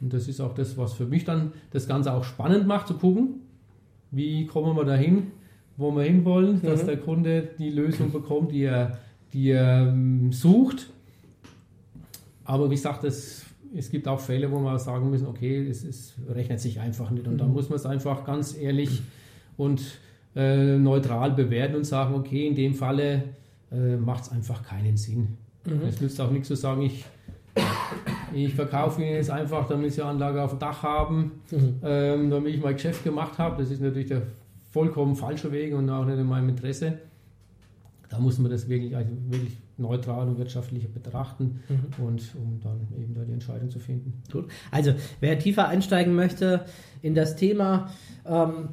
Und 0.00 0.12
das 0.12 0.26
ist 0.26 0.40
auch 0.40 0.52
das, 0.54 0.76
was 0.76 0.94
für 0.94 1.06
mich 1.06 1.24
dann 1.24 1.52
das 1.70 1.86
Ganze 1.86 2.12
auch 2.12 2.24
spannend 2.24 2.66
macht, 2.66 2.88
zu 2.88 2.94
gucken, 2.94 3.40
wie 4.10 4.46
kommen 4.46 4.76
wir 4.76 4.84
dahin, 4.84 5.28
wo 5.76 5.92
wir 5.92 6.02
hinwollen, 6.02 6.56
mhm. 6.56 6.62
dass 6.62 6.84
der 6.84 6.96
Kunde 6.96 7.50
die 7.56 7.70
Lösung 7.70 8.10
bekommt, 8.10 8.50
die 8.50 8.64
er, 8.64 8.98
die 9.32 9.50
er 9.50 9.88
ähm, 9.88 10.32
sucht. 10.32 10.90
Aber 12.44 12.68
wie 12.68 12.74
gesagt, 12.74 13.04
es, 13.04 13.46
es 13.74 13.90
gibt 13.90 14.08
auch 14.08 14.18
Fälle, 14.18 14.50
wo 14.50 14.58
wir 14.58 14.78
sagen 14.80 15.08
müssen, 15.08 15.28
okay, 15.28 15.66
es, 15.68 15.84
es 15.84 16.14
rechnet 16.28 16.58
sich 16.58 16.80
einfach 16.80 17.12
nicht. 17.12 17.28
Und 17.28 17.34
mhm. 17.34 17.38
dann 17.38 17.52
muss 17.52 17.68
man 17.68 17.76
es 17.76 17.86
einfach 17.86 18.24
ganz 18.24 18.56
ehrlich 18.56 19.02
und 19.56 19.82
äh, 20.34 20.78
neutral 20.78 21.32
bewerten 21.32 21.76
und 21.76 21.84
sagen, 21.84 22.14
okay, 22.14 22.46
in 22.46 22.54
dem 22.54 22.74
Falle 22.74 23.24
äh, 23.70 23.96
macht 23.96 24.24
es 24.24 24.32
einfach 24.32 24.62
keinen 24.62 24.96
Sinn. 24.96 25.36
Mhm. 25.66 25.82
Es 25.88 26.00
nützt 26.00 26.20
auch 26.20 26.30
nichts 26.30 26.48
zu 26.48 26.56
sagen, 26.56 26.82
ich, 26.82 27.04
ich 28.32 28.54
verkaufe 28.54 29.02
Ihnen 29.02 29.14
jetzt 29.14 29.30
einfach, 29.30 29.68
damit 29.68 29.92
Sie 29.92 30.02
Anlage 30.02 30.42
auf 30.42 30.50
dem 30.50 30.58
Dach 30.58 30.82
haben, 30.82 31.32
mhm. 31.50 31.80
ähm, 31.82 32.30
damit 32.30 32.54
ich 32.54 32.62
mein 32.62 32.74
Geschäft 32.74 33.04
gemacht 33.04 33.38
habe. 33.38 33.62
Das 33.62 33.70
ist 33.70 33.80
natürlich 33.80 34.08
der 34.08 34.22
vollkommen 34.70 35.16
falsche 35.16 35.52
Weg 35.52 35.74
und 35.74 35.88
auch 35.90 36.04
nicht 36.04 36.18
in 36.18 36.26
meinem 36.26 36.48
Interesse. 36.48 36.98
Da 38.08 38.18
muss 38.18 38.38
man 38.38 38.50
das 38.50 38.68
wirklich, 38.68 38.94
also 38.96 39.10
wirklich 39.28 39.56
neutral 39.78 40.28
und 40.28 40.38
wirtschaftlich 40.38 40.88
betrachten 40.92 41.60
mhm. 41.68 42.04
und 42.04 42.22
um 42.36 42.60
dann 42.62 42.86
eben 42.98 43.14
da 43.14 43.22
die 43.22 43.32
Entscheidung 43.32 43.70
zu 43.70 43.78
finden. 43.78 44.22
Gut. 44.30 44.50
Also 44.70 44.94
wer 45.20 45.38
tiefer 45.38 45.68
einsteigen 45.68 46.14
möchte 46.14 46.64
in 47.00 47.14
das 47.14 47.36
Thema, 47.36 47.90
ähm, 48.26 48.68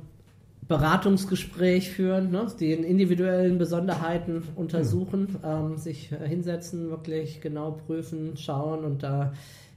Beratungsgespräch 0.69 1.89
führen, 1.89 2.29
ne, 2.29 2.45
den 2.59 2.83
individuellen 2.83 3.57
Besonderheiten 3.57 4.43
untersuchen, 4.55 5.21
mhm. 5.21 5.37
ähm, 5.43 5.77
sich 5.77 6.11
äh, 6.11 6.27
hinsetzen, 6.27 6.91
wirklich 6.91 7.41
genau 7.41 7.71
prüfen, 7.71 8.37
schauen 8.37 8.85
und 8.85 9.01
da 9.01 9.33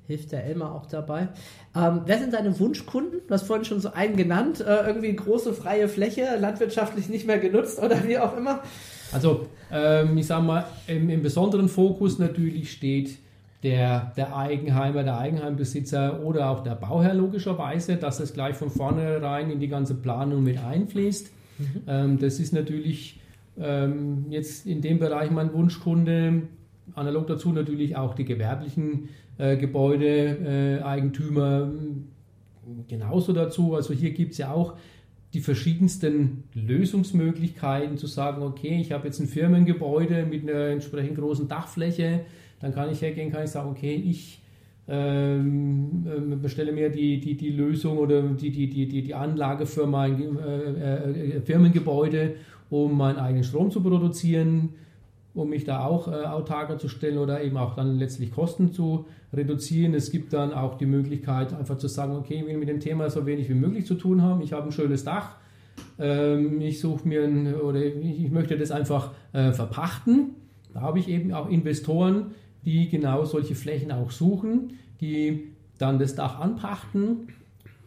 hilft 0.06 0.32
der 0.32 0.44
Elmar 0.44 0.74
auch 0.74 0.84
dabei. 0.84 1.28
Ähm, 1.74 2.02
wer 2.04 2.18
sind 2.18 2.34
deine 2.34 2.58
Wunschkunden? 2.60 3.20
Du 3.26 3.32
hast 3.32 3.46
vorhin 3.46 3.64
schon 3.64 3.80
so 3.80 3.92
einen 3.94 4.16
genannt, 4.16 4.60
äh, 4.60 4.86
irgendwie 4.86 5.16
große 5.16 5.54
freie 5.54 5.88
Fläche, 5.88 6.36
landwirtschaftlich 6.38 7.08
nicht 7.08 7.26
mehr 7.26 7.38
genutzt 7.38 7.82
oder 7.82 8.06
wie 8.06 8.18
auch 8.18 8.36
immer. 8.36 8.60
Also 9.12 9.46
ähm, 9.72 10.18
ich 10.18 10.26
sage 10.26 10.44
mal, 10.44 10.66
im, 10.86 11.08
im 11.08 11.22
besonderen 11.22 11.70
Fokus 11.70 12.18
natürlich 12.18 12.70
steht 12.70 13.16
der, 13.62 14.12
der 14.16 14.36
Eigenheimer, 14.36 15.04
der 15.04 15.18
Eigenheimbesitzer 15.18 16.20
oder 16.22 16.50
auch 16.50 16.64
der 16.64 16.74
Bauherr 16.74 17.14
logischerweise, 17.14 17.96
dass 17.96 18.18
das 18.18 18.34
gleich 18.34 18.56
von 18.56 18.70
vornherein 18.70 19.50
in 19.50 19.60
die 19.60 19.68
ganze 19.68 19.94
Planung 19.94 20.42
mit 20.42 20.58
einfließt. 20.58 21.30
Mhm. 21.58 21.66
Ähm, 21.86 22.18
das 22.18 22.40
ist 22.40 22.52
natürlich 22.52 23.20
ähm, 23.58 24.26
jetzt 24.30 24.66
in 24.66 24.80
dem 24.80 24.98
Bereich 24.98 25.30
mein 25.30 25.52
Wunschkunde. 25.52 26.42
Analog 26.94 27.28
dazu 27.28 27.52
natürlich 27.52 27.96
auch 27.96 28.14
die 28.14 28.24
gewerblichen 28.24 29.10
äh, 29.38 29.56
Gebäudeeigentümer 29.56 31.70
äh, 31.70 31.76
genauso 32.88 33.32
dazu. 33.32 33.76
Also 33.76 33.94
hier 33.94 34.10
gibt 34.10 34.32
es 34.32 34.38
ja 34.38 34.50
auch 34.50 34.74
die 35.34 35.40
verschiedensten 35.40 36.44
Lösungsmöglichkeiten 36.54 37.96
zu 37.96 38.06
sagen, 38.06 38.42
okay, 38.42 38.78
ich 38.80 38.92
habe 38.92 39.06
jetzt 39.06 39.20
ein 39.20 39.28
Firmengebäude 39.28 40.26
mit 40.26 40.42
einer 40.42 40.66
entsprechend 40.66 41.16
großen 41.16 41.48
Dachfläche, 41.48 42.20
dann 42.62 42.72
kann 42.74 42.90
ich 42.90 43.02
hergehen, 43.02 43.30
kann 43.30 43.44
ich 43.44 43.50
sagen, 43.50 43.68
okay, 43.68 43.94
ich 43.94 44.40
ähm, 44.88 46.06
ähm 46.06 46.40
bestelle 46.40 46.72
mir 46.72 46.88
die, 46.90 47.20
die, 47.20 47.36
die 47.36 47.50
Lösung 47.50 47.98
oder 47.98 48.22
die, 48.22 48.50
die, 48.50 48.68
die, 48.68 49.02
die 49.02 49.14
Anlage 49.14 49.66
für 49.66 49.86
mein 49.86 50.38
äh, 50.38 51.36
äh, 51.36 51.40
Firmengebäude, 51.40 52.36
um 52.70 52.96
meinen 52.96 53.18
eigenen 53.18 53.44
Strom 53.44 53.70
zu 53.70 53.82
produzieren, 53.82 54.70
um 55.34 55.48
mich 55.48 55.64
da 55.64 55.84
auch 55.84 56.08
äh, 56.08 56.24
autarker 56.24 56.78
zu 56.78 56.88
stellen 56.88 57.18
oder 57.18 57.42
eben 57.42 57.56
auch 57.56 57.74
dann 57.74 57.98
letztlich 57.98 58.30
Kosten 58.30 58.72
zu 58.72 59.06
reduzieren. 59.32 59.94
Es 59.94 60.10
gibt 60.10 60.32
dann 60.32 60.52
auch 60.52 60.78
die 60.78 60.86
Möglichkeit, 60.86 61.52
einfach 61.54 61.78
zu 61.78 61.88
sagen, 61.88 62.16
okay, 62.16 62.40
ich 62.40 62.46
will 62.46 62.58
mit 62.58 62.68
dem 62.68 62.80
Thema 62.80 63.10
so 63.10 63.26
wenig 63.26 63.48
wie 63.48 63.54
möglich 63.54 63.86
zu 63.86 63.94
tun 63.94 64.22
haben. 64.22 64.40
Ich 64.42 64.52
habe 64.52 64.66
ein 64.66 64.72
schönes 64.72 65.04
Dach. 65.04 65.36
Ähm, 65.98 66.60
ich 66.60 66.80
suche 66.80 67.08
mir 67.08 67.24
ein, 67.24 67.54
oder 67.54 67.80
ich 67.84 68.30
möchte 68.30 68.56
das 68.56 68.70
einfach 68.70 69.12
äh, 69.32 69.52
verpachten. 69.52 70.34
Da 70.74 70.80
habe 70.80 70.98
ich 70.98 71.08
eben 71.08 71.32
auch 71.32 71.48
Investoren, 71.48 72.32
die 72.64 72.88
genau 72.88 73.24
solche 73.24 73.54
Flächen 73.54 73.92
auch 73.92 74.10
suchen, 74.10 74.74
die 75.00 75.48
dann 75.78 75.98
das 75.98 76.14
Dach 76.14 76.38
anpachten. 76.38 77.28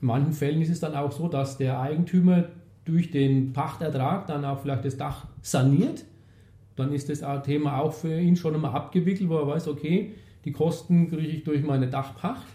In 0.02 0.08
manchen 0.08 0.34
Fällen 0.34 0.62
ist 0.62 0.70
es 0.70 0.80
dann 0.80 0.96
auch 0.96 1.12
so, 1.12 1.28
dass 1.28 1.58
der 1.58 1.80
Eigentümer 1.80 2.46
durch 2.84 3.12
den 3.12 3.54
Pachtertrag 3.54 4.28
dann 4.28 4.46
auch 4.46 4.60
vielleicht 4.60 4.86
das 4.86 4.98
Dach 4.98 5.26
saniert 5.42 6.06
dann 6.76 6.92
ist 6.92 7.10
das 7.10 7.24
Thema 7.44 7.80
auch 7.80 7.94
für 7.94 8.20
ihn 8.20 8.36
schon 8.36 8.56
einmal 8.56 8.74
abgewickelt, 8.74 9.30
wo 9.30 9.38
er 9.38 9.48
weiß, 9.48 9.68
okay, 9.68 10.12
die 10.44 10.52
Kosten 10.52 11.10
kriege 11.10 11.28
ich 11.28 11.44
durch 11.44 11.64
meine 11.64 11.88
Dachpacht. 11.88 12.46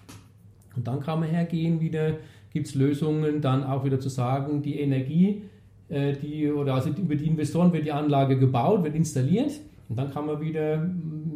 Und 0.77 0.87
dann 0.87 1.01
kann 1.01 1.21
man 1.21 1.29
hergehen 1.29 1.81
wieder, 1.81 2.19
gibt 2.53 2.69
es 2.69 2.75
Lösungen, 2.75 3.41
dann 3.41 3.65
auch 3.65 3.85
wieder 3.85 3.99
zu 3.99 4.09
sagen, 4.09 4.63
die 4.63 4.79
Energie, 4.79 5.43
äh, 5.89 6.13
die, 6.13 6.51
oder 6.51 6.75
also 6.75 6.91
über 6.91 7.17
die 7.17 7.27
Investoren 7.27 7.73
wird 7.73 7.87
die 7.87 7.93
Anlage 7.93 8.39
gebaut, 8.39 8.85
wird 8.85 8.95
installiert. 8.95 9.53
Und 9.91 9.99
dann 9.99 10.11
kann 10.11 10.25
man 10.25 10.41
wieder 10.41 10.89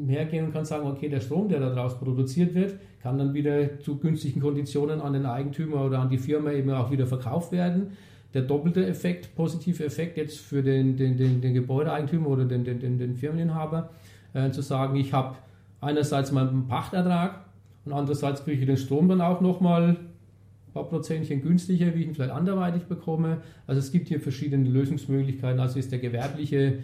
hergehen 0.06 0.46
und 0.46 0.52
kann 0.52 0.64
sagen, 0.64 0.86
okay, 0.86 1.10
der 1.10 1.20
Strom, 1.20 1.48
der 1.48 1.60
daraus 1.60 1.98
produziert 1.98 2.54
wird, 2.54 2.76
kann 3.02 3.18
dann 3.18 3.34
wieder 3.34 3.80
zu 3.80 3.98
günstigen 3.98 4.40
Konditionen 4.40 5.02
an 5.02 5.12
den 5.12 5.26
Eigentümer 5.26 5.84
oder 5.84 5.98
an 5.98 6.08
die 6.08 6.18
Firma 6.18 6.52
eben 6.52 6.70
auch 6.70 6.90
wieder 6.90 7.06
verkauft 7.06 7.52
werden 7.52 7.90
der 8.34 8.42
doppelte 8.42 8.84
Effekt, 8.84 9.34
positive 9.36 9.84
Effekt 9.84 10.16
jetzt 10.16 10.38
für 10.38 10.62
den, 10.62 10.96
den, 10.96 11.16
den, 11.16 11.40
den 11.40 11.54
Gebäudeeigentümer 11.54 12.28
oder 12.28 12.44
den, 12.44 12.64
den, 12.64 12.80
den, 12.80 12.98
den 12.98 13.16
Firmeninhaber, 13.16 13.90
äh, 14.34 14.50
zu 14.50 14.60
sagen, 14.60 14.96
ich 14.96 15.12
habe 15.12 15.36
einerseits 15.80 16.32
meinen 16.32 16.66
Pachtertrag 16.66 17.44
und 17.84 17.92
andererseits 17.92 18.44
kriege 18.44 18.60
ich 18.60 18.66
den 18.66 18.76
Strom 18.76 19.08
dann 19.08 19.20
auch 19.20 19.40
nochmal 19.40 19.90
ein 19.90 20.72
paar 20.72 20.84
Prozentchen 20.84 21.42
günstiger, 21.42 21.94
wie 21.94 22.00
ich 22.00 22.08
ihn 22.08 22.14
vielleicht 22.14 22.32
anderweitig 22.32 22.84
bekomme. 22.84 23.38
Also 23.68 23.78
es 23.78 23.92
gibt 23.92 24.08
hier 24.08 24.20
verschiedene 24.20 24.68
Lösungsmöglichkeiten. 24.68 25.60
Also 25.60 25.78
ist 25.78 25.92
der 25.92 26.00
gewerbliche 26.00 26.80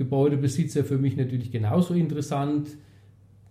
Gebäudebesitzer 0.00 0.84
für 0.84 0.98
mich 0.98 1.16
natürlich 1.16 1.52
genauso 1.52 1.94
interessant. 1.94 2.68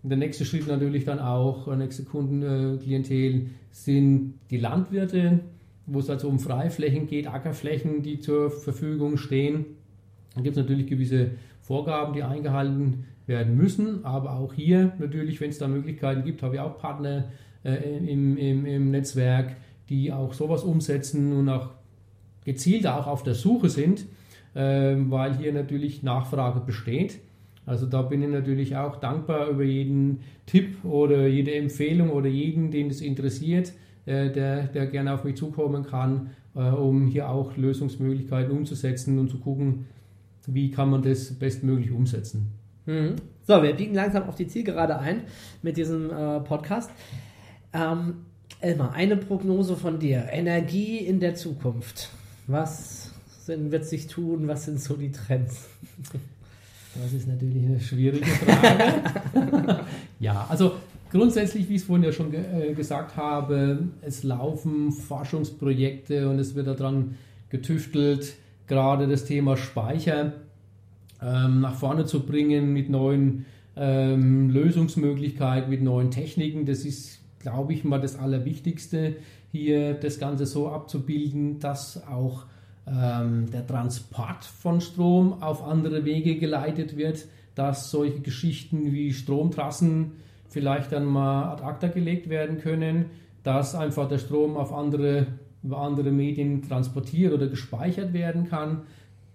Der 0.04 0.18
nächste 0.18 0.46
Schritt 0.46 0.68
natürlich 0.68 1.06
dann 1.06 1.20
auch, 1.20 1.66
der 1.66 1.78
nächste 1.78 2.04
Kundenklientel 2.04 3.52
sind 3.72 4.34
die 4.50 4.58
Landwirte 4.58 5.42
wo 5.92 6.00
es 6.00 6.10
also 6.10 6.28
um 6.28 6.40
Freiflächen 6.40 7.08
geht, 7.08 7.28
Ackerflächen, 7.28 8.04
die 8.04 8.20
zur 8.20 8.52
Verfügung 8.52 9.18
stehen. 9.18 9.66
Dann 10.36 10.44
gibt 10.44 10.56
es 10.56 10.62
natürlich 10.62 10.88
gewisse 10.88 11.32
Vorgaben, 11.62 12.14
die 12.14 12.24
eingehalten 12.24 13.06
werden 13.26 13.56
müssen, 13.56 14.06
aber 14.06 14.34
auch 14.34 14.54
hier 14.54 14.94
natürlich, 15.00 15.40
wenn 15.42 15.50
es 15.50 15.58
da 15.58 15.68
Möglichkeiten 15.68 16.24
gibt, 16.24 16.42
habe 16.42 16.56
ich 16.56 16.62
auch 16.62 16.78
Partner 16.78 17.26
äh, 17.64 17.98
im, 17.98 18.38
im, 18.38 18.66
im 18.66 18.92
Netzwerk, 18.92 19.56
die 19.90 20.12
auch 20.12 20.34
sowas 20.34 20.64
umsetzen 20.64 21.34
und 21.34 21.50
auch 21.50 21.70
gezielt 22.46 22.88
auch 22.88 23.08
auf 23.08 23.24
der 23.24 23.36
Suche 23.36 23.70
sind, 23.70 24.02
äh, 24.02 24.06
weil 24.54 25.38
hier 25.38 25.54
natürlich 25.54 26.04
Nachfrage 26.04 26.60
besteht. 26.60 27.20
Also 27.66 27.86
da 27.86 28.02
bin 28.02 28.24
ich 28.24 28.30
natürlich 28.30 28.76
auch 28.76 28.96
dankbar 28.96 29.50
über 29.50 29.64
jeden 29.64 30.22
Tipp 30.48 30.84
oder 30.84 31.28
jede 31.28 31.54
Empfehlung 31.54 32.10
oder 32.10 32.28
jeden, 32.28 32.72
den 32.72 32.88
es 32.88 33.00
interessiert. 33.00 33.74
Äh, 34.10 34.32
der, 34.32 34.64
der 34.64 34.88
gerne 34.88 35.14
auf 35.14 35.24
mich 35.24 35.36
zukommen 35.36 35.86
kann, 35.86 36.32
äh, 36.56 36.62
um 36.62 37.06
hier 37.06 37.30
auch 37.30 37.56
Lösungsmöglichkeiten 37.56 38.52
umzusetzen 38.52 39.20
und 39.20 39.30
zu 39.30 39.38
gucken, 39.38 39.86
wie 40.48 40.72
kann 40.72 40.90
man 40.90 41.04
das 41.04 41.34
bestmöglich 41.34 41.92
umsetzen. 41.92 42.52
Mhm. 42.88 43.18
So, 43.44 43.62
wir 43.62 43.76
biegen 43.76 43.94
langsam 43.94 44.24
auf 44.24 44.34
die 44.34 44.48
Zielgerade 44.48 44.98
ein 44.98 45.22
mit 45.62 45.78
diesem 45.78 46.10
äh, 46.10 46.40
Podcast. 46.40 46.90
Ähm, 47.72 48.26
Elmar, 48.62 48.94
eine 48.94 49.16
Prognose 49.16 49.76
von 49.76 50.00
dir. 50.00 50.26
Energie 50.32 50.98
in 50.98 51.20
der 51.20 51.36
Zukunft. 51.36 52.10
Was 52.48 53.09
wird 53.50 53.86
sich 53.86 54.08
tun? 54.08 54.48
Was 54.48 54.66
sind 54.66 54.80
so 54.80 54.96
die 54.96 55.12
Trends? 55.12 55.68
Das 56.96 57.14
ist 57.14 57.28
natürlich 57.28 57.66
eine 57.66 57.80
schwierige 57.80 58.26
Frage. 58.26 59.86
ja, 60.20 60.46
also 60.50 60.74
Grundsätzlich, 61.12 61.68
wie 61.70 61.76
ich 61.76 61.82
es 61.82 61.88
vorhin 61.88 62.06
ja 62.06 62.12
schon 62.12 62.30
ge 62.30 62.40
äh, 62.40 62.74
gesagt 62.74 63.18
habe, 63.18 63.80
es 64.02 64.24
laufen 64.24 64.92
Forschungsprojekte 64.92 66.30
und 66.30 66.38
es 66.38 66.54
wird 66.54 66.68
daran 66.68 67.16
getüftelt, 67.50 68.36
gerade 68.68 69.08
das 69.08 69.26
Thema 69.26 69.58
Speicher 69.58 70.34
ähm, 71.22 71.62
nach 71.62 71.74
vorne 71.74 72.06
zu 72.06 72.28
bringen 72.28 72.74
mit 72.74 72.92
neuen 72.92 73.46
ähm, 73.76 74.52
Lösungsmöglichkeiten, 74.52 75.72
mit 75.72 75.82
neuen 75.82 76.12
Techniken. 76.12 76.68
Das 76.68 76.86
ist, 76.86 77.22
glaube 77.40 77.74
ich, 77.74 77.84
mal 77.84 78.00
das 78.00 78.16
Allerwichtigste, 78.16 79.16
hier 79.52 79.96
das 79.96 80.20
Ganze 80.20 80.46
so 80.46 80.70
abzubilden, 80.70 81.60
dass 81.60 82.06
auch 82.06 82.46
ähm, 82.88 83.50
der 83.52 83.66
Transport 83.66 84.46
von 84.46 84.82
Strom 84.82 85.42
auf 85.42 85.64
andere 85.64 86.06
Wege 86.06 86.38
geleitet 86.38 86.98
wird, 86.98 87.26
dass 87.56 87.92
solche 87.92 88.22
Geschichten 88.22 88.92
wie 88.92 89.14
Stromtrassen 89.14 90.14
vielleicht 90.50 90.92
dann 90.92 91.06
mal 91.06 91.52
ad 91.52 91.64
acta 91.64 91.88
gelegt 91.88 92.30
werden 92.30 92.58
können, 92.58 93.06
dass 93.44 93.76
einfach 93.76 94.08
der 94.08 94.18
Strom 94.18 94.58
auf 94.58 94.74
andere, 94.74 95.28
über 95.64 95.80
andere 95.80 96.12
Medien 96.12 96.62
transportiert 96.62 97.34
oder 97.34 97.48
gespeichert 97.48 98.14
werden 98.14 98.50
kann. 98.50 98.82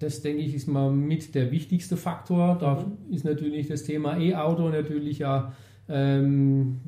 Das 0.01 0.23
denke 0.23 0.43
ich 0.43 0.55
ist 0.55 0.67
mal 0.67 0.91
mit 0.91 1.35
der 1.35 1.51
wichtigste 1.53 1.97
Faktor. 1.97 2.57
Da 2.59 2.75
mhm. 2.75 3.15
ist 3.15 3.25
natürlich 3.25 3.69
das 3.69 3.85
Thema 3.85 4.19
E-Auto 4.19 4.69
natürlich 4.69 5.19
ja 5.19 5.53
ähm, 5.89 6.81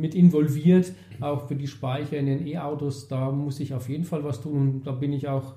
mit 0.00 0.14
involviert, 0.14 0.92
auch 1.20 1.46
für 1.46 1.56
die 1.56 1.66
Speicher 1.66 2.16
in 2.16 2.26
den 2.26 2.46
E-Autos. 2.46 3.08
Da 3.08 3.30
muss 3.30 3.60
ich 3.60 3.74
auf 3.74 3.88
jeden 3.88 4.04
Fall 4.04 4.24
was 4.24 4.40
tun 4.40 4.68
und 4.68 4.86
da 4.86 4.92
bin 4.92 5.12
ich 5.12 5.28
auch 5.28 5.54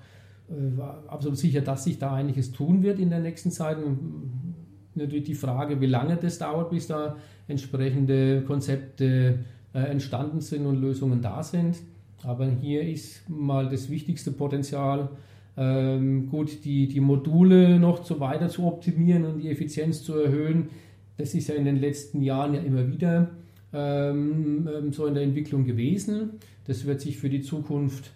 äh, 0.50 0.82
absolut 1.08 1.38
sicher, 1.38 1.62
dass 1.62 1.84
sich 1.84 2.00
da 2.00 2.14
einiges 2.14 2.52
tun 2.52 2.84
wird 2.84 3.00
in 3.00 3.10
der 3.10 3.20
nächsten 3.20 3.52
Zeit. 3.52 3.78
Und 3.78 4.56
natürlich 4.96 5.26
die 5.26 5.36
Frage, 5.36 5.82
wie 5.82 5.86
lange 5.86 6.18
das 6.18 6.38
dauert, 6.38 6.70
bis 6.70 6.88
da 6.88 7.18
entsprechende 7.48 8.42
Konzepte 8.44 9.40
äh, 9.74 9.80
entstanden 9.80 10.42
sind 10.42 10.66
und 10.66 10.80
Lösungen 10.80 11.22
da 11.22 11.44
sind. 11.44 11.78
Aber 12.24 12.48
hier 12.50 12.82
ist 12.82 13.30
mal 13.30 13.70
das 13.70 13.90
wichtigste 13.90 14.32
Potenzial, 14.32 15.10
ähm, 15.56 16.30
gut, 16.30 16.64
die, 16.66 16.88
die 16.88 17.00
Module 17.00 17.80
noch 17.80 18.04
so 18.04 18.20
weiter 18.20 18.50
zu 18.50 18.66
optimieren 18.66 19.26
und 19.26 19.40
die 19.40 19.50
Effizienz 19.50 20.04
zu 20.04 20.14
erhöhen. 20.14 20.70
Das 21.18 21.34
ist 21.34 21.48
ja 21.48 21.56
in 21.56 21.66
den 21.66 21.78
letzten 21.78 22.22
Jahren 22.22 22.54
ja 22.54 22.62
immer 22.62 22.88
wieder 22.88 23.32
ähm, 23.74 24.70
ähm 24.72 24.94
so 24.94 25.06
in 25.08 25.14
der 25.14 25.24
Entwicklung 25.24 25.66
gewesen. 25.66 26.32
Das 26.66 26.86
wird 26.86 27.02
sich 27.02 27.18
für 27.18 27.30
die 27.30 27.42
Zukunft 27.42 28.12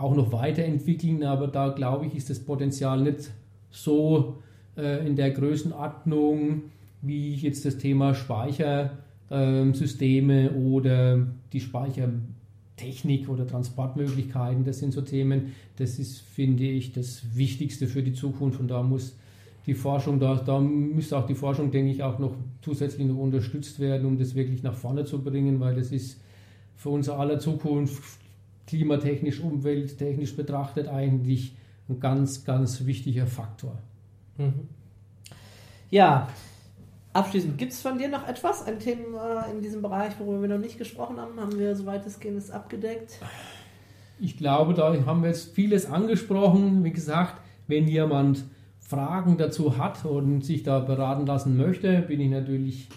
auch 0.00 0.14
noch 0.14 0.32
weiterentwickeln, 0.32 1.22
aber 1.22 1.48
da 1.48 1.68
glaube 1.68 2.06
ich, 2.06 2.14
ist 2.14 2.30
das 2.30 2.40
Potenzial 2.40 3.02
nicht 3.02 3.30
so 3.70 4.38
äh, 4.76 5.06
in 5.06 5.16
der 5.16 5.30
Größenordnung, 5.30 6.62
wie 7.02 7.34
jetzt 7.34 7.64
das 7.64 7.78
Thema 7.78 8.14
Speichersysteme 8.14 10.50
ähm, 10.50 10.66
oder 10.66 11.26
die 11.52 11.60
Speichertechnik 11.60 13.28
oder 13.28 13.46
Transportmöglichkeiten. 13.46 14.64
Das 14.64 14.78
sind 14.78 14.92
so 14.92 15.02
Themen, 15.02 15.52
das 15.76 15.98
ist, 15.98 16.20
finde 16.20 16.64
ich, 16.64 16.92
das 16.92 17.22
Wichtigste 17.34 17.86
für 17.86 18.02
die 18.02 18.12
Zukunft 18.12 18.60
und 18.60 18.68
da 18.68 18.82
muss 18.82 19.16
die 19.66 19.74
Forschung, 19.74 20.18
da, 20.18 20.36
da 20.36 20.58
müsste 20.58 21.18
auch 21.18 21.26
die 21.26 21.34
Forschung, 21.34 21.70
denke 21.70 21.92
ich, 21.92 22.02
auch 22.02 22.18
noch 22.18 22.34
zusätzlich 22.62 23.06
noch 23.06 23.18
unterstützt 23.18 23.78
werden, 23.78 24.06
um 24.06 24.18
das 24.18 24.34
wirklich 24.34 24.62
nach 24.62 24.74
vorne 24.74 25.04
zu 25.04 25.22
bringen, 25.22 25.60
weil 25.60 25.76
das 25.76 25.92
ist 25.92 26.18
für 26.76 26.88
unser 26.88 27.18
aller 27.18 27.38
Zukunft 27.38 28.20
klimatechnisch, 28.70 29.40
umwelttechnisch 29.40 30.34
betrachtet 30.34 30.88
eigentlich 30.88 31.54
ein 31.88 32.00
ganz, 32.00 32.44
ganz 32.44 32.86
wichtiger 32.86 33.26
Faktor. 33.26 33.78
Mhm. 34.38 34.68
Ja, 35.90 36.28
Abschließend, 37.12 37.58
gibt 37.58 37.72
es 37.72 37.82
von 37.82 37.98
dir 37.98 38.08
noch 38.08 38.28
etwas, 38.28 38.64
ein 38.64 38.78
Thema 38.78 39.42
in 39.52 39.60
diesem 39.60 39.82
Bereich, 39.82 40.12
worüber 40.20 40.42
wir 40.42 40.48
noch 40.48 40.58
nicht 40.58 40.78
gesprochen 40.78 41.20
haben? 41.20 41.40
Haben 41.40 41.58
wir 41.58 41.74
soweit 41.74 42.06
es 42.06 42.20
geht 42.20 42.50
abgedeckt? 42.52 43.18
Ich 44.20 44.36
glaube, 44.36 44.74
da 44.74 44.94
haben 45.04 45.22
wir 45.22 45.28
jetzt 45.28 45.52
vieles 45.52 45.90
angesprochen. 45.90 46.84
Wie 46.84 46.92
gesagt, 46.92 47.40
wenn 47.66 47.88
jemand 47.88 48.44
Fragen 48.78 49.38
dazu 49.38 49.76
hat 49.76 50.04
und 50.04 50.44
sich 50.44 50.62
da 50.62 50.78
beraten 50.78 51.26
lassen 51.26 51.56
möchte, 51.56 52.02
bin 52.02 52.20
ich 52.20 52.30
natürlich 52.30 52.88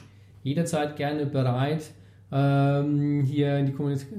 jederzeit 0.43 0.95
gerne 0.95 1.25
bereit, 1.25 1.89
ähm, 2.33 3.21
hier 3.25 3.59
in 3.59 3.67
die 3.67 3.73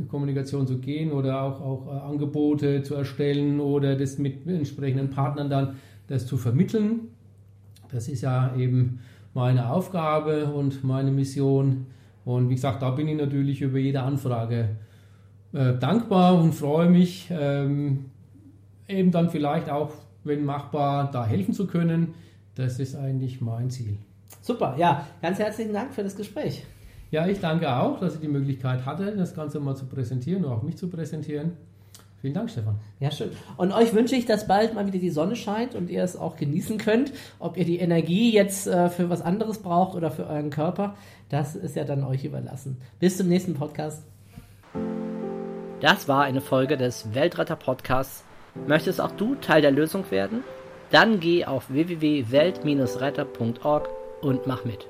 Kommunikation 0.06 0.68
zu 0.68 0.78
gehen 0.78 1.10
oder 1.10 1.42
auch, 1.42 1.60
auch 1.60 1.86
äh, 1.88 1.98
Angebote 2.00 2.82
zu 2.84 2.94
erstellen 2.94 3.58
oder 3.58 3.96
das 3.96 4.18
mit 4.18 4.46
entsprechenden 4.46 5.10
Partnern 5.10 5.50
dann 5.50 5.76
das 6.06 6.24
zu 6.26 6.36
vermitteln. 6.36 7.08
Das 7.90 8.08
ist 8.08 8.22
ja 8.22 8.54
eben 8.56 9.00
meine 9.34 9.68
Aufgabe 9.70 10.46
und 10.46 10.84
meine 10.84 11.10
Mission. 11.10 11.86
Und 12.24 12.48
wie 12.50 12.54
gesagt, 12.54 12.82
da 12.82 12.90
bin 12.90 13.08
ich 13.08 13.16
natürlich 13.16 13.62
über 13.62 13.78
jede 13.78 14.02
Anfrage 14.02 14.68
äh, 15.52 15.74
dankbar 15.74 16.40
und 16.40 16.54
freue 16.54 16.88
mich, 16.88 17.28
ähm, 17.30 18.06
eben 18.86 19.10
dann 19.10 19.28
vielleicht 19.28 19.68
auch, 19.70 19.92
wenn 20.22 20.44
machbar, 20.44 21.10
da 21.10 21.26
helfen 21.26 21.52
zu 21.52 21.66
können. 21.66 22.14
Das 22.54 22.78
ist 22.78 22.94
eigentlich 22.94 23.40
mein 23.40 23.70
Ziel. 23.70 23.98
Super, 24.40 24.76
ja, 24.78 25.04
ganz 25.20 25.40
herzlichen 25.40 25.72
Dank 25.72 25.92
für 25.92 26.04
das 26.04 26.14
Gespräch. 26.14 26.64
Ja, 27.14 27.26
ich 27.28 27.38
danke 27.38 27.72
auch, 27.72 28.00
dass 28.00 28.16
ich 28.16 28.20
die 28.20 28.26
Möglichkeit 28.26 28.84
hatte, 28.84 29.16
das 29.16 29.36
Ganze 29.36 29.60
mal 29.60 29.76
zu 29.76 29.86
präsentieren 29.86 30.44
und 30.44 30.50
auch 30.50 30.64
mich 30.64 30.76
zu 30.76 30.88
präsentieren. 30.88 31.52
Vielen 32.20 32.34
Dank, 32.34 32.50
Stefan. 32.50 32.80
Ja, 32.98 33.12
schön. 33.12 33.30
Und 33.56 33.70
euch 33.70 33.94
wünsche 33.94 34.16
ich, 34.16 34.26
dass 34.26 34.48
bald 34.48 34.74
mal 34.74 34.88
wieder 34.88 34.98
die 34.98 35.10
Sonne 35.10 35.36
scheint 35.36 35.76
und 35.76 35.90
ihr 35.90 36.02
es 36.02 36.16
auch 36.16 36.34
genießen 36.34 36.76
könnt. 36.76 37.12
Ob 37.38 37.56
ihr 37.56 37.64
die 37.64 37.78
Energie 37.78 38.32
jetzt 38.32 38.66
äh, 38.66 38.88
für 38.88 39.10
was 39.10 39.22
anderes 39.22 39.60
braucht 39.60 39.94
oder 39.94 40.10
für 40.10 40.26
euren 40.26 40.50
Körper, 40.50 40.96
das 41.28 41.54
ist 41.54 41.76
ja 41.76 41.84
dann 41.84 42.02
euch 42.02 42.24
überlassen. 42.24 42.78
Bis 42.98 43.16
zum 43.16 43.28
nächsten 43.28 43.54
Podcast. 43.54 44.02
Das 45.80 46.08
war 46.08 46.24
eine 46.24 46.40
Folge 46.40 46.76
des 46.76 47.14
Weltretter 47.14 47.54
Podcasts. 47.54 48.24
Möchtest 48.66 49.00
auch 49.00 49.12
du 49.12 49.36
Teil 49.36 49.62
der 49.62 49.70
Lösung 49.70 50.10
werden? 50.10 50.42
Dann 50.90 51.20
geh 51.20 51.44
auf 51.44 51.70
www.welt-retter.org 51.70 53.88
und 54.20 54.48
mach 54.48 54.64
mit. 54.64 54.88